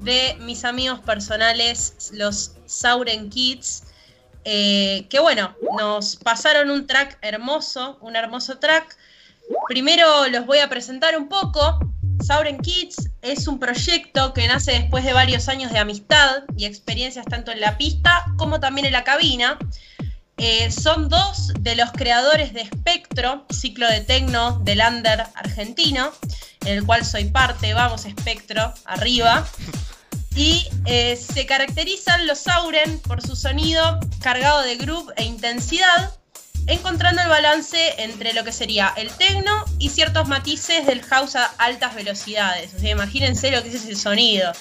de 0.00 0.36
mis 0.40 0.64
amigos 0.64 0.98
personales, 1.00 2.10
los 2.12 2.52
Sauren 2.66 3.30
Kids. 3.30 3.84
eh, 4.44 5.06
que 5.10 5.20
bueno, 5.20 5.54
nos 5.78 6.16
pasaron 6.16 6.70
un 6.70 6.86
track 6.86 7.18
hermoso, 7.20 7.98
un 8.00 8.16
hermoso 8.16 8.58
track. 8.58 8.96
Primero 9.68 10.26
los 10.28 10.46
voy 10.46 10.58
a 10.58 10.68
presentar 10.68 11.16
un 11.16 11.28
poco. 11.28 11.78
Sauren 12.20 12.58
Kids 12.58 13.08
es 13.22 13.46
un 13.46 13.58
proyecto 13.58 14.32
que 14.32 14.46
nace 14.46 14.72
después 14.72 15.04
de 15.04 15.12
varios 15.12 15.48
años 15.48 15.72
de 15.72 15.78
amistad 15.78 16.44
y 16.56 16.64
experiencias 16.64 17.26
tanto 17.26 17.50
en 17.50 17.60
la 17.60 17.76
pista 17.78 18.24
como 18.36 18.60
también 18.60 18.86
en 18.86 18.92
la 18.92 19.04
cabina. 19.04 19.58
Eh, 20.36 20.70
son 20.70 21.08
dos 21.08 21.52
de 21.60 21.76
los 21.76 21.90
creadores 21.92 22.54
de 22.54 22.64
Spectro, 22.64 23.44
ciclo 23.50 23.86
de 23.88 24.00
tecno 24.00 24.58
del 24.60 24.80
under 24.80 25.26
argentino, 25.34 26.12
en 26.64 26.78
el 26.78 26.86
cual 26.86 27.04
soy 27.04 27.26
parte, 27.26 27.74
vamos 27.74 28.02
Spectro, 28.02 28.72
arriba. 28.86 29.46
Y 30.34 30.66
eh, 30.86 31.16
se 31.16 31.44
caracterizan 31.44 32.26
los 32.26 32.38
Sauren 32.38 33.00
por 33.00 33.20
su 33.20 33.36
sonido 33.36 34.00
cargado 34.20 34.62
de 34.62 34.76
groove 34.76 35.12
e 35.16 35.24
intensidad, 35.24 36.14
encontrando 36.66 37.22
el 37.22 37.28
balance 37.28 37.94
entre 37.98 38.32
lo 38.32 38.44
que 38.44 38.52
sería 38.52 38.92
el 38.96 39.10
tecno 39.10 39.64
y 39.78 39.88
ciertos 39.90 40.28
matices 40.28 40.86
del 40.86 41.02
house 41.02 41.36
a 41.36 41.46
altas 41.58 41.94
velocidades. 41.94 42.74
O 42.74 42.78
sea, 42.78 42.90
imagínense 42.90 43.50
lo 43.50 43.62
que 43.62 43.68
es 43.68 43.76
ese 43.76 43.96
sonido, 43.96 44.52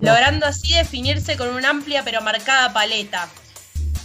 logrando 0.00 0.46
así 0.46 0.74
definirse 0.74 1.36
con 1.36 1.48
una 1.48 1.70
amplia 1.70 2.02
pero 2.04 2.20
marcada 2.20 2.72
paleta. 2.72 3.28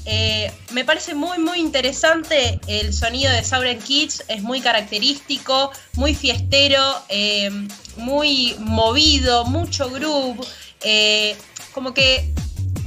Eh, 0.06 0.52
me 0.72 0.86
parece 0.86 1.14
muy 1.14 1.38
muy 1.38 1.60
interesante 1.60 2.60
el 2.68 2.94
sonido 2.94 3.32
de 3.32 3.44
Sauren 3.44 3.80
Kids, 3.80 4.24
es 4.28 4.42
muy 4.42 4.62
característico, 4.62 5.72
muy 5.94 6.16
fiestero, 6.16 6.82
eh, 7.10 7.52
muy 7.98 8.56
movido, 8.60 9.46
mucho 9.46 9.90
groove, 9.90 10.40
eh, 10.82 11.38
como 11.74 11.94
que 11.94 12.34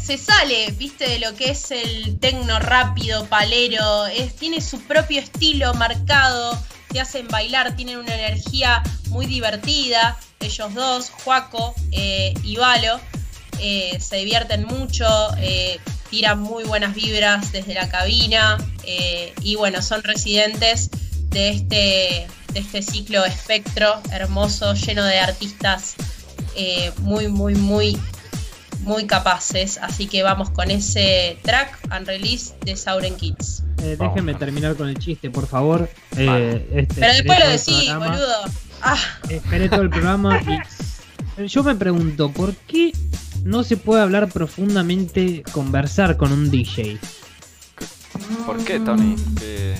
se 0.04 0.18
sale, 0.18 0.70
viste, 0.72 1.08
de 1.08 1.18
lo 1.20 1.34
que 1.34 1.50
es 1.50 1.70
el 1.70 2.18
tecno 2.18 2.58
rápido, 2.58 3.24
palero, 3.26 4.04
tiene 4.38 4.60
su 4.60 4.80
propio 4.82 5.20
estilo 5.20 5.72
marcado, 5.74 6.58
te 6.88 7.00
hacen 7.00 7.28
bailar, 7.28 7.76
tienen 7.76 7.98
una 7.98 8.14
energía 8.14 8.82
muy 9.08 9.26
divertida, 9.26 10.18
ellos 10.40 10.74
dos, 10.74 11.10
Juaco 11.10 11.74
eh, 11.92 12.34
y 12.42 12.56
Valo, 12.56 13.00
eh, 13.60 13.96
se 14.00 14.16
divierten 14.16 14.64
mucho, 14.64 15.06
eh, 15.38 15.78
tiran 16.10 16.40
muy 16.40 16.64
buenas 16.64 16.94
vibras 16.94 17.52
desde 17.52 17.74
la 17.74 17.88
cabina 17.88 18.58
y 19.40 19.54
bueno, 19.54 19.80
son 19.80 20.02
residentes 20.02 20.90
de 21.28 21.50
este, 21.50 22.26
de 22.52 22.60
este 22.60 22.82
ciclo 22.82 23.24
espectro 23.24 24.02
hermoso, 24.10 24.74
lleno 24.74 25.04
de 25.04 25.18
artistas 25.20 25.94
muy, 26.98 27.28
muy, 27.28 27.54
muy, 27.54 27.98
muy 28.82 29.06
capaces. 29.06 29.78
Así 29.78 30.06
que 30.06 30.22
vamos 30.22 30.50
con 30.50 30.70
ese 30.70 31.38
track 31.42 31.78
and 31.90 32.06
release 32.06 32.54
de 32.64 32.76
Sauren 32.76 33.16
Kids. 33.16 33.62
Eh, 33.82 33.96
déjenme 33.98 34.34
terminar 34.34 34.76
con 34.76 34.88
el 34.88 34.98
chiste, 34.98 35.30
por 35.30 35.46
favor. 35.46 35.88
Eh, 36.16 36.68
este, 36.74 37.00
Pero 37.00 37.12
después 37.14 37.38
lo 37.40 37.48
decís, 37.48 37.88
programa. 37.90 38.06
boludo. 38.08 38.34
Ah, 38.82 38.98
Esperé 39.28 39.68
todo 39.68 39.82
el 39.82 39.90
programa 39.90 40.40
y 41.38 41.46
yo 41.46 41.62
me 41.64 41.74
pregunto, 41.74 42.30
¿por 42.30 42.54
qué 42.54 42.92
no 43.44 43.62
se 43.64 43.76
puede 43.76 44.02
hablar 44.02 44.28
profundamente, 44.28 45.42
conversar 45.52 46.16
con 46.16 46.32
un 46.32 46.50
DJ? 46.50 46.98
¿Por 48.46 48.62
qué, 48.64 48.78
Tony? 48.80 49.16
¿Qué- 49.38 49.74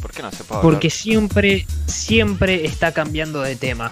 ¿Por 0.00 0.12
qué 0.12 0.22
no 0.22 0.30
se 0.30 0.38
puede 0.44 0.58
hablar? 0.60 0.72
Porque 0.72 0.90
siempre, 0.90 1.66
siempre 1.86 2.64
está 2.64 2.92
cambiando 2.92 3.40
de 3.42 3.56
tema. 3.56 3.90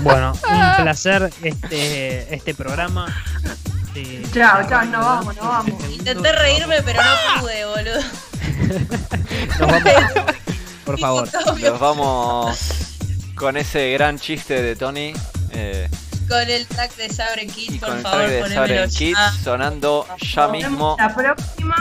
Bueno, 0.00 0.32
un 0.50 0.82
placer 0.82 1.30
este, 1.42 2.34
este 2.34 2.54
programa. 2.54 3.06
Eh, 3.94 4.22
Chao, 4.34 4.68
chao, 4.68 4.84
no 4.84 5.00
vamos, 5.00 5.36
no 5.36 5.42
vamos. 5.42 5.84
intenté 5.90 6.32
reírme, 6.32 6.82
pero 6.82 7.00
no 7.02 7.40
pude, 7.40 7.64
boludo. 7.64 8.00
Nos 9.58 9.70
vamos. 9.70 9.92
Por 10.84 11.00
favor. 11.00 11.28
Nos 11.60 11.80
vamos 11.80 12.58
con 13.34 13.56
ese 13.56 13.90
gran 13.92 14.18
chiste 14.20 14.62
de 14.62 14.76
Tony 14.76 15.12
eh, 15.50 15.88
Con 16.28 16.48
el 16.48 16.64
track 16.66 16.94
de 16.96 17.08
Sauren 17.12 17.50
Kids, 17.50 17.78
por 17.80 17.88
con 17.88 17.96
el 17.98 18.02
favor, 18.04 18.18
track 18.20 18.30
de 18.30 18.40
ponémelo 18.40 18.66
Sauren 18.66 18.90
ya. 18.90 18.98
Kids 18.98 19.42
sonando 19.42 20.06
ya 20.18 20.42
Nos 20.42 20.52
mismo. 20.52 20.96
la 20.98 21.14
próxima, 21.14 21.76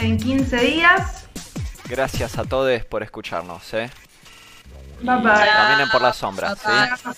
en 0.00 0.18
15 0.18 0.56
días. 0.56 1.02
Gracias 1.88 2.38
a 2.38 2.44
todos 2.44 2.84
por 2.86 3.02
escucharnos. 3.04 3.62
¿eh? 3.74 3.88
Bye 5.02 5.16
bye. 5.18 5.32
Caminen 5.32 5.88
por 5.90 6.02
la 6.02 6.12
sombra. 6.12 6.54
¿sí? 6.56 7.10